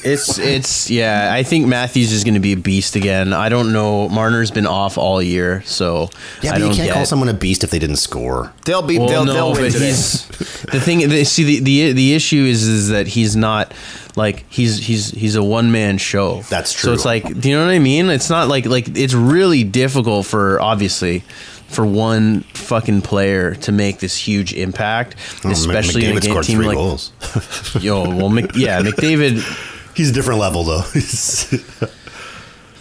It's 0.03 0.37
it's 0.39 0.89
yeah. 0.89 1.29
I 1.33 1.43
think 1.43 1.67
Matthews 1.67 2.11
is 2.11 2.23
going 2.23 2.33
to 2.35 2.39
be 2.39 2.53
a 2.53 2.57
beast 2.57 2.95
again. 2.95 3.33
I 3.33 3.49
don't 3.49 3.73
know. 3.73 4.07
Marner's 4.09 4.49
been 4.51 4.65
off 4.65 4.97
all 4.97 5.21
year, 5.21 5.61
so 5.65 6.09
Yeah, 6.41 6.51
I 6.51 6.53
but 6.53 6.59
you 6.61 6.65
don't 6.67 6.75
can't 6.75 6.87
get. 6.87 6.93
call 6.93 7.05
someone 7.05 7.29
a 7.29 7.33
beast 7.33 7.63
if 7.63 7.69
they 7.71 7.79
didn't 7.79 7.97
score. 7.97 8.53
They'll 8.65 8.81
be. 8.81 8.97
well, 8.97 9.07
they'll, 9.09 9.25
no, 9.25 9.33
they'll 9.33 9.53
win 9.53 9.71
today. 9.71 9.87
he's 9.87 10.27
the 10.27 10.79
thing. 10.79 11.07
The, 11.09 11.23
see, 11.25 11.43
the, 11.43 11.59
the 11.59 11.91
the 11.93 12.13
issue 12.13 12.43
is 12.45 12.67
is 12.67 12.89
that 12.89 13.07
he's 13.07 13.35
not 13.35 13.73
like 14.15 14.45
he's 14.49 14.77
he's 14.87 15.11
he's 15.11 15.35
a 15.35 15.43
one 15.43 15.71
man 15.71 15.97
show. 15.97 16.41
That's 16.43 16.73
true. 16.73 16.87
So 16.89 16.93
it's 16.93 17.05
like, 17.05 17.23
do 17.39 17.49
you 17.49 17.55
know 17.57 17.65
what 17.65 17.71
I 17.73 17.79
mean? 17.79 18.09
It's 18.09 18.29
not 18.29 18.47
like 18.47 18.65
like 18.65 18.97
it's 18.97 19.13
really 19.13 19.63
difficult 19.63 20.25
for 20.25 20.59
obviously 20.61 21.23
for 21.67 21.85
one 21.85 22.41
fucking 22.53 23.01
player 23.01 23.55
to 23.55 23.71
make 23.71 23.99
this 23.99 24.15
huge 24.17 24.53
impact, 24.53 25.15
Oh, 25.45 25.51
especially 25.51 26.03
in 26.05 26.17
a 26.17 26.19
McDavid 26.19 26.23
game 26.33 26.41
team 26.43 26.55
three 26.57 26.65
like 26.67 26.75
goals. 26.77 27.11
yo. 27.79 28.03
Well, 28.03 28.27
Mc, 28.29 28.51
yeah, 28.55 28.81
McDavid. 28.83 29.41
He's 29.95 30.09
a 30.09 30.13
different 30.13 30.39
level 30.39 30.63
though. 30.63 30.83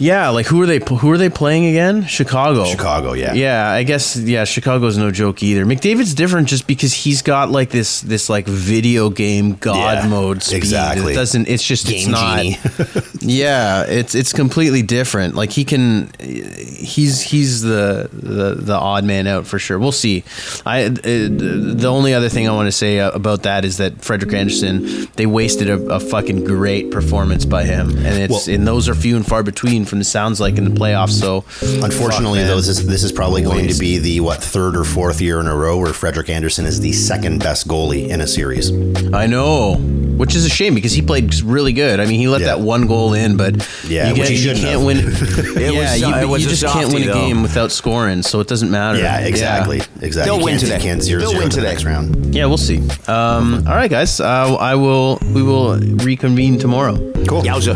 Yeah, 0.01 0.29
like 0.29 0.47
who 0.47 0.59
are 0.63 0.65
they? 0.65 0.79
Who 0.79 1.11
are 1.11 1.17
they 1.19 1.29
playing 1.29 1.67
again? 1.67 2.05
Chicago. 2.07 2.65
Chicago, 2.65 3.13
yeah. 3.13 3.33
Yeah, 3.33 3.69
I 3.69 3.83
guess. 3.83 4.17
Yeah, 4.17 4.45
Chicago's 4.45 4.97
no 4.97 5.11
joke 5.11 5.43
either. 5.43 5.63
McDavid's 5.63 6.15
different 6.15 6.47
just 6.47 6.65
because 6.65 6.91
he's 6.91 7.21
got 7.21 7.51
like 7.51 7.69
this 7.69 8.01
this 8.01 8.27
like 8.27 8.47
video 8.47 9.11
game 9.11 9.53
god 9.57 10.03
Yeah, 10.03 10.09
mode 10.09 10.41
speed. 10.41 10.57
exactly. 10.57 11.13
It 11.13 11.15
doesn't. 11.15 11.47
It's 11.47 11.63
just 11.63 11.87
it's 11.87 12.05
Game 12.05 12.11
not. 12.11 13.13
yeah, 13.21 13.83
it's 13.83 14.15
it's 14.15 14.33
completely 14.33 14.81
different. 14.81 15.35
Like 15.35 15.51
he 15.51 15.63
can, 15.63 16.09
he's 16.19 17.21
he's 17.21 17.61
the 17.61 18.09
the, 18.11 18.55
the 18.55 18.73
odd 18.75 19.03
man 19.03 19.27
out 19.27 19.45
for 19.45 19.59
sure. 19.59 19.77
We'll 19.77 19.91
see. 19.91 20.23
I 20.65 20.85
uh, 20.85 20.89
the 20.93 21.87
only 21.87 22.15
other 22.15 22.29
thing 22.29 22.47
I 22.49 22.55
want 22.55 22.65
to 22.67 22.71
say 22.71 22.99
uh, 22.99 23.11
about 23.11 23.43
that 23.43 23.65
is 23.65 23.77
that 23.77 24.01
Frederik 24.03 24.33
Andersen 24.33 25.07
they 25.15 25.27
wasted 25.27 25.69
a, 25.69 25.75
a 25.93 25.99
fucking 25.99 26.43
great 26.43 26.89
performance 26.89 27.45
by 27.45 27.65
him, 27.65 27.89
and 27.97 28.17
it's 28.17 28.47
Well- 28.47 28.55
and 28.55 28.67
those 28.67 28.89
are 28.89 28.95
few 28.95 29.15
and 29.15 29.27
far 29.27 29.43
between 29.43 29.85
from 29.91 29.99
the 29.99 30.05
sounds 30.05 30.39
like 30.39 30.57
in 30.57 30.63
the 30.63 30.71
playoffs. 30.71 31.11
So 31.11 31.43
Unfortunately, 31.83 32.39
fuck, 32.39 32.47
though, 32.47 32.55
this 32.55 32.67
is, 32.67 32.87
this 32.87 33.03
is 33.03 33.11
probably 33.11 33.43
going 33.43 33.67
to 33.67 33.77
be 33.77 33.99
the 33.99 34.21
what 34.21 34.41
third 34.41 34.75
or 34.75 34.83
fourth 34.83 35.21
year 35.21 35.39
in 35.39 35.45
a 35.45 35.55
row 35.55 35.77
where 35.77 35.93
Frederik 35.93 36.29
Andersen 36.29 36.65
is 36.65 36.79
the 36.79 36.93
second 36.93 37.39
best 37.43 37.67
goalie 37.67 38.09
in 38.09 38.21
a 38.21 38.25
series. 38.27 38.71
I 39.13 39.27
know, 39.27 39.75
which 39.75 40.33
is 40.35 40.45
a 40.45 40.49
shame 40.49 40.73
because 40.73 40.93
he 40.93 41.01
played 41.03 41.39
really 41.43 41.73
good. 41.73 41.99
I 41.99 42.05
mean, 42.05 42.19
he 42.19 42.27
let 42.27 42.41
Yeah. 42.41 42.47
that 42.47 42.61
one 42.61 42.87
goal 42.87 43.13
in, 43.13 43.37
but 43.37 43.55
Yeah, 43.87 44.13
you, 44.13 44.19
which 44.21 44.29
you 44.31 44.53
can't 44.53 44.59
have. 44.63 44.83
win. 44.83 44.97
It 45.61 45.73
yeah, 45.73 45.81
was, 45.91 45.99
you, 46.01 46.07
uh, 46.07 46.17
it 46.17 46.21
you 46.21 46.27
was 46.29 46.45
a 46.45 46.49
just 46.49 46.63
can't 46.63 46.87
win 46.93 47.03
softie, 47.03 47.03
a 47.03 47.13
though. 47.13 47.19
game 47.27 47.41
without 47.43 47.71
scoring, 47.71 48.23
so 48.23 48.39
it 48.39 48.47
doesn't 48.47 48.71
matter. 48.71 48.97
Yeah, 48.99 49.19
exactly, 49.19 49.81
exactly. 50.01 50.23
They'll 50.37 50.43
win 50.43 50.57
today. 50.57 50.79
can't 50.79 51.01
zero 51.03 51.19
They'll 51.21 51.29
zero 51.31 51.41
win 51.41 51.49
to 51.51 51.55
the 51.57 51.61
today. 51.61 51.73
next 51.73 51.85
round. 51.85 52.33
Yeah, 52.33 52.45
we'll 52.45 52.57
see. 52.57 52.77
Um, 53.07 53.65
all 53.67 53.75
right, 53.75 53.91
guys. 53.91 54.19
Uh, 54.19 54.55
I 54.55 54.75
will. 54.75 55.19
We 55.33 55.43
will 55.43 55.77
reconvene 55.77 56.57
tomorrow. 56.57 56.95
Cool. 57.27 57.41
Yowza. 57.43 57.75